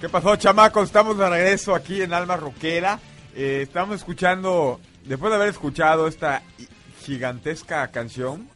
[0.00, 0.84] ¿Qué pasó, chamacos?
[0.84, 3.00] Estamos de regreso aquí en Alma Roquera.
[3.34, 6.42] Eh, estamos escuchando, después de haber escuchado esta
[7.02, 8.48] gigantesca canción,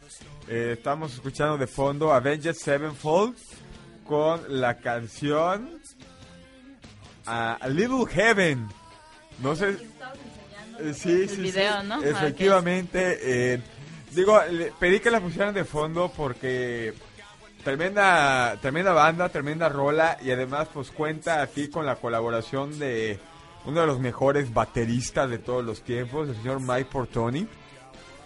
[0.49, 3.37] eh, estamos escuchando de fondo Avenged Sevenfold
[4.07, 5.81] con la canción
[7.27, 8.69] a, a Little Heaven.
[9.39, 9.71] No sé.
[9.71, 11.53] Eh, Sí, sí,
[11.85, 12.03] ¿no?
[12.03, 13.63] Efectivamente.
[14.13, 14.41] digo,
[14.79, 16.95] pedí que la pusieran de fondo porque
[17.65, 23.19] tremenda, tremenda banda, tremenda rola y además pues cuenta aquí con la colaboración de
[23.65, 27.47] uno de los mejores bateristas de todos los tiempos, el señor Mike Portoni.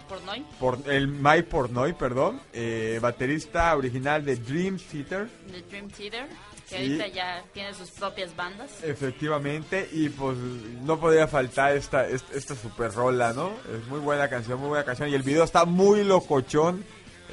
[0.08, 0.44] Pornoy.
[0.60, 5.28] Por, el Mike Portnoy, perdón, eh, baterista original de Dream Theater.
[5.50, 6.28] de Dream Theater,
[6.68, 6.76] que Sí.
[6.76, 8.70] ahorita ya tiene sus propias bandas.
[8.84, 10.36] Efectivamente, y pues
[10.82, 13.52] no podía faltar esta, esta, esta super rola, ¿no?
[13.74, 15.08] Es muy buena canción, muy buena canción.
[15.08, 16.84] Y el video está muy locochón.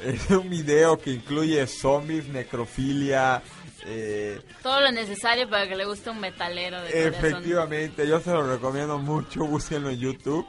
[0.04, 3.42] Es un video que incluye zombies, necrofilia.
[3.86, 7.14] eh, Todo lo necesario para que le guste un metalero de corazón.
[7.14, 9.40] efectivamente, yo se lo recomiendo mucho.
[9.46, 10.46] Búsquenlo en YouTube.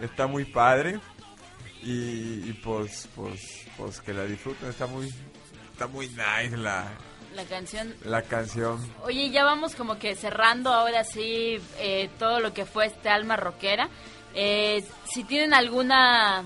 [0.00, 0.98] Está muy padre.
[1.82, 4.68] Y, y pues, pues, pues que la disfruten.
[4.70, 5.12] Está muy,
[5.72, 6.86] está muy nice la,
[7.34, 7.94] La canción.
[8.04, 8.78] la canción.
[9.02, 13.36] Oye, ya vamos como que cerrando ahora sí eh, todo lo que fue este alma
[13.36, 13.88] rockera.
[14.34, 14.82] Eh,
[15.12, 16.42] si tienen alguna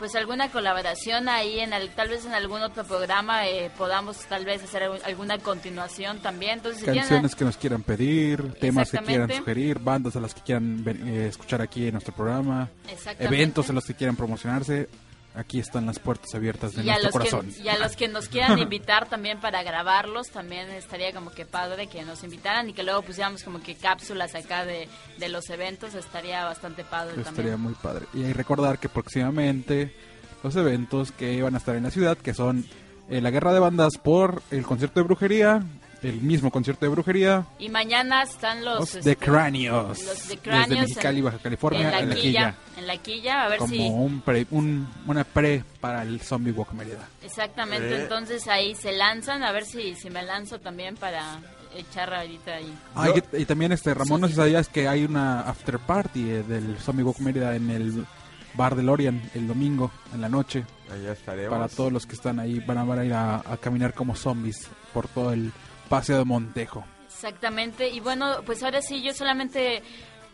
[0.00, 4.46] pues alguna colaboración ahí en el, tal vez en algún otro programa eh, podamos tal
[4.46, 6.52] vez hacer alguna continuación también.
[6.52, 10.40] Entonces, si Canciones que nos quieran pedir, temas que quieran sugerir, bandas a las que
[10.40, 12.70] quieran eh, escuchar aquí en nuestro programa,
[13.18, 14.88] eventos en los que quieran promocionarse,
[15.34, 17.52] aquí están las puertas abiertas de y nuestro corazón.
[17.52, 21.46] que, y a los que nos quieran invitar también para grabarlos, también estaría como que
[21.46, 24.88] padre que nos invitaran y que luego pusiéramos como que cápsulas acá de,
[25.18, 27.60] de los eventos, estaría bastante padre Estaría también.
[27.60, 28.06] muy padre.
[28.14, 29.94] Y recordar que próximamente
[30.42, 32.64] los eventos que van a estar en la ciudad, que son
[33.08, 35.62] eh, la guerra de bandas por el concierto de brujería,
[36.02, 38.80] el mismo concierto de brujería, Y mañana están los...
[38.80, 42.08] los este, de cráneos, Los de desde cráneos Mexicali, en- Baja California, en la, en
[42.08, 42.54] la quilla, quilla.
[42.78, 43.78] en la quilla, a ver como si...
[43.88, 47.08] un pre, un, una pre para el Zombie Walk Mérida.
[47.24, 48.02] Exactamente, Eh.
[48.02, 51.40] entonces ahí se lanzan, a ver si, si me lanzo también para
[51.76, 52.74] echar ahorita ahí.
[52.94, 56.30] Ah, y, y también este Ramón, no sé si sabías que hay una after party
[56.30, 58.06] eh, del Zombie Walk Mérida en el
[58.54, 60.64] bar de Lorian el domingo en la noche.
[60.92, 61.56] Allá estaremos.
[61.56, 64.16] Para todos los que están ahí, van a, van a ir a, a caminar como
[64.16, 65.52] zombies por todo el
[65.90, 66.84] paseo de Montejo.
[67.06, 69.82] Exactamente, y bueno, pues ahora sí, yo solamente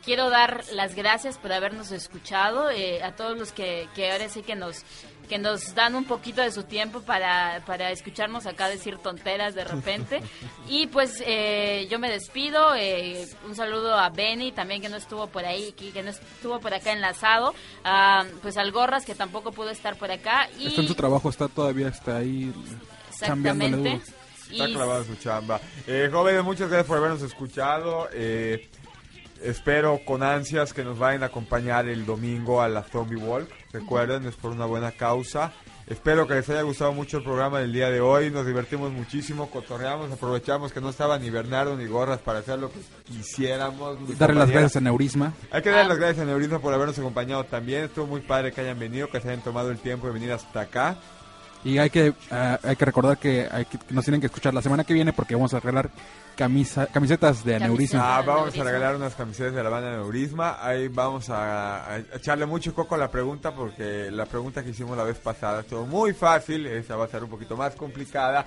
[0.04, 4.42] quiero dar las gracias por habernos escuchado, eh, a todos los que, que ahora sí
[4.42, 4.84] que nos
[5.28, 9.64] que nos dan un poquito de su tiempo para, para escucharnos acá decir tonteras de
[9.64, 10.22] repente.
[10.68, 15.28] Y pues eh, yo me despido, eh, un saludo a Benny también que no estuvo
[15.28, 17.54] por ahí, que, que no estuvo por acá enlazado,
[17.84, 20.48] a, pues al Gorras que tampoco pudo estar por acá.
[20.58, 22.52] Y Está en su trabajo, está todavía está ahí.
[23.10, 24.00] Exactamente.
[24.50, 25.60] Está Y- clavado en su chamba.
[25.86, 28.08] Eh, jóvenes, muchas gracias por habernos escuchado.
[28.12, 28.68] Eh,
[29.42, 33.48] espero con ansias que nos vayan a acompañar el domingo a la Zombie Walk.
[33.72, 35.52] Recuerden, es por una buena causa.
[35.88, 38.28] Espero que les haya gustado mucho el programa del día de hoy.
[38.32, 42.72] Nos divertimos muchísimo, cotorreamos, aprovechamos que no estaba ni Bernardo ni Gorras para hacer lo
[42.72, 43.96] que quisiéramos.
[44.18, 45.32] Darle las gracias a Neurisma.
[45.52, 47.84] Hay que darle las gracias a Neurisma por habernos acompañado también.
[47.84, 50.62] Estuvo muy padre que hayan venido, que se hayan tomado el tiempo de venir hasta
[50.62, 50.96] acá.
[51.66, 54.62] Y hay que ah, hay que recordar que, hay que nos tienen que escuchar la
[54.62, 55.90] semana que viene porque vamos a regalar
[56.36, 58.18] camisa, camisetas de Neurisma.
[58.18, 60.58] Ah, vamos a regalar unas camisetas de la banda Neurisma.
[60.64, 64.96] Ahí vamos a, a echarle mucho coco a la pregunta porque la pregunta que hicimos
[64.96, 66.66] la vez pasada estuvo muy fácil.
[66.66, 68.46] Esa va a ser un poquito más complicada.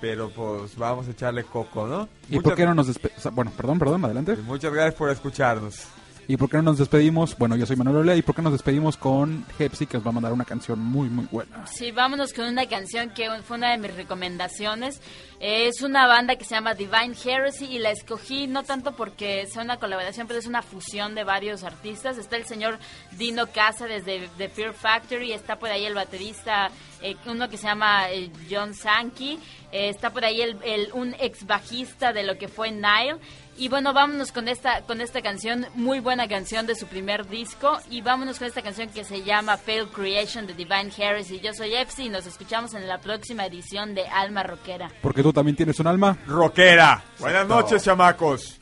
[0.00, 2.08] Pero pues vamos a echarle coco, ¿no?
[2.28, 3.34] ¿Y Muchas- por qué no nos despedimos?
[3.34, 4.36] Bueno, perdón, perdón, adelante.
[4.36, 5.84] Muchas gracias por escucharnos.
[6.28, 7.36] ¿Y por qué no nos despedimos?
[7.36, 8.14] Bueno, yo soy Manuel Olea.
[8.16, 11.08] ¿Y por qué nos despedimos con Hepsi que nos va a mandar una canción muy,
[11.08, 11.66] muy buena?
[11.66, 15.00] Sí, vámonos con una canción que fue una de mis recomendaciones.
[15.40, 19.62] Es una banda que se llama Divine Heresy y la escogí no tanto porque sea
[19.62, 22.16] una colaboración, pero es una fusión de varios artistas.
[22.18, 22.78] Está el señor
[23.12, 26.70] Dino Casa desde The Fear Factory, está por ahí el baterista,
[27.02, 29.38] eh, uno que se llama eh, John Sankey,
[29.72, 33.16] eh, está por ahí el- un ex bajista de lo que fue Nile.
[33.60, 37.78] Y bueno, vámonos con esta, con esta canción, muy buena canción de su primer disco.
[37.90, 41.30] Y vámonos con esta canción que se llama Fail Creation de Divine Harris.
[41.30, 44.90] Y yo soy Epsi y nos escuchamos en la próxima edición de Alma Rockera.
[45.02, 47.04] Porque tú también tienes un alma rockera.
[47.18, 48.58] Buenas noches, chamacos.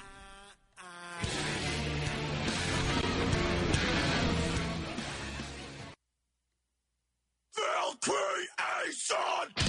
[7.53, 9.68] Fail Creation.